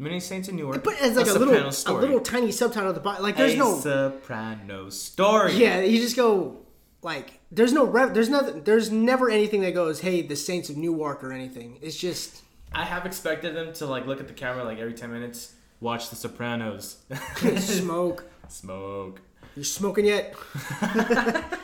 [0.00, 0.82] Many Saints in Newark.
[0.82, 2.00] But it's like a, little, Sopranos a story.
[2.00, 3.22] little tiny subtitle at the bottom.
[3.22, 3.78] Like there's a no.
[3.78, 5.52] Sopranos story.
[5.52, 6.56] Yeah, you just go
[7.02, 10.78] like there's no re- there's nothing there's never anything that goes hey the Saints of
[10.78, 11.78] Newark or anything.
[11.82, 12.42] It's just
[12.72, 15.54] I have expected them to like look at the camera like every ten minutes.
[15.80, 16.98] Watch The Sopranos.
[17.58, 18.24] smoke.
[18.48, 19.20] Smoke.
[19.54, 20.34] You smoking yet?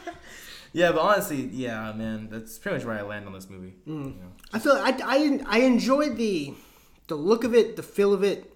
[0.76, 3.72] Yeah, but honestly, yeah, man, that's pretty much where I land on this movie.
[3.88, 4.04] Mm.
[4.14, 4.32] You know?
[4.52, 6.52] I feel I, I, I enjoyed the
[7.08, 8.52] the look of it, the feel of it.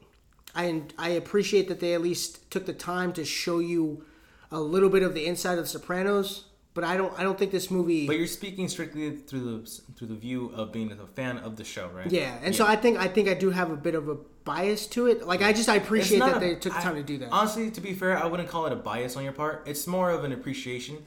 [0.55, 4.05] I I appreciate that they at least took the time to show you
[4.51, 6.45] a little bit of the inside of The Sopranos.
[6.73, 8.07] But I don't I don't think this movie.
[8.07, 11.65] But you're speaking strictly through the through the view of being a fan of the
[11.65, 12.11] show, right?
[12.11, 14.87] yeah, and so I think I think I do have a bit of a bias
[14.89, 15.27] to it.
[15.27, 17.31] Like I just I appreciate that a- they took the I- time to do that.
[17.33, 19.65] Honestly, to be fair, I wouldn't call it a bias on your part.
[19.67, 20.99] It's more of an appreciation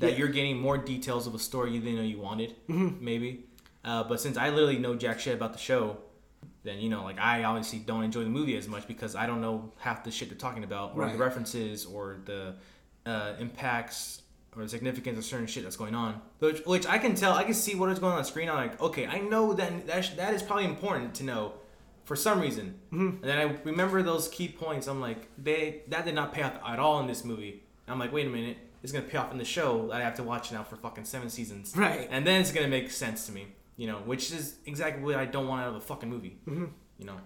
[0.00, 0.18] that Yeah.
[0.18, 3.04] you're getting more details of a story you didn't know you wanted, Mm-hmm.
[3.04, 3.44] maybe.
[3.84, 5.98] Uh, but since I literally know jack shit about the show,
[6.64, 9.40] then you know, like I obviously don't enjoy the movie as much because I don't
[9.40, 11.12] know half the shit they're talking about, or Right.
[11.12, 12.54] the references, or the
[13.06, 14.22] uh, impacts
[14.56, 16.20] or the significance of certain shit that's going on.
[16.40, 18.50] Which, which I can tell, I can see what is going on on screen.
[18.50, 21.54] I'm like, okay, I know that that, sh- that is probably important to know
[22.04, 22.74] for some reason.
[22.92, 23.06] Mm-hmm.
[23.06, 24.86] And then I remember those key points.
[24.88, 27.62] I'm like, they that did not pay off at all in this movie.
[27.88, 30.14] I'm like, wait a minute, it's gonna pay off in the show that I have
[30.16, 31.74] to watch now for fucking seven seasons.
[31.76, 32.06] Right.
[32.10, 33.46] And then it's gonna make sense to me,
[33.82, 36.38] you know, which is exactly what I don't want out of a fucking movie.
[36.46, 36.66] Mm-hmm.
[37.00, 37.16] You know.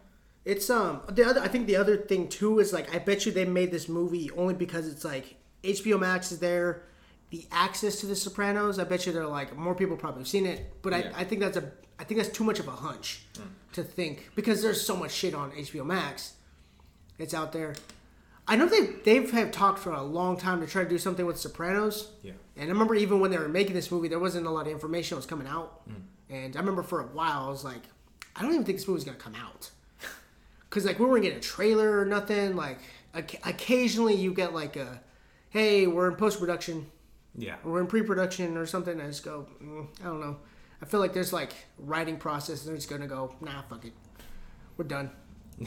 [0.47, 3.33] It's um the other I think the other thing too is like I bet you
[3.33, 6.85] they made this movie only because it's like HBO Max is there,
[7.29, 8.79] the access to the Sopranos.
[8.79, 11.13] I bet you they're like more people probably have seen it, but Yeah.
[11.15, 13.27] I, I think that's a I think that's too much of a hunch
[13.75, 16.37] to think because there's so much shit on HBO Max.
[17.19, 17.75] It's out there.
[18.49, 21.27] I know they they've have talked for a long time to try to do something
[21.27, 22.13] with Sopranos.
[22.23, 22.33] Yeah.
[22.57, 24.73] And I remember even when they were making this movie, there wasn't a lot of
[24.73, 25.83] information that was coming out.
[26.31, 27.83] And I remember for a while, I was like,
[28.35, 29.71] I don't even think this movie's gonna come out.
[30.71, 32.57] Cause like we weren't getting a trailer or nothing.
[32.57, 32.79] Like
[33.15, 35.01] oc- occasionally you get like a,
[35.51, 36.87] hey, we're in post production,
[37.37, 37.57] Yeah.
[37.65, 39.01] or we're in pre production or something.
[39.01, 40.37] I just go, mm, I don't know.
[40.83, 43.93] I feel like there's like writing process, and they're just gonna go, nah, fuck it,
[44.77, 45.11] we're done.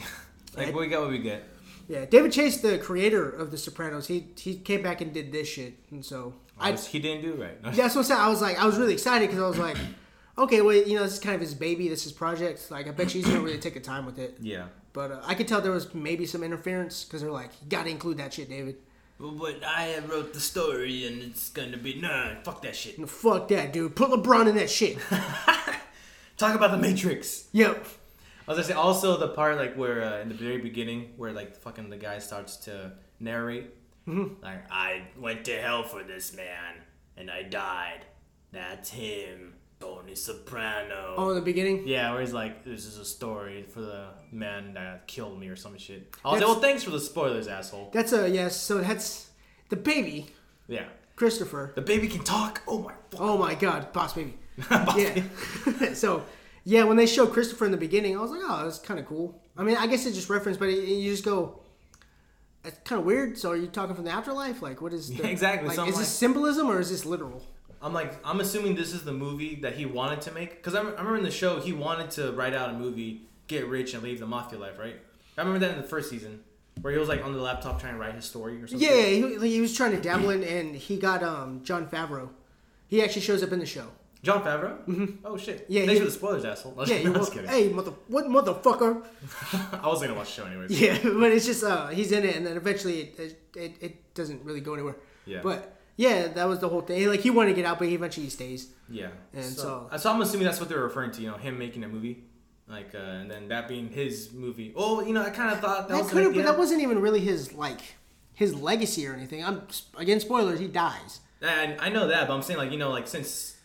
[0.56, 1.44] Like we got what we get.
[1.88, 5.46] Yeah, David Chase, the creator of The Sopranos, he he came back and did this
[5.46, 7.62] shit, and so I he didn't do right.
[7.76, 8.16] that's what I said.
[8.18, 9.76] I was like, I was really excited because I was like,
[10.40, 12.70] okay, well, you know, this is kind of his baby, this is his project.
[12.70, 14.36] Like, I bet you he's gonna really take the time with it.
[14.40, 14.66] yeah.
[14.92, 17.84] But uh, I could tell there was maybe some interference because they're like, you got
[17.84, 18.74] to include that shit, David.
[19.20, 22.40] Well, but I wrote the story, and it's gonna be nah.
[22.42, 22.98] Fuck that shit.
[22.98, 23.94] No, fuck that, dude.
[23.94, 24.98] Put LeBron in that shit.
[26.36, 27.44] Talk about the Matrix.
[27.52, 27.86] yep.
[28.48, 31.32] I was gonna say also the part like where uh, in the very beginning where
[31.32, 33.66] like fucking the guy starts to narrate
[34.06, 36.74] like I went to hell for this man
[37.16, 38.00] and I died.
[38.52, 41.14] That's him, Tony Soprano.
[41.16, 41.86] Oh, in the beginning.
[41.88, 45.56] Yeah, where he's like, this is a story for the man that killed me or
[45.56, 46.14] some shit.
[46.24, 47.90] I was like, well, thanks for the spoilers, asshole.
[47.92, 48.56] That's a yes.
[48.56, 49.30] So that's
[49.70, 50.26] the baby,
[50.68, 50.84] Yeah.
[51.16, 51.72] Christopher.
[51.74, 52.62] The baby can talk.
[52.68, 53.20] Oh my fuck.
[53.20, 54.34] Oh my God, boss baby.
[54.70, 55.22] yeah.
[55.94, 56.24] so
[56.64, 59.06] yeah, when they show Christopher in the beginning, I was like, oh, that's kind of
[59.06, 59.40] cool.
[59.56, 61.60] I mean, I guess it just reference, but it, you just go.
[62.64, 63.38] It's kind of weird.
[63.38, 64.60] So, are you talking from the afterlife?
[64.60, 65.68] Like, what is the, Yeah, exactly.
[65.68, 67.42] Like, is like- this symbolism or is this literal?
[67.82, 70.56] I'm like, I'm assuming this is the movie that he wanted to make.
[70.56, 73.66] Because I, I remember in the show, he wanted to write out a movie, get
[73.66, 74.96] rich, and leave the mafia life, right?
[75.38, 76.40] I remember that in the first season,
[76.82, 78.86] where he was like on the laptop trying to write his story or something.
[78.86, 79.04] Yeah,
[79.38, 82.28] he, he was trying to dabble in, and he got um, Jon Favreau.
[82.88, 83.86] He actually shows up in the show.
[84.22, 84.76] Jon Favreau.
[84.86, 85.24] Mm-hmm.
[85.24, 85.64] Oh shit.
[85.70, 86.74] Yeah, Thanks he- for the spoilers, asshole.
[86.76, 87.48] No, Yeah, you just kidding.
[87.48, 89.02] hey mother, what motherfucker?
[89.82, 90.78] I was gonna watch the show anyways.
[90.78, 94.44] Yeah, but it's just uh, he's in it, and then eventually it, it, it doesn't
[94.44, 94.96] really go anywhere.
[95.24, 95.40] Yeah.
[95.42, 97.06] But yeah, that was the whole thing.
[97.08, 98.68] Like he wanted to get out, but he eventually stays.
[98.88, 99.08] Yeah.
[99.34, 101.20] And so, so- so I'm assuming that's what they're referring to.
[101.22, 102.24] You know, him making a movie,
[102.66, 104.72] like, uh, and then that being his movie.
[104.74, 107.00] Oh, you know, I kind of thought that, That could have, but that wasn't even
[107.00, 107.80] really his like
[108.32, 109.44] his legacy or anything.
[109.44, 109.62] I'm
[109.96, 110.58] again spoilers.
[110.58, 111.20] He dies.
[111.42, 113.56] And I know that, but I'm saying like you know like since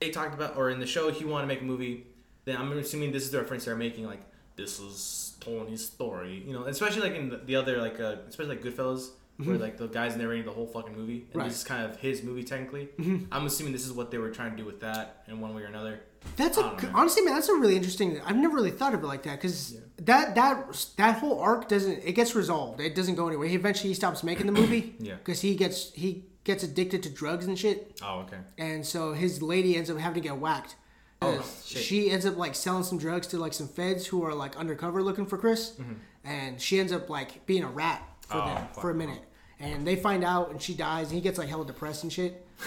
[0.00, 2.06] they talked about or in the show he wanted to make a movie,
[2.44, 4.22] then I'm assuming this is the reference they're making like
[4.56, 8.54] this is Tony's story, you know, especially like in the, the other like uh, especially
[8.56, 9.10] like Goodfellas.
[9.44, 11.38] Where like the guys narrating the whole fucking movie, and Mm-hmm.
[11.38, 11.44] Right.
[11.44, 11.48] Mm-hmm.
[11.50, 12.88] this is kind of his movie technically.
[13.32, 15.62] I'm assuming this is what they were trying to do with that in one way
[15.62, 16.00] or another.
[16.36, 16.90] That's a I don't know.
[16.94, 17.34] honestly, man.
[17.34, 18.20] That's a really interesting.
[18.26, 22.02] I've never really thought of it like that because that that that whole arc doesn't.
[22.04, 22.80] It gets resolved.
[22.80, 23.48] It doesn't go anywhere.
[23.48, 24.96] He eventually he stops making the movie.
[25.00, 25.14] Yeah.
[25.14, 28.38] Because he gets he gets addicted to drugs and shit, Oh, okay.
[28.58, 30.76] and so his lady ends up having to get whacked.
[31.22, 31.82] Oh, shit.
[31.82, 35.02] She ends up like selling some drugs to like some feds who are like undercover
[35.02, 35.76] looking for Chris,
[36.24, 38.48] and she ends up like being a rat for Mm-hmm.
[38.50, 39.20] Oh, them for a minute.
[39.60, 42.46] And they find out, and she dies, and he gets like hella depressed and shit.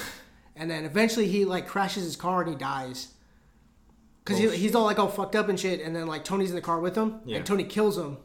[0.55, 3.07] And then eventually he like crashes his car and he dies.
[4.23, 6.49] Cause Oh, he, he's all like all fucked up and shit, and then like Tony's
[6.49, 7.37] in the car with him, Yeah.
[7.37, 8.17] and Tony kills him,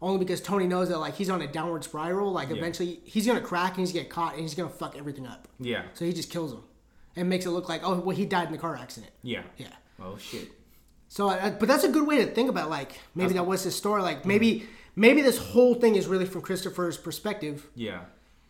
[0.00, 2.30] only because Tony knows that like he's on a downward spiral.
[2.32, 2.56] Like Yeah.
[2.58, 5.48] eventually he's gonna crack and he's gonna get caught and he's gonna fuck everything up.
[5.58, 5.82] Yeah.
[5.94, 6.62] So he just kills him,
[7.16, 9.12] and makes it look like oh well he died in the car accident.
[9.22, 9.42] Yeah.
[9.56, 9.66] Yeah.
[10.00, 10.48] Oh shit.
[11.08, 13.74] So, I, but that's a good way to think about like maybe that was his
[13.74, 14.00] story.
[14.02, 14.66] Like maybe mm-hmm.
[14.96, 17.66] Maybe this whole thing is really from Christopher's perspective.
[17.74, 18.00] Yeah.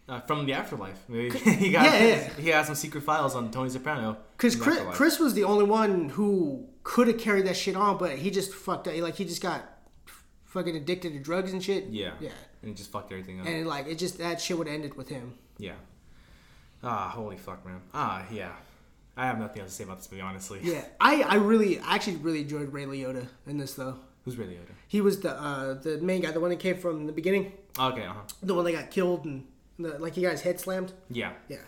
[0.07, 1.03] Uh, from the afterlife.
[1.09, 2.29] Maybe he got Yeah, yeah.
[2.35, 4.19] he got some secret files on Tony Soprano.
[4.37, 4.79] Because Chris.
[4.93, 8.53] Chris was the only one who could have carried that shit on, but he just
[8.53, 8.95] fucked up.
[8.99, 9.63] Like he just got
[10.45, 11.87] fucking addicted to drugs and shit.
[11.87, 12.13] Yeah.
[12.21, 12.31] Yeah.
[12.61, 13.47] And he just fucked everything up.
[13.47, 15.35] And like it just that shit would have ended with him.
[15.59, 15.73] yeah.
[16.83, 17.81] Ah, holy fuck, man.
[17.95, 18.53] Ah, yeah.
[19.17, 20.61] I have nothing else to say about this movie, honestly.
[20.63, 20.85] Yeah.
[21.01, 23.97] I I really I actually really enjoyed Ray Liotta in this though.
[24.27, 24.73] Who's Ray Liotta?
[24.95, 28.05] He was the uh the main guy, the one that came from the beginning, Okay,
[28.05, 28.21] uh huh.
[28.41, 29.45] the one that got killed and
[29.77, 30.93] the, like he got his head slammed.
[31.11, 31.33] Yeah.
[31.49, 31.65] Yeah.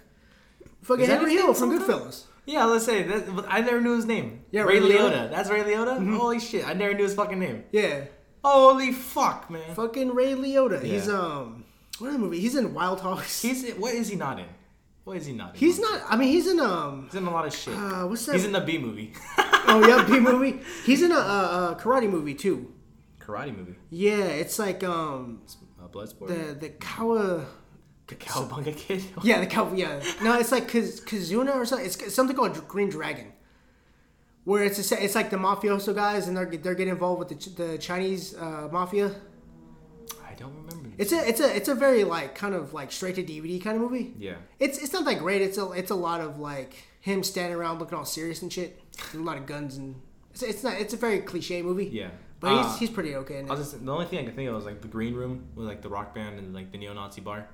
[0.83, 1.73] Fucking Henry Hill from?
[1.77, 2.27] Goodfellas.
[2.45, 3.45] Yeah, let's say that.
[3.49, 4.45] I never knew his name.
[4.53, 5.11] Yeah, Ray, Ray Liotta.
[5.11, 5.31] Liotta.
[5.33, 6.17] That's Ray Liotta.
[6.17, 6.65] Holy shit!
[6.69, 7.65] I never knew his fucking name.
[7.73, 8.05] Yeah.
[8.45, 9.75] Holy fuck, man.
[9.75, 10.81] Fucking Ray Liotta.
[10.85, 11.65] He's um
[11.99, 12.39] what other movie?
[12.39, 13.43] He's in Wild Hogs.
[13.43, 14.47] He's what is he not in?
[15.03, 15.59] What is he not in?
[15.59, 17.75] He's not I mean he's in um He's in a lot of shit.
[17.75, 18.37] uh, what's that?
[18.37, 19.15] He's in the B movie.
[19.67, 20.61] oh yeah, B movie.
[20.85, 22.73] He's in a, a, a karate movie too.
[23.27, 23.75] Karate movie.
[23.91, 25.43] Yeah, it's like um
[25.83, 26.29] Uh, Bloodsport.
[26.29, 27.47] the the Kawa.
[28.09, 29.03] The Cowabunga Kid.
[29.25, 29.75] Yeah, the Kawa.
[29.75, 31.87] Yeah, no, it's like Kaz, Kazuna or something.
[31.87, 33.33] It's something called Green Dragon.
[34.45, 37.35] Where it's a, it's like the mafioso guys and they're they're getting involved with the,
[37.35, 39.11] Ch- the Chinese uh, mafia.
[40.25, 40.91] I don't remember.
[40.99, 43.75] It's a it's a it's a very like kind of like straight to DVD kind
[43.77, 44.15] of movie.
[44.19, 44.37] yeah.
[44.61, 45.43] It's it's not that great.
[45.43, 48.81] It's a it's a lot of like him standing around looking all serious and shit.
[49.15, 49.97] A lot of guns and
[50.31, 51.87] it's, it's not it's a very cliche movie.
[51.87, 52.11] Yeah.
[52.41, 54.49] But Uh, he's he's pretty okay I was just, the only thing I can think
[54.49, 57.21] of was like the Green Room with like the rock band and like the neo-Nazi
[57.23, 57.49] bar.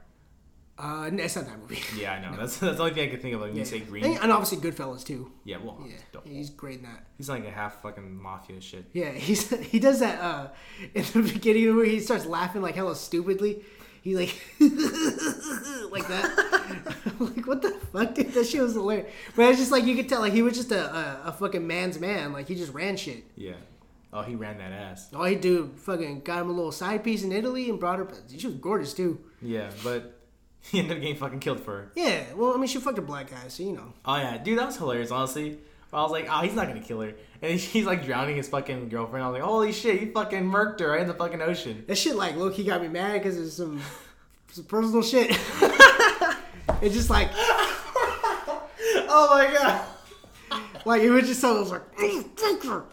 [0.78, 1.78] Uh, it's not that movie.
[1.96, 2.34] Yeah, I know.
[2.40, 4.04] That's that's the only thing I can think of like when you say green.
[4.04, 5.30] And, and obviously Goodfellas too.
[5.44, 7.06] Yeah, well, Yeah, he's great in that.
[7.18, 8.86] he's like a half fucking mafia shit.
[8.92, 10.48] Yeah, he's he does that uh
[10.94, 11.90] in the beginning of the movie.
[11.90, 13.62] He starts laughing like hella stupidly.
[14.02, 14.34] He like
[15.92, 16.94] like that.
[17.20, 18.32] like what the fuck, dude?
[18.32, 19.12] That shit was hilarious.
[19.36, 21.64] But it's just like you could tell, like he was just a, a, a fucking
[21.66, 22.32] man's man.
[22.32, 23.24] Like he just ran shit.
[23.36, 23.52] Yeah.
[24.12, 25.08] Oh, he ran that ass.
[25.14, 28.08] Oh, he do, fucking got him a little side piece in Italy and brought her.
[28.36, 29.20] She was gorgeous too.
[29.40, 30.18] Yeah, but
[30.60, 31.92] he ended up getting fucking killed for her.
[31.94, 33.94] Yeah, well, I mean, she fucked a black guy, so you know.
[34.04, 35.10] Oh yeah, dude, that was hilarious.
[35.10, 35.58] Honestly,
[35.92, 38.90] I was like, oh, he's not gonna kill her, and he's like drowning his fucking
[38.90, 39.24] girlfriend.
[39.24, 41.84] I was like, holy shit, he fucking murked her right in the fucking ocean.
[41.86, 43.80] That shit like low key got me mad because it's some
[44.50, 45.30] some personal shit.
[46.82, 47.30] it's just like
[49.14, 50.68] Oh my god.
[50.84, 52.84] like it was just so it was like "Mm, fuck her."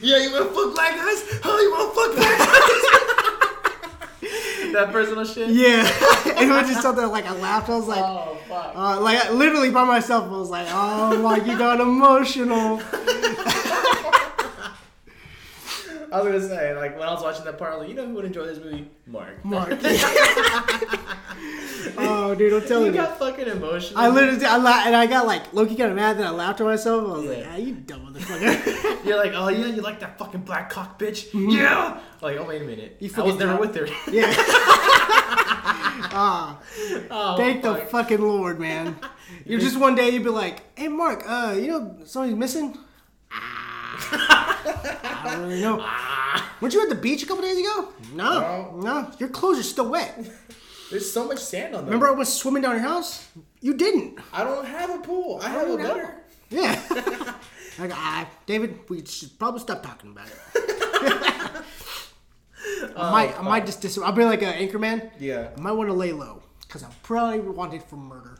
[0.00, 1.24] Yeah, you wanna fuck black guys?
[1.44, 2.84] Oh, you wanna fuck black guys?
[4.72, 5.48] that personal shit.
[5.50, 5.82] Yeah,
[6.42, 7.68] it was just something like I laughed.
[7.70, 8.72] I was like, Oh fuck.
[8.76, 10.24] uh, like I- literally by myself.
[10.24, 12.80] I was like, oh my, you got emotional.
[16.12, 17.94] I was gonna say, like when I was watching that part, I was like, you
[17.96, 18.90] know who would enjoy this movie?
[19.06, 19.44] Mark.
[19.44, 19.70] Mark.
[21.98, 22.92] oh, dude, I'm You telling you.
[22.92, 24.00] got fucking emotional.
[24.00, 26.60] I literally, I la- and I got like lowkey kind of mad that I laughed
[26.60, 27.04] at myself.
[27.04, 27.50] I was like, Yeah.
[27.52, 29.04] ah, you dumb motherfucker.
[29.04, 31.28] You're like, oh yeah, you like that fucking black cock bitch?
[31.34, 32.00] Yeah.
[32.20, 32.96] Like, oh wait a minute.
[33.00, 33.86] You I was fucking never with her.
[34.10, 34.32] yeah.
[36.10, 36.58] ah,
[37.10, 38.96] oh, thank the fucking lord, man.
[39.44, 42.76] You're just one day you'd be like, hey Mark, uh, you know somebody's missing.
[44.10, 45.84] I don't really know.
[46.60, 47.92] Weren't you at the beach a couple days ago?
[48.12, 49.10] No, no.
[49.18, 50.18] Your clothes are still wet.
[50.90, 51.86] There's so much sand on them.
[51.86, 53.28] Remember I was swimming down your house?
[53.60, 54.18] You didn't.
[54.32, 55.40] I don't have a pool.
[55.42, 55.88] I have a don't know.
[55.88, 56.14] gutter.
[56.50, 56.80] Yeah.
[57.78, 60.34] like, ah, David, we should probably stop talking about it.
[62.96, 65.10] I might, I might just dis- I'll be like an anchorman.
[65.18, 65.50] Yeah.
[65.56, 68.38] I might want to lay low because I'm probably wanted for murder.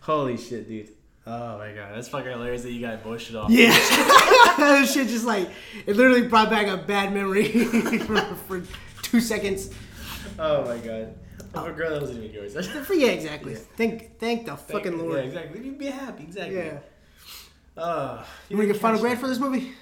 [0.00, 0.90] Holy shit, dude.
[1.26, 3.50] Oh my god, that's fucking hilarious that you got bullshit off.
[3.50, 3.70] Yeah.
[4.58, 5.48] that shit just like
[5.86, 7.48] it literally brought back a bad memory
[8.04, 8.62] for, for
[9.02, 9.70] two seconds.
[10.38, 11.14] Oh my god.
[11.54, 12.54] Oh, girl, that wasn't even yours.
[12.90, 13.54] Yeah, exactly.
[13.54, 15.16] Thank, thank the fucking Lord.
[15.16, 15.64] Yeah, exactly.
[15.64, 16.56] You'd be happy, exactly.
[16.56, 16.78] Yeah.
[17.76, 19.72] Uh, You want to get final grade for this movie?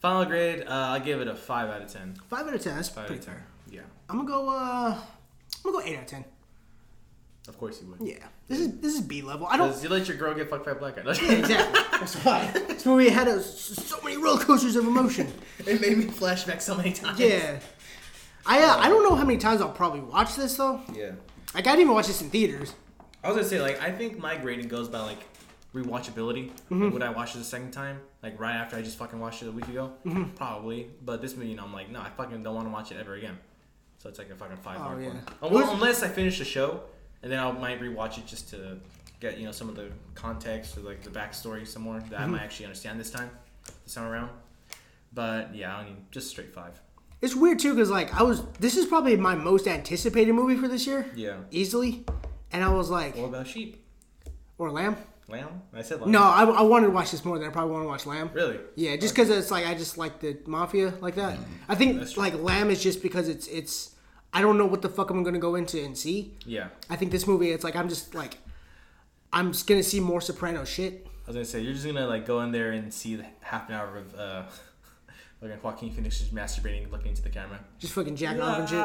[0.00, 2.16] Final grade, uh, I'll give it a 5 out of 10.
[2.28, 2.74] Five out of ten.
[2.74, 3.46] That's 5 pretty fair.
[3.70, 3.82] Yeah.
[4.08, 4.48] I'm gonna go.
[4.48, 4.98] uh
[5.64, 6.24] I'm gonna go eight out of ten.
[7.46, 8.00] Of course you would.
[8.06, 8.26] Yeah.
[8.48, 9.46] This is this is B level.
[9.46, 9.82] I don't.
[9.82, 11.02] You let your girl get fucked by a black guy.
[11.10, 11.80] Exactly.
[11.98, 12.50] That's why.
[12.68, 15.32] This movie had a, so many roller coasters of emotion.
[15.66, 17.18] it made me flashback so many times.
[17.18, 17.60] Yeah.
[18.44, 20.80] I uh, I don't know how many times I'll probably watch this though.
[20.92, 21.12] Yeah.
[21.54, 22.74] Like I didn't even watch this in theaters.
[23.24, 25.20] I was gonna say, like, I think my grading goes by, like,
[25.74, 26.50] rewatchability.
[26.50, 26.84] Mm-hmm.
[26.84, 28.00] Like, would I watch it a second time?
[28.20, 29.92] Like, right after I just fucking watched it a week ago?
[30.04, 30.30] Mm-hmm.
[30.34, 30.88] Probably.
[31.04, 32.96] But this movie, you know, I'm like, no, I fucking don't want to watch it
[32.98, 33.38] ever again.
[33.98, 35.10] So it's like a fucking 5 Oh, mark yeah.
[35.38, 35.68] one.
[35.68, 36.80] Unless I finish the show,
[37.22, 38.78] and then I might rewatch it just to
[39.20, 42.22] get, you know, some of the context or, like, the backstory some more that I
[42.22, 42.32] Mm-hmm.
[42.32, 43.30] might actually understand this time,
[43.84, 44.30] this time around.
[45.12, 46.80] But, yeah, I mean, just straight 5.
[47.20, 48.42] It's weird too because like I was.
[48.58, 51.06] This is probably my most anticipated movie for this year.
[51.14, 51.36] Yeah.
[51.52, 52.04] Easily.
[52.50, 53.76] And I was like, What about sheep?
[54.58, 54.96] or Lamb.
[55.28, 55.62] Lamb?
[55.72, 56.10] I said lamb.
[56.10, 58.30] No, I, I wanted to watch this more than I probably want to watch Lamb.
[58.34, 58.58] Really?
[58.74, 61.38] Yeah, just because it's like I just like the mafia like that.
[61.68, 63.91] I think like Lamb is just because it's it's.
[64.32, 66.34] I don't know what the fuck I'm gonna go into and see.
[66.46, 66.68] Yeah.
[66.88, 68.38] I think this movie, it's like I'm just like,
[69.32, 71.06] I'm just gonna see more Soprano shit.
[71.06, 73.68] I was gonna say you're just gonna like go in there and see the half
[73.68, 74.42] an hour of uh,
[75.42, 77.58] like Joaquin Phoenix just masturbating, looking into the camera.
[77.78, 78.78] Just fucking jacking off and shit.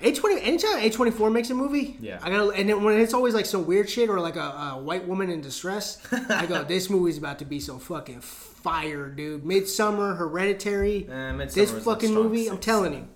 [0.00, 0.40] A twenty.
[0.42, 2.18] Anytime A twenty four makes a movie, Yeah.
[2.22, 2.50] I gotta.
[2.50, 4.40] And then when it's always like some weird shit or like a,
[4.76, 5.98] a white woman in distress,
[6.28, 9.42] I go, this movie's about to be so fucking fire, dude.
[9.44, 12.48] Midsommar, Hereditary, Eh, Midsommar this fucking movie.
[12.48, 13.08] I'm telling you,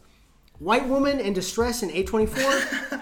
[0.63, 2.53] white woman in distress in A twenty four.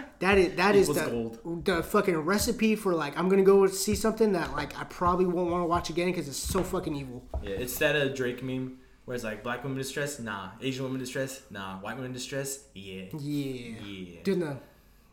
[0.21, 1.65] That is that is the gold.
[1.65, 5.51] the fucking recipe for like I'm gonna go see something that like I probably won't
[5.51, 7.25] want to watch again because it's so fucking evil.
[7.43, 10.51] Yeah, it's that uh, Drake meme where it's like black women distress, nah.
[10.61, 11.79] Asian women distress, nah.
[11.79, 13.05] White women in distress, yeah.
[13.19, 14.21] Yeah, Yeah.
[14.23, 14.57] Didn't the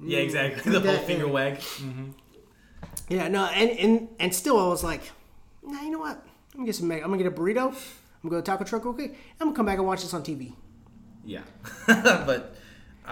[0.03, 0.71] Yeah, exactly.
[0.73, 1.31] The whole that, finger yeah.
[1.31, 1.61] wag.
[3.07, 5.03] Yeah, no, and and and still, I was like,
[5.63, 6.17] nah, you know what?
[6.51, 6.91] I'm gonna get some.
[6.91, 7.67] I'm gonna get a burrito.
[7.67, 8.85] I'm gonna go to taco truck.
[8.85, 9.05] Okay,
[9.39, 10.51] I'm gonna come back and watch this on TV.
[11.27, 11.41] Yeah,
[11.87, 12.55] but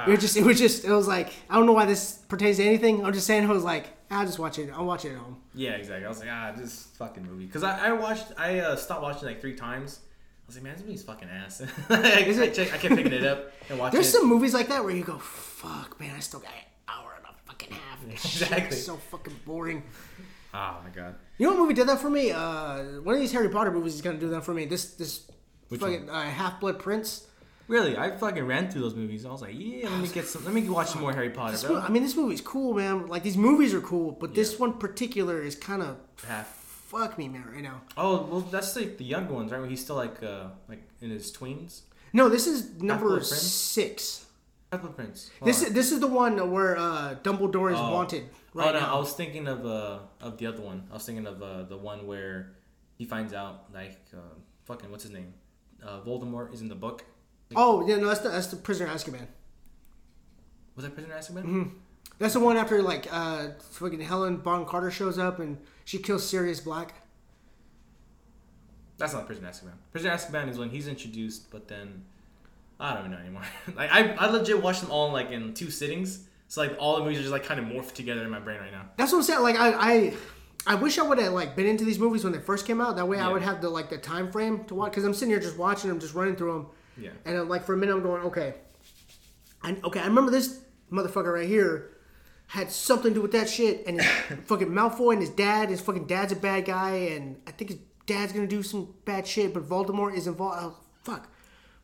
[0.08, 2.58] It was just, it was just, it was like, I don't know why this pertains
[2.58, 3.06] to anything.
[3.06, 4.70] I'm just saying, I was like, I'll just watch it.
[4.74, 5.38] I'll watch it at home.
[5.54, 6.06] yeah, exactly.
[6.06, 7.46] I was like, ah, this fucking movie.
[7.46, 10.00] Because I, I watched, I uh, stopped watching like three times.
[10.02, 11.62] I was like, man, this movie's fucking ass.
[11.90, 14.18] I, Is I, check- I kept picking it up and watching There's it.
[14.18, 17.26] some movies like that where you go, fuck, man, I still got an hour and
[17.26, 18.00] a fucking half.
[18.10, 18.68] Exactly.
[18.78, 19.84] It's so fucking boring.
[20.54, 21.16] Oh my god.
[21.38, 22.32] You know what movie did that for me?
[22.32, 24.66] Uh, one of these Harry Potter movies is gonna do that for me.
[24.66, 25.30] This this
[25.70, 27.28] Which fucking uh, Half Blood Prince.
[27.68, 29.26] Really, I fucking ran through those movies.
[29.26, 30.46] I was like, yeah, let me get some.
[30.46, 31.76] Let me watch some more Harry Potter, This bro.
[31.76, 33.08] mo- I mean, this movie's cool, man.
[33.08, 35.98] Like these movies are cool, but this one particular is kind of
[36.28, 36.48] Half.
[36.48, 37.82] fuck me, man, right now.
[37.98, 39.60] Oh well, that's like the younger ones, right?
[39.60, 41.82] Where he's still like uh like in his tweens.
[42.14, 44.26] No, this is number six.
[44.72, 45.32] Half-Blood Prince.
[45.44, 47.94] This is this is the one where uh, Dumbledore is Oh.
[47.94, 48.96] wanted right oh no, now.
[48.96, 50.84] I was thinking of uh of the other one.
[50.92, 52.52] I was thinking of uh the one where
[52.98, 54.20] he finds out like uh,
[54.66, 55.34] fucking what's his name,
[55.84, 57.04] uh, Voldemort is in the book.
[57.56, 59.28] Oh yeah, no, that's the that's the Prisoner of Azkaban.
[60.76, 61.44] Was that Prisoner of Azkaban?
[61.44, 61.70] Mm-hmm.
[62.18, 66.28] That's the one after like uh, fucking Helen Bonham Carter shows up and she kills
[66.28, 66.94] Sirius Black.
[68.98, 69.74] That's not Prisoner of Azkaban.
[69.92, 72.06] Prisoner of Azkaban is when he's introduced, but then
[72.80, 73.44] I don't even know anymore.
[73.76, 76.28] like I, I legit watched them all like in two sittings.
[76.48, 78.60] So like all the movies are just like kind of morphed together in my brain
[78.60, 78.86] right now.
[78.98, 79.42] That's what I'm saying.
[79.42, 80.14] Like I I,
[80.68, 82.96] I wish I would have like been into these movies when they first came out.
[82.96, 85.32] That way I would have the like the time frame to watch because I'm sitting
[85.32, 86.68] here just watching them, just running through them.
[86.98, 87.12] Yeah.
[87.26, 88.56] And I'm, like for a minute, I'm going, okay,
[89.64, 90.60] and okay, I remember this
[90.92, 91.92] motherfucker right here
[92.48, 95.82] had something to do with that shit, and his fucking Malfoy and his dad, his
[95.82, 99.54] fucking dad's a bad guy, and I think his dad's gonna do some bad shit,
[99.54, 100.58] but Voldemort is involved.
[100.62, 101.28] Oh, fuck,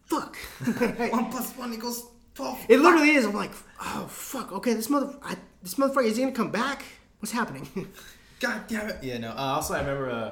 [0.06, 0.36] fuck.
[1.12, 2.60] One plus one equals twelve.
[2.70, 3.26] it literally is.
[3.26, 3.52] I'm like,
[3.82, 4.52] oh fuck.
[4.52, 6.84] Okay, this mother, I, this motherfucker is he gonna come back?
[7.20, 7.68] What's happening?
[8.40, 9.04] God damn it.
[9.04, 9.32] Yeah, no.
[9.32, 10.10] Uh, also, I remember.
[10.10, 10.32] Uh,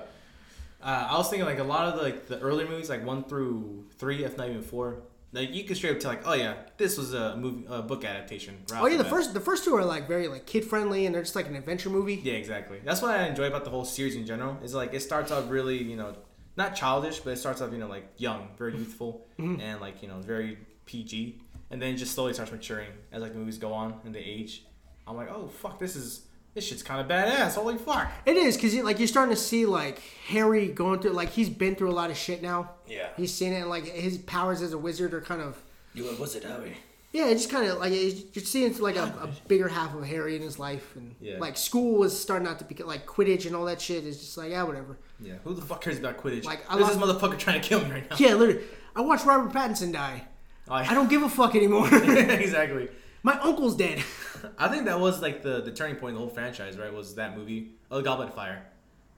[0.81, 3.23] uh, I was thinking like a lot of the, like the early movies, like one
[3.23, 5.03] through three, if not even four.
[5.31, 8.03] Like you could straight up tell, like, oh yeah, this was a movie, a book
[8.03, 8.57] adaptation.
[8.71, 11.13] right oh yeah, the first the first two are like very like kid friendly, and
[11.13, 12.15] they're just like an adventure movie.
[12.15, 12.79] Yeah, exactly.
[12.83, 14.57] That's what I enjoy about the whole series in general.
[14.63, 16.15] Is like it starts out really, you know,
[16.57, 20.07] not childish, but it starts off, you know, like young, very youthful, and like you
[20.07, 21.39] know, very PG,
[21.69, 24.21] and then it just slowly starts maturing as like the movies go on and they
[24.21, 24.65] age.
[25.05, 26.21] I'm like, oh fuck, this is
[26.55, 27.55] this shit's kind of badass.
[27.55, 28.11] Holy fuck.
[28.25, 31.75] It is because like you're starting to see like Harry going through like he's been
[31.75, 32.71] through a lot of shit now.
[32.87, 33.09] Yeah.
[33.17, 35.61] He's seen it and like his powers as a wizard are kind of
[35.93, 36.77] You what was it, Harry?
[37.11, 40.35] yeah, it's just kind of like you're seeing like a, a bigger half of Harry
[40.35, 41.37] in his life and Yeah.
[41.39, 44.37] like school was starting not to be like Quidditch and all that shit is just
[44.37, 44.97] like yeah whatever.
[45.19, 45.35] Yeah.
[45.43, 46.43] Who the fuck cares about Quidditch?
[46.45, 48.15] Like, Like, I this lost- motherfucker trying to kill me right now.
[48.19, 48.63] Yeah, literally.
[48.95, 50.23] I watched Robert Pattinson die.
[50.67, 51.87] Oh, I don't give a fuck anymore.
[51.93, 52.89] exactly.
[53.23, 54.03] My uncle's dead.
[54.57, 56.93] I think that was like the, the turning point in the whole franchise, right?
[56.93, 57.71] Was that movie?
[57.91, 58.65] Oh, the Goblet of Fire.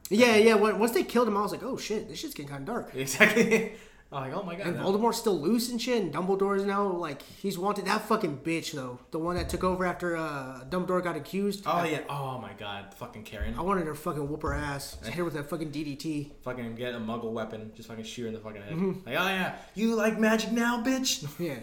[0.09, 0.55] yeah, yeah.
[0.55, 2.73] When, once they killed him, I was like, oh shit, this shit's getting kind of
[2.73, 2.91] dark.
[2.95, 3.73] Exactly.
[4.13, 4.67] I'm like, oh my god.
[4.67, 4.91] And no.
[4.91, 7.85] Voldemort's still loose and shit, and Dumbledore's now like he's wanted.
[7.85, 11.63] That fucking bitch though, the one that took over after uh, Dumbledore got accused.
[11.65, 12.01] Oh yeah.
[12.09, 12.93] Oh my god.
[12.95, 13.55] Fucking Karen.
[13.57, 14.97] I wanted her fucking whoop her ass.
[14.97, 16.31] Just hit her with that fucking DDT.
[16.43, 17.71] Fucking get a Muggle weapon.
[17.73, 18.73] Just fucking shoot her in the fucking head.
[18.73, 19.07] Mm-hmm.
[19.07, 19.55] Like, oh yeah.
[19.75, 21.25] You like magic now, bitch?
[21.39, 21.59] Yeah.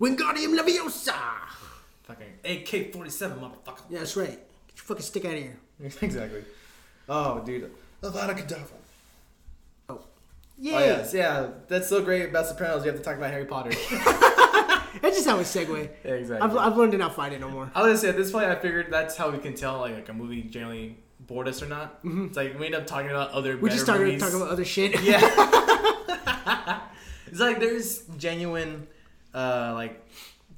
[0.00, 1.14] Wingardium Leviosa.
[2.04, 3.82] Fucking AK-47, motherfucker.
[3.90, 4.28] Yeah, that's right.
[4.28, 5.58] Get your fucking stick out of here.
[5.80, 6.44] exactly.
[7.08, 7.70] Oh, dude.
[8.02, 8.66] Avada Kedavra.
[9.88, 10.00] Oh.
[10.58, 10.76] Yeah.
[10.76, 11.48] Oh yeah, so, yeah.
[11.68, 12.84] That's so great about Sopranos.
[12.84, 13.70] You have to talk about Harry Potter.
[15.02, 15.88] That's just how we segue.
[16.04, 16.48] Yeah, exactly.
[16.48, 17.70] I've, I've learned to not fight it no more.
[17.74, 19.94] I was gonna say at this point, I figured that's how we can tell like,
[19.94, 21.98] like a movie generally bored us or not.
[22.04, 23.56] It's like we end up talking about other.
[23.56, 24.22] We just started movies.
[24.22, 25.02] talking about other shit.
[25.02, 25.20] Yeah.
[27.26, 28.86] it's like there's genuine,
[29.34, 30.00] uh, like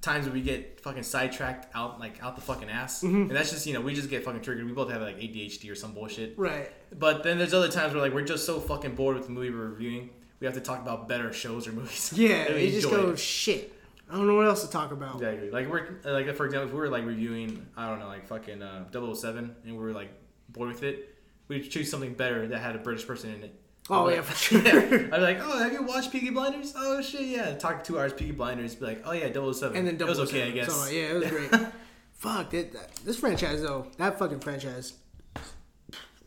[0.01, 3.67] times where we get fucking sidetracked out like out the fucking ass, and that's just
[3.67, 4.65] you know we just get fucking triggered.
[4.67, 6.39] We both have like ADHD or some bullshit.
[6.39, 6.71] right.
[6.99, 9.51] But then there's other times where like we're just so fucking bored with the movie
[9.51, 10.11] we're reviewing,
[10.41, 12.13] we have to talk about better shows or movies.
[12.17, 13.73] Yeah, you just go shit.
[14.09, 15.17] I don't know what else to talk about.
[15.17, 15.51] Exactly.
[15.51, 18.63] Like we're like for example, if we were like reviewing, I don't know, like fucking
[18.63, 20.11] uh, 007 and we were like
[20.51, 21.17] bored with it,
[21.49, 23.61] we'd choose something better that had a British person in it.
[23.89, 24.61] Oh yeah, for sure.
[24.61, 26.75] I'd be like, oh, have you watched Peaky Blinders?
[26.77, 27.55] Oh shit, yeah.
[27.57, 28.75] Talk two hours Peaky Blinders.
[28.75, 29.77] Be like, oh yeah, 007.
[29.77, 30.73] and then it was okay, I guess.
[30.73, 31.51] So, yeah, it was great.
[32.15, 34.95] Fuck that, that- This franchise though, that fucking franchise.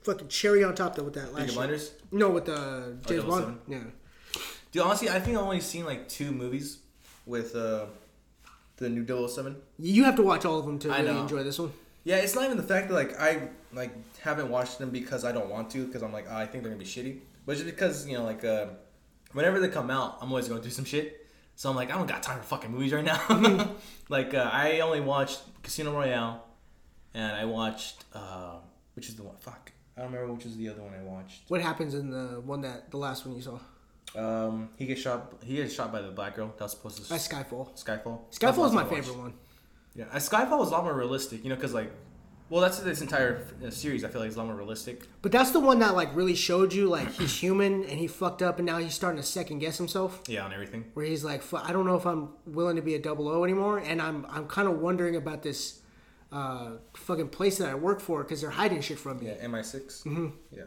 [0.03, 1.45] Fucking cherry on top though with that last.
[1.48, 1.56] Peaky.
[1.56, 1.91] Blinders.
[2.11, 3.44] No, with the James Bond.
[3.44, 3.60] 007?
[3.68, 4.41] Yeah.
[4.72, 6.77] Dude, honestly, I think I've only seen like two movies
[7.26, 7.86] with uh,
[8.77, 9.57] the new 007.
[9.80, 11.22] You have to watch all of them to I really know.
[11.23, 11.73] enjoy this one.
[12.06, 15.31] Yeah, it's not even the fact that like I like haven't watched them because I
[15.34, 17.19] don't want to because I'm like oh, I think they're gonna be shitty,
[17.49, 18.67] but just because you know like uh,
[19.34, 21.26] whenever they come out, I'm always going through some shit.
[21.55, 23.71] So I'm like I don't got time for fucking movies right now.
[24.09, 26.45] like uh, I only watched Casino Royale,
[27.15, 28.57] and I watched uh,
[28.93, 29.35] which is the one?
[29.39, 31.41] Fuck, I don't remember which is the other one I watched.
[31.47, 33.59] What happens in the one that the last one you saw?
[34.15, 35.34] Um, he gets shot.
[35.43, 36.53] He gets shot by the black girl.
[36.55, 37.09] That was supposed to.
[37.09, 37.76] That's Skyfall.
[37.84, 38.31] Skyfall.
[38.31, 38.93] Skyfall is my last one I watched.
[39.07, 39.34] favorite one.
[39.95, 41.91] Yeah, Skyfall was a lot more realistic, you know, because like,
[42.49, 44.03] well, that's this entire uh, series.
[44.03, 45.03] I feel like is a lot more realistic.
[45.21, 48.41] But that's the one that like really showed you like he's human and he fucked
[48.41, 50.21] up and now he's starting to second guess himself.
[50.27, 50.85] Yeah, on everything.
[50.93, 53.43] Where he's like, "Fu- I don't know if I'm willing to be a double O
[53.43, 55.81] anymore, and I'm I'm kind of wondering about this
[56.31, 59.27] uh, fucking place that I work for because they're hiding shit from me.
[59.27, 60.03] Yeah, MI6.
[60.03, 60.27] Mm-hmm.
[60.51, 60.63] Yeah.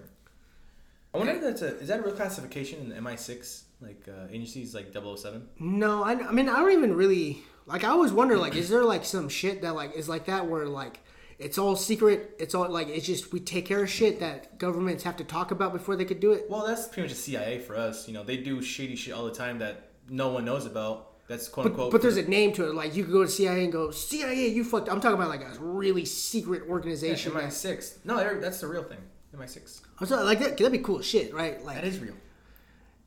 [1.15, 4.29] I wonder if that's a is that a real classification in the MI6 like uh,
[4.31, 5.49] agencies like 007?
[5.59, 7.85] No, I, I mean I don't even really like.
[7.85, 10.67] I always wonder like, is there like some shit that like is like that where
[10.67, 11.01] like
[11.43, 12.35] it's all secret?
[12.39, 15.51] It's all like it's just we take care of shit that governments have to talk
[15.51, 16.47] about before they could do it.
[16.49, 18.07] Well, that's pretty much the CIA for us.
[18.09, 21.09] You know, they do shady shit all the time that no one knows about.
[21.29, 21.93] That's quote unquote.
[21.93, 22.75] but there's a name to it.
[22.75, 24.89] Like you could go to CIA and go CIA, you fucked.
[24.89, 27.33] I'm talking about like a really secret organization.
[27.35, 28.05] that- MI6.
[28.05, 28.99] No, that's the real thing.
[29.37, 29.81] MI6.
[29.99, 30.59] I'm sorry, like that.
[30.59, 31.65] That'd be cool shit, right?
[31.65, 32.15] Like That is real.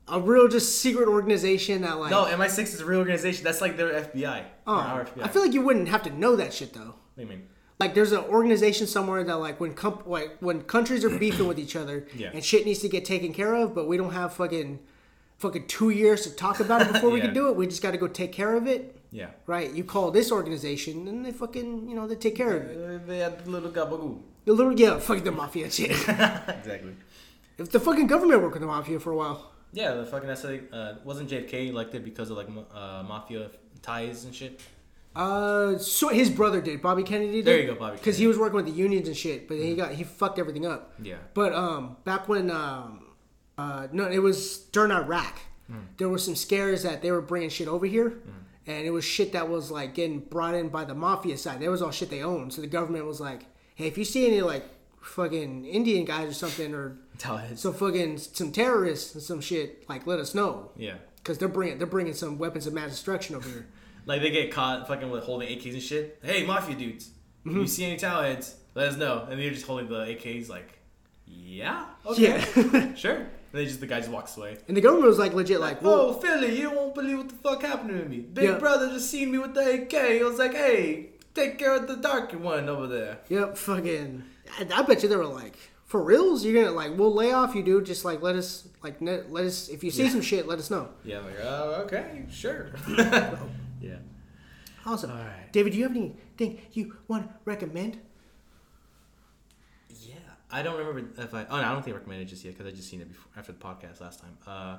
[0.08, 2.10] a real just secret organization that like.
[2.10, 3.44] No, MI6 is a real organization.
[3.44, 4.44] That's like their FBI.
[4.66, 5.24] Oh, FBI.
[5.24, 6.96] I feel like you wouldn't have to know that shit though.
[6.96, 7.44] What do you mean?
[7.80, 11.60] Like there's an organization somewhere that like when comp- like when countries are beefing with
[11.60, 12.32] each other Yeah.
[12.34, 14.80] and shit needs to get taken care of, but we don't have fucking
[15.40, 17.56] fucking two years to talk about it before we can do it.
[17.58, 19.32] We just got to go take care of it, Yeah.
[19.46, 19.70] right?
[19.74, 22.78] You call this organization and they fucking you know they take care of it.
[22.78, 24.22] Uh, they had the little gabagool.
[24.46, 25.92] The little yeah, fuck the mafia shit.
[26.08, 26.96] exactly.
[27.58, 30.46] if the fucking government worked with the mafia for a while, Yeah, the fucking that's
[30.46, 33.50] like uh, wasn't JFK elected because of like uh, mafia
[33.82, 34.62] ties and shit.
[35.16, 36.82] Uh, so his brother did.
[36.82, 37.46] Bobby Kennedy did.
[37.46, 39.76] There you go, Bobby Because he was working with the unions and shit, but he
[39.76, 40.94] got he fucked everything up.
[41.02, 41.16] Yeah.
[41.34, 43.06] But um, back when um,
[43.58, 45.40] uh, no, it was during Iraq.
[45.98, 48.20] There were some scares that they were bringing shit over here,
[48.68, 51.60] and it was shit that was like getting brought in by the mafia side.
[51.60, 54.28] There was all shit they owned, so the government was like, "Hey, if you see
[54.28, 54.64] any like
[55.02, 56.98] fucking Indian guys or something, or
[57.56, 60.96] some fucking some terrorists and some shit, like let us know." yeah.
[61.16, 63.66] Because they're bringing they're bringing some weapons of mass destruction over here.
[64.06, 66.20] Like they get caught fucking with holding AKs and shit.
[66.24, 67.10] Hey, mafia dudes,
[67.46, 67.60] Mm-hmm.
[67.62, 69.28] you see any towheads, let us know.
[69.30, 70.80] And they're just holding the AKs like,
[71.28, 72.94] yeah, okay, Yeah.
[72.96, 73.16] sure.
[73.16, 74.58] And they just the guy just walks away.
[74.68, 77.36] And the government was like legit, like, well, oh, Philly, you won't believe what the
[77.36, 78.18] fuck happened to me.
[78.20, 78.58] Big Yeah.
[78.58, 80.18] brother just seen me with the AK.
[80.18, 83.20] He was like, hey, take care of the darker one over there.
[83.30, 84.24] yep, fucking.
[84.60, 87.54] I, I bet you they were like, for reals, you're gonna like, we'll lay off
[87.56, 87.86] you, dude.
[87.86, 89.70] Just like let us, like, let us.
[89.70, 90.90] If you see some shit, let us know.
[91.04, 92.72] Yeah, like, oh, okay, sure.
[93.82, 93.98] yeah.
[94.86, 95.12] Awesome.
[95.12, 95.52] All right.
[95.52, 98.00] David, do you have anything you want to recommend?
[99.90, 100.16] Yeah,
[100.52, 101.46] I don't remember if I.
[101.50, 103.10] Oh, no, I don't think I recommended it just yet because I just seen it
[103.10, 104.38] before after the podcast last time.
[104.46, 104.78] Uh,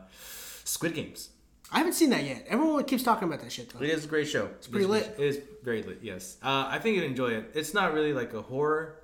[0.65, 1.31] Squid Games.
[1.73, 2.45] I haven't seen that yet.
[2.49, 3.85] Everyone keeps talking about that shit though.
[3.85, 4.47] It is a great show.
[4.47, 5.17] It's pretty lit.
[5.19, 5.99] It is very lit.
[6.03, 7.51] Yes, uh, I think you'd enjoy it.
[7.55, 9.01] It's not really like a horror.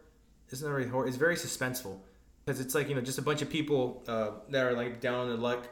[0.48, 1.08] It's not really horror.
[1.08, 1.98] It's very suspenseful
[2.44, 5.14] because it's like you know just a bunch of people uh, that are like down
[5.14, 5.66] on their luck,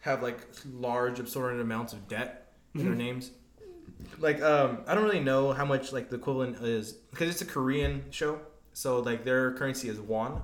[0.00, 0.38] have like
[0.72, 3.30] large absorbent amounts of debt in their names.
[4.18, 7.46] Like um, I don't really know how much like the equivalent is because it's a
[7.46, 8.40] Korean show,
[8.72, 10.42] so like their currency is won,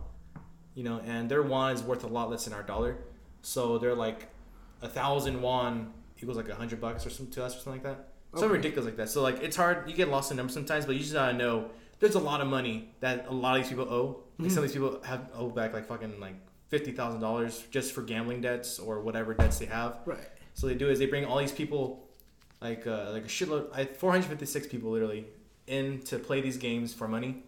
[0.75, 2.99] you know, and their won is worth a lot less than our dollar.
[3.43, 4.29] So they're like
[4.83, 7.97] a thousand won equals like a hundred bucks or something to us or something like
[7.97, 8.09] that.
[8.35, 9.11] Something ridiculous like that.
[9.11, 9.89] So like it's hard.
[9.89, 11.71] You get lost in numbers sometimes, but you just gotta know
[12.01, 14.23] there's a lot of money that a lot of these people owe.
[14.39, 16.35] Like some of these people have owe back like fucking like
[16.69, 19.99] fifty thousand dollars just for gambling debts or whatever debts they have.
[20.07, 20.27] Right.
[20.55, 22.09] So they do is they bring all these people,
[22.63, 25.27] like uh, like a shitload, I four hundred fifty six people literally,
[25.67, 27.43] in to play these games for money,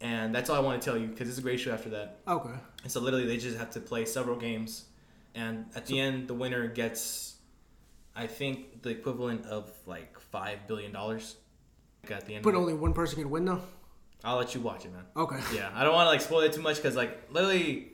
[0.00, 2.18] and that's all I want to tell you because it's a great show after that.
[2.26, 2.54] Okay.
[2.82, 4.86] And so literally they just have to play several games,
[5.34, 7.36] and at the end the winner gets,
[8.14, 11.36] I think the equivalent of like five billion dollars.
[12.02, 13.62] Like at the end, But only one person can win though.
[14.24, 15.04] I'll let you watch it, man.
[15.16, 15.38] Okay.
[15.54, 17.91] Yeah, I don't want to like spoil it too much because like literally,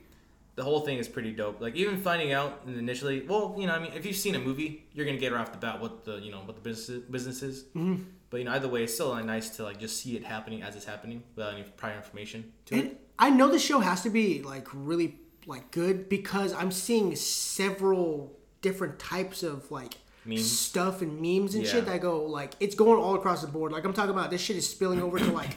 [0.59, 1.57] the whole thing is pretty dope.
[1.61, 4.69] Like even finding out initially, well, you know, I mean, if you've seen a movie,
[4.93, 7.41] you're gonna get right off the bat what the you know what the business business
[7.41, 7.63] is.
[7.75, 8.03] Mm-hmm.
[8.29, 10.61] But you know, either way, it's still like, nice to like just see it happening
[10.61, 13.07] as it's happening without any prior information to And it.
[13.17, 15.15] I know the show has to be like really
[15.47, 19.95] like good because I'm seeing several different types of like
[20.25, 20.51] Memes?
[20.59, 21.71] stuff and memes and Yeah.
[21.71, 23.71] shit that go like it's going all across the board.
[23.71, 25.55] Like I'm talking about this shit is spilling over to like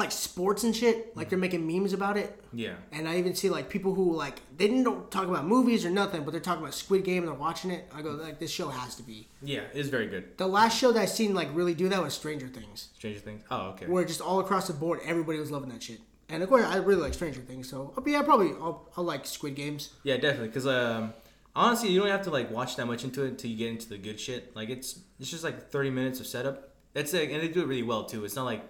[0.00, 1.16] like sports and shit.
[1.16, 2.42] Like they're making memes about it.
[2.52, 5.84] Yeah, And I even see like people who like they didn't don't talk about movies
[5.84, 7.88] or nothing, but they're talking about Squid Game and they're watching it.
[7.94, 9.28] I go like this show has to be.
[9.42, 10.36] yeah, it's very good.
[10.36, 13.42] The last show that I seen like really do that was Stranger Things, Stranger Things.
[13.50, 13.86] Oh, okay.
[13.86, 16.00] where just all across the board everybody was loving that shit.
[16.28, 19.26] And of course, I really like Stranger Things, so but yeah, probably I'll, I'll like
[19.26, 19.90] Squid Games.
[20.02, 20.48] Yeah, definitely.
[20.48, 21.12] Because um,
[21.56, 23.88] honestly, you don't have to like watch that much into it until you get into
[23.88, 24.54] the good shit.
[24.56, 26.68] Like it's it's just like thirty minutes of setup.
[26.92, 28.24] That's it, and they do it really well too.
[28.24, 28.62] It's not like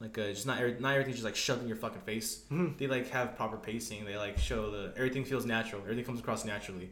[0.00, 2.42] like uh, just not every, not everything's just like shoved in your fucking face.
[2.78, 4.04] They like have proper pacing.
[4.04, 5.82] They like show the everything feels natural.
[5.82, 6.90] Everything comes across naturally.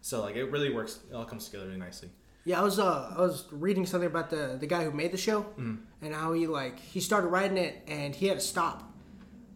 [0.00, 0.98] So like it really works.
[1.10, 2.10] It all comes together really nicely.
[2.44, 5.18] Yeah, I was uh I was reading something about the the guy who made the
[5.18, 8.84] show and how he like he started writing it and he had to stop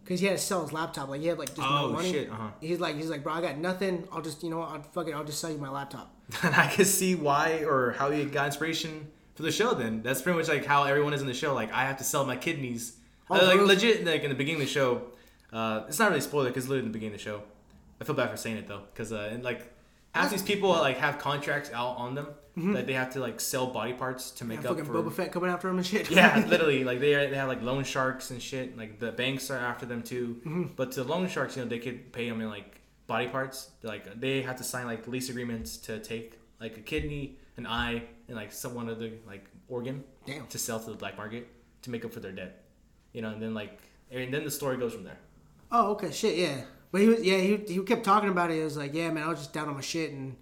[0.03, 1.09] because he had to sell his laptop.
[1.09, 2.11] Like he had like just no Oh, money.
[2.11, 2.49] shit, uh-huh.
[2.61, 4.07] He's like he's like bro, I got nothing.
[4.11, 5.13] I'll just you know what, I'll fuck it.
[5.13, 6.13] I'll just sell you my laptop.
[6.43, 9.73] and I can see why or how he got inspiration for the show.
[9.73, 11.53] Then that's pretty much like how everyone is in the show.
[11.53, 12.97] Like I have to sell my kidneys.
[13.29, 13.67] Oh, Uh, like really?
[13.75, 15.03] legit, like in the beginning of the show.
[15.51, 17.43] Uh, it's not really spoiler because literally in the beginning of the show.
[18.01, 19.71] I feel bad for saying it though, because uh, and like
[20.13, 23.65] half these people like have contracts out on them that they have to like sell
[23.67, 24.93] body parts to make Yeah, up for.
[24.93, 26.11] Boba Fett coming after him and shit.
[26.11, 28.77] Yeah, literally, like they are, they have like loan sharks and shit.
[28.77, 30.35] Like the banks are after them too.
[30.41, 30.63] Mm-hmm.
[30.75, 33.71] But to loan sharks, you know, they could pay them in like body parts.
[33.83, 38.03] Like they have to sign like lease agreements to take like a kidney, an eye,
[38.27, 40.47] and like some one other like organ Damn.
[40.47, 41.47] to sell to the black market
[41.83, 42.63] to make up for their debt.
[43.13, 43.79] You know, and then like
[44.11, 45.17] and then the story goes from there.
[45.71, 46.61] Oh, okay, shit, yeah.
[46.91, 48.55] But he was, yeah, he, he kept talking about it.
[48.57, 50.35] He was like, yeah, man, I was just down on my shit, and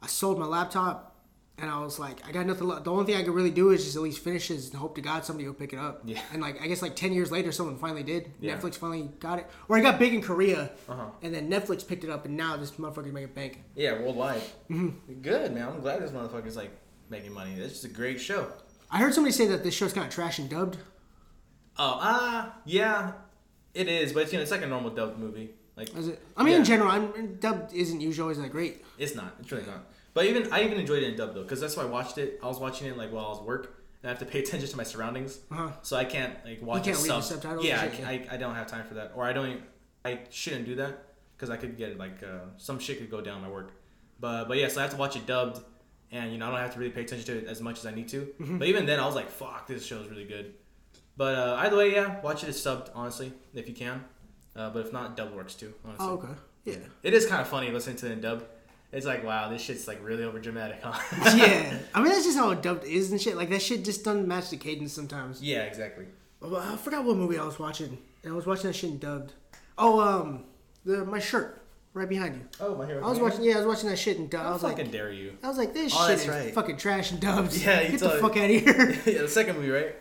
[0.00, 1.16] I sold my laptop,
[1.58, 2.68] and I was like, I got nothing.
[2.68, 2.84] left.
[2.84, 4.94] The only thing I could really do is just at least finish this and hope
[4.94, 6.02] to God somebody will pick it up.
[6.04, 6.20] Yeah.
[6.32, 8.30] And like, I guess like ten years later, someone finally did.
[8.40, 8.56] Yeah.
[8.56, 11.06] Netflix finally got it, or it got big in Korea, Uh-huh.
[11.22, 13.64] and then Netflix picked it up, and now this motherfucker's making bank.
[13.74, 14.42] Yeah, worldwide.
[14.68, 15.68] Good man.
[15.68, 16.70] I'm glad this motherfucker's like
[17.10, 17.54] making money.
[17.54, 18.48] It's just a great show.
[18.90, 20.76] I heard somebody say that this show's kind of trash and dubbed.
[21.78, 23.12] Oh, ah, yeah,
[23.74, 24.12] it is.
[24.12, 25.50] But it's, you know, it's like a normal dubbed movie.
[25.76, 26.22] Like Is it?
[26.36, 28.84] I mean, in general, I'm, dubbed isn't usually always that great.
[28.98, 29.34] It's not.
[29.40, 29.86] It's really not.
[30.14, 32.40] But even I even enjoyed it in dub though, because that's why I watched it.
[32.42, 34.68] I was watching it like while I was work, and I have to pay attention
[34.70, 35.38] to my surroundings.
[35.50, 35.72] Uh-huh.
[35.82, 38.36] So I can't like watch can't read the sub- subtitles Yeah, I, can't- I, I
[38.38, 39.46] don't have time for that, or I don't.
[39.48, 39.62] Even,
[40.06, 41.04] I shouldn't do that
[41.36, 43.72] because I could get like uh, some shit could go down my work.
[44.18, 45.62] But but yeah, so I have to watch it dubbed,
[46.12, 47.86] and you know I don't have to really pay attention to it as much as
[47.86, 48.22] I need to.
[48.40, 48.58] Mm-hmm.
[48.58, 50.54] But even then, I was like, fuck, this show is really good.
[51.16, 54.04] But uh, either way, yeah, watch it as subbed honestly if you can.
[54.54, 55.72] Uh, but if not, dub works too.
[55.84, 56.06] Honestly.
[56.06, 56.32] Oh, okay.
[56.64, 56.76] Yeah.
[57.02, 58.44] It is kind of funny listening to it in dub.
[58.92, 60.98] It's like, wow, this shit's like really over dramatic, huh?
[61.36, 61.78] yeah.
[61.94, 63.36] I mean, that's just how dubbed is and shit.
[63.36, 65.42] Like that shit just doesn't match the cadence sometimes.
[65.42, 66.06] yeah, exactly.
[66.42, 69.32] I forgot what movie I was watching, and I was watching that shit in dubbed.
[69.76, 70.44] Oh, um,
[70.84, 71.65] the my shirt
[71.96, 72.42] right behind you.
[72.60, 73.04] Oh, my hero.
[73.04, 73.42] I was watching.
[73.42, 74.44] Yeah, I was watching that shit and dubbed.
[74.44, 75.36] I I was fucking like, dare you.
[75.42, 76.54] I was like, this Oh, shit that's is right.
[76.54, 77.56] fucking trash and dubbed.
[77.56, 78.90] Yeah, you get the told- fuck out of here.
[79.06, 79.96] yeah, the second movie, right?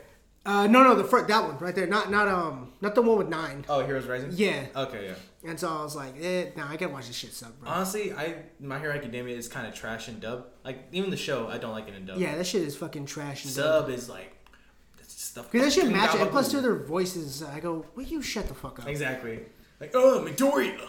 [0.48, 3.18] Uh, no, no, the first that one right there, not not um, not the one
[3.18, 3.66] with nine.
[3.68, 4.30] Oh, Heroes Rising.
[4.34, 4.68] Yeah.
[4.76, 5.50] Okay, yeah.
[5.50, 7.68] And so I was like, eh, nah, I gotta watch this shit sub, bro.
[7.70, 10.46] Honestly, I My Hero Academia is kind of trash and dub.
[10.64, 12.20] Like even the show, I don't like it in dub.
[12.20, 13.44] yeah, that shit is fucking trash.
[13.46, 13.86] And dub.
[13.86, 14.36] Sub is like
[14.98, 17.84] that's just Because that shit fucking match, and plus two of their voices, I go,
[17.96, 18.88] will you shut the fuck up?
[18.88, 19.40] Exactly.
[19.80, 20.80] Like oh Midoriya.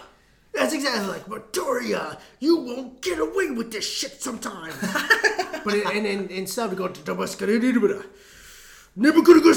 [0.57, 2.19] That's exactly like Victoria.
[2.41, 4.75] You won't get away with this shit sometimes.
[5.65, 7.05] but it, and in, in sub, we go to
[8.97, 9.53] Never gonna go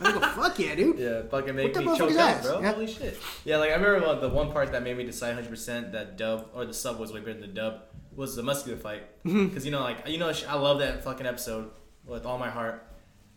[0.00, 0.98] I go, fuck yeah, dude.
[0.98, 2.46] Yeah, fucking make the me motherfucker's choke out, ass?
[2.46, 2.60] bro.
[2.60, 2.72] Yeah.
[2.72, 3.18] Holy shit.
[3.44, 6.48] Yeah, like I remember one, the one part that made me decide 100% that dub
[6.54, 7.82] or the sub was way better than the dub
[8.14, 9.02] was the muscular fight.
[9.22, 11.70] Because you know, like you know, I love that fucking episode
[12.04, 12.86] with all my heart.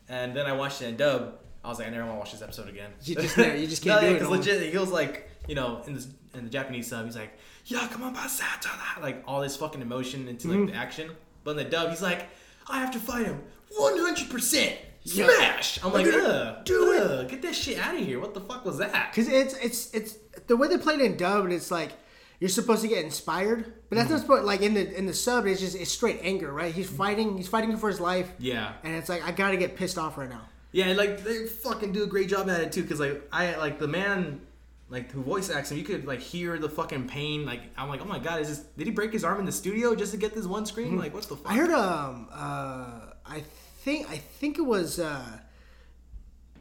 [0.09, 1.35] And then I watched it in dub.
[1.63, 2.91] I was like, I never want to watch this episode again.
[3.03, 5.81] You just never- you just can't do it Because legit, he feels like you know
[5.87, 7.31] in this in the Japanese sub, he's like,
[7.65, 10.65] "Yeah, come on, Basata," ah, like all this fucking emotion into like Mm-hmm.
[10.67, 11.11] the action.
[11.43, 12.27] But in the dub, he's like,
[12.67, 13.41] "I have to fight him
[13.77, 18.19] 100 percent smash." I'm like, Ugh, do it." ugh, get that shit out of here.
[18.19, 19.11] What the fuck was that?
[19.11, 20.17] Because it's it's it's
[20.47, 21.91] the way they played it in dub, and it's like
[22.39, 24.27] you're supposed to get inspired, but that's not mm-hmm.
[24.27, 25.47] supposed like in the in the sub.
[25.47, 26.73] It's just it's straight anger, right?
[26.73, 26.97] He's mm-hmm.
[26.97, 28.73] fighting, he's fighting for his life, Yeah.
[28.83, 30.41] and it's like I gotta get pissed off right now.
[30.71, 32.83] Yeah, like they fucking do a great job at it too.
[32.83, 34.41] Cause like I like the man,
[34.89, 37.45] like who voice acts him, you could like hear the fucking pain.
[37.45, 38.59] Like I'm like, oh my god, is this?
[38.77, 40.97] Did he break his arm in the studio just to get this one screen?
[40.97, 41.51] Like what the fuck?
[41.51, 43.43] I heard um uh I
[43.83, 45.39] think I think it was uh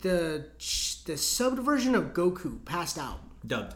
[0.02, 0.46] the
[1.06, 3.20] the subbed version of Goku passed out.
[3.46, 3.74] dubbed.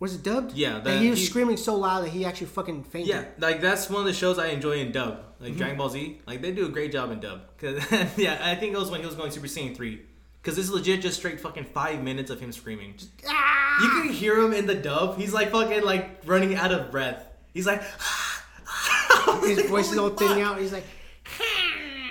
[0.00, 0.52] Was it dubbed?
[0.54, 3.08] Yeah, that the- he was he- screaming so loud that he actually fucking fainted.
[3.08, 5.44] Yeah, like that's one of the shows I enjoy in dub, Mm-hmm.
[5.44, 6.20] like Dragon Ball Z.
[6.26, 7.42] Like they do a great job in dub.
[7.58, 7.80] Cause
[8.16, 10.02] yeah, I think it was when he was going Super Saiyan three.
[10.42, 12.94] Cause this is legit just straight fucking five minutes of him screaming.
[13.26, 13.82] Ah!
[13.82, 15.18] You can hear him in the dub.
[15.18, 17.26] He's like fucking like running out of breath.
[17.52, 17.82] He's like.
[19.42, 20.58] His voice is all thinning out.
[20.58, 20.84] He's like,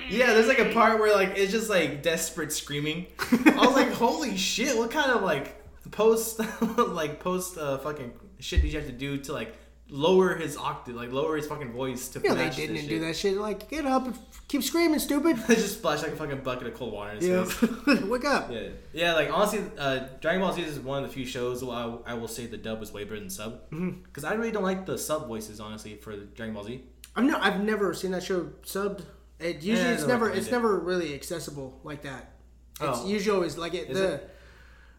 [0.09, 3.07] Yeah, there's like a part where like it's just like desperate screaming.
[3.31, 4.77] I was like, holy shit!
[4.77, 5.55] What kind of like
[5.91, 6.39] post
[6.77, 9.55] like post uh, fucking shit did you have to do to like
[9.89, 13.37] lower his octave, like lower his fucking voice to know, they didn't do that shit.
[13.37, 14.17] Like, get up, and
[14.47, 15.37] keep screaming, stupid.
[15.47, 18.01] They just splash like a fucking bucket of cold water in his Yeah, face.
[18.03, 18.51] wake up.
[18.51, 19.13] Yeah, yeah.
[19.13, 22.13] Like honestly, uh, Dragon Ball Z is one of the few shows where I, I
[22.13, 23.53] will say the dub is way better than sub.
[23.71, 24.01] Mm-hmm.
[24.03, 26.83] Because I really don't like the sub voices, honestly, for Dragon Ball Z.
[27.15, 29.01] I'm no, I've never seen that show subbed.
[29.39, 30.51] It usually Yeah, it's never it's it.
[30.51, 32.33] never really accessible like that.
[32.81, 33.07] It's Oh.
[33.07, 34.35] usually always like it Is the it?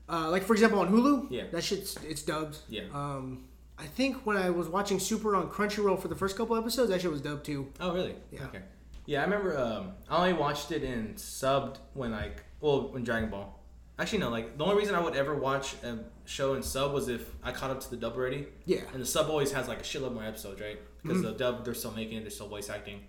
[0.08, 1.28] uh, like for example on Hulu.
[1.30, 1.44] Yeah.
[1.52, 2.58] that shit's it's dubbed.
[2.68, 2.82] Yeah.
[2.92, 3.44] Um,
[3.80, 7.00] I think when I was watching Super on Crunchyroll for the first couple episodes, that
[7.00, 7.72] shit was dubbed too.
[7.80, 8.14] Oh, really?
[8.30, 8.44] Yeah.
[8.44, 8.60] Okay.
[9.06, 9.56] Yeah, I remember.
[9.58, 13.58] Um, I only watched it in subbed when like, well, when Dragon Ball.
[13.98, 14.28] Actually, no.
[14.30, 17.52] Like the only reason I would ever watch a show in sub was if I
[17.52, 18.46] caught up to the dub already.
[18.66, 18.80] Yeah.
[18.92, 20.78] And the sub always has like a shitload more episodes, right?
[21.02, 23.00] Because the dub they're still making it, they're still voice acting.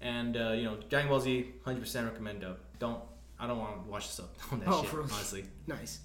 [0.00, 2.56] And uh, you know, Dragon Ball Z, hundred percent recommend dub.
[2.78, 3.02] Don't.
[3.38, 4.94] I don't want to watch the sub on that Oh, shit.
[4.94, 5.44] Honestly.
[5.66, 6.00] Nice.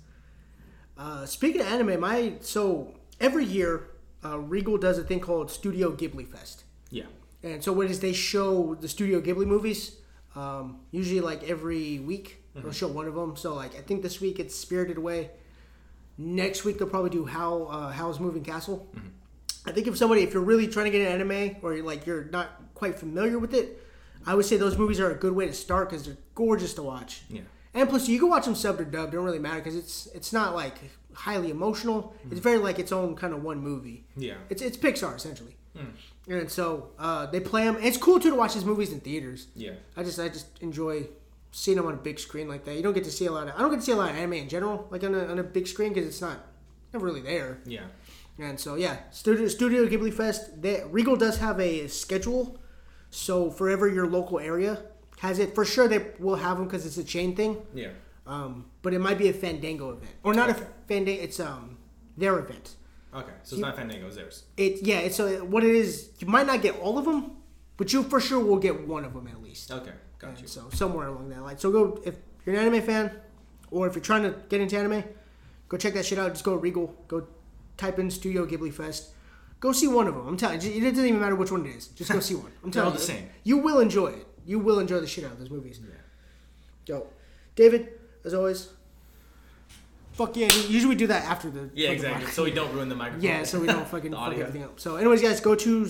[0.97, 3.90] Uh, speaking of anime, my so every year
[4.24, 6.64] uh, Regal does a thing called Studio Ghibli Fest.
[6.90, 7.06] Yeah.
[7.44, 9.98] And so what is they show the Studio Ghibli movies,
[10.36, 13.36] um, usually like every week they'll show one of them.
[13.36, 15.32] So like I think this week it's Spirited Away.
[16.18, 18.88] Next week they'll probably do How uh, Howl's Moving Castle.
[19.66, 22.06] I think if somebody if you're really trying to get an anime or you're, like
[22.06, 23.84] you're not quite familiar with it,
[24.26, 26.84] I would say those movies are a good way to start because they're gorgeous to
[26.84, 27.24] watch.
[27.30, 27.42] Yeah.
[27.74, 29.14] And plus, you can watch them subbed or dubbed.
[29.14, 30.76] It don't really matter because it's it's not like
[31.16, 32.14] highly emotional.
[32.30, 34.06] It's very like its own kind of one movie.
[34.16, 34.36] Yeah.
[34.50, 35.56] It's it's Pixar essentially.
[36.28, 37.78] And so uh, they play them.
[37.82, 39.48] It's cool too to watch these movies in theaters.
[39.56, 39.74] Yeah.
[39.96, 41.08] I just I just enjoy
[41.52, 42.76] seeing them on a big screen like that.
[42.76, 44.10] You don't get to see a lot of I don't get to see a lot
[44.10, 46.38] of anime in general like on a, on a big screen because it's not
[46.94, 47.60] never really there.
[47.66, 47.86] Yeah.
[48.40, 50.62] And so yeah, Studio Studio Ghibli Fest.
[50.62, 52.60] They, Regal does have a schedule,
[53.10, 54.84] so forever your local area
[55.20, 55.88] has it for sure.
[55.88, 57.66] They will have them because it's a chain thing.
[57.74, 57.90] Yeah.
[58.27, 60.56] Um, but it might be a Fandango event or not a
[60.88, 61.22] Fandango.
[61.22, 61.77] It's um
[62.18, 62.76] their event.
[63.14, 63.31] Okay.
[63.43, 64.43] So it's not Fandango, it's theirs.
[64.57, 64.99] It yeah.
[64.99, 66.10] It's so what it is.
[66.19, 67.38] You might not get all of them,
[67.77, 69.72] but you for sure will get one of them at least.
[69.72, 69.93] Okay.
[70.19, 70.47] Got you.
[70.47, 71.57] So somewhere along that line.
[71.57, 72.15] So go if
[72.45, 73.11] you're an anime fan,
[73.72, 75.03] or if you're trying to get into anime,
[75.69, 76.31] go check that shit out.
[76.34, 76.95] Just go to Regal.
[77.07, 77.27] Go
[77.77, 79.11] type in Studio Ghibli Fest.
[79.60, 80.27] Go see one of them.
[80.27, 81.88] I'm telling you, it doesn't even matter which one it is.
[81.88, 82.52] Just go see one.
[82.64, 83.30] I'm telling all you, the same.
[83.43, 84.27] You will enjoy it.
[84.45, 85.80] You will enjoy the shit out of those movies.
[85.84, 86.95] Yeah.
[86.95, 87.07] Yo,
[87.56, 87.94] David,
[88.26, 88.69] as always.
[90.14, 90.47] Fuck yeah!
[90.68, 91.69] Usually we do that after the.
[91.73, 92.26] Yeah, exactly.
[92.26, 92.31] podcast.
[92.31, 93.22] So we don't ruin the microphone.
[93.23, 94.41] Yeah, so we don't fucking fuck audio.
[94.41, 94.80] everything up.
[94.80, 95.89] So, anyways, guys, go to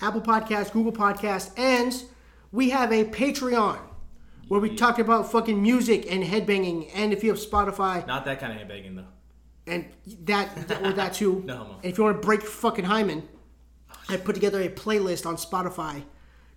[0.00, 1.94] Apple Podcast, Google Podcast, and
[2.52, 3.78] we have a Patreon
[4.48, 6.90] where we talk about fucking music and headbanging.
[6.94, 9.04] And if you have Spotify Not that kind of headbanging though.
[9.66, 9.86] and
[10.26, 11.74] that or that too, No homo.
[11.82, 13.26] and if you want to break fucking hymen,
[14.08, 16.04] I put together a playlist on Spotify.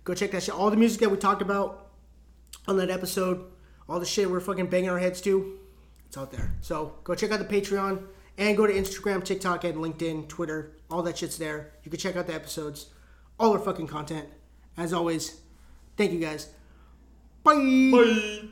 [0.04, 0.54] Go check that shit.
[0.54, 1.88] All the music that we talked about,
[2.68, 3.49] on that episode.
[3.90, 5.58] All the shit we're fucking banging our heads to,
[6.06, 6.54] it's out there.
[6.60, 8.04] So go check out the Patreon
[8.38, 10.76] and go to Instagram, TikTok, and LinkedIn, Twitter.
[10.88, 11.72] All that shit's there.
[11.82, 12.86] You can check out the episodes,
[13.38, 14.28] all our fucking content.
[14.76, 15.40] As always,
[15.96, 16.50] thank you guys.
[17.42, 17.56] Bye.
[17.56, 18.42] Bye.